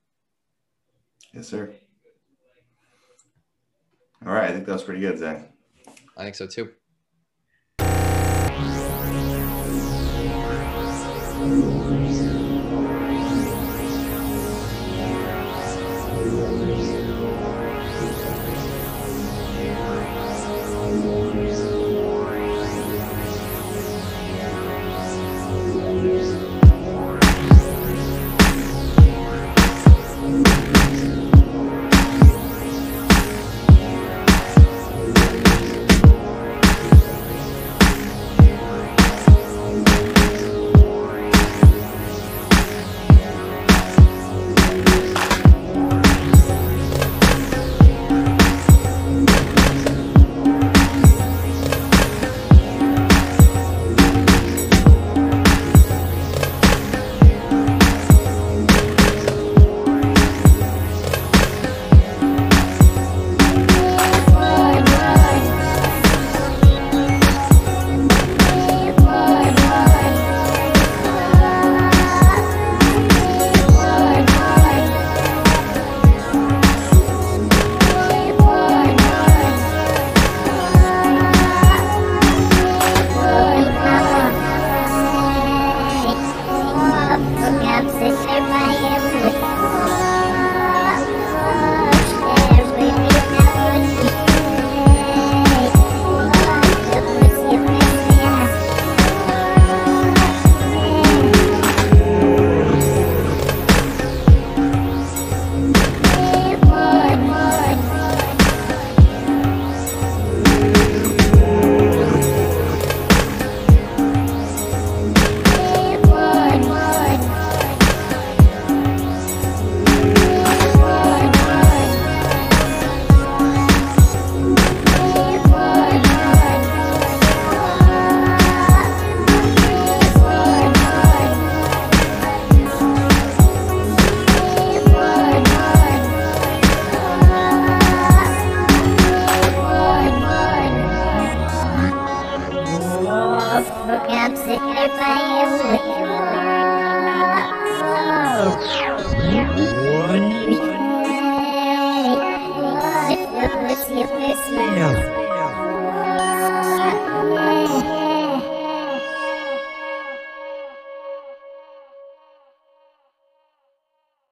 Yes, 1.33 1.47
sir. 1.47 1.73
All 4.25 4.33
right, 4.33 4.49
I 4.49 4.53
think 4.53 4.65
that 4.65 4.73
was 4.73 4.83
pretty 4.83 5.01
good, 5.01 5.19
Zach. 5.19 5.51
I 6.17 6.23
think 6.23 6.35
so 6.35 6.47
too. 6.47 6.71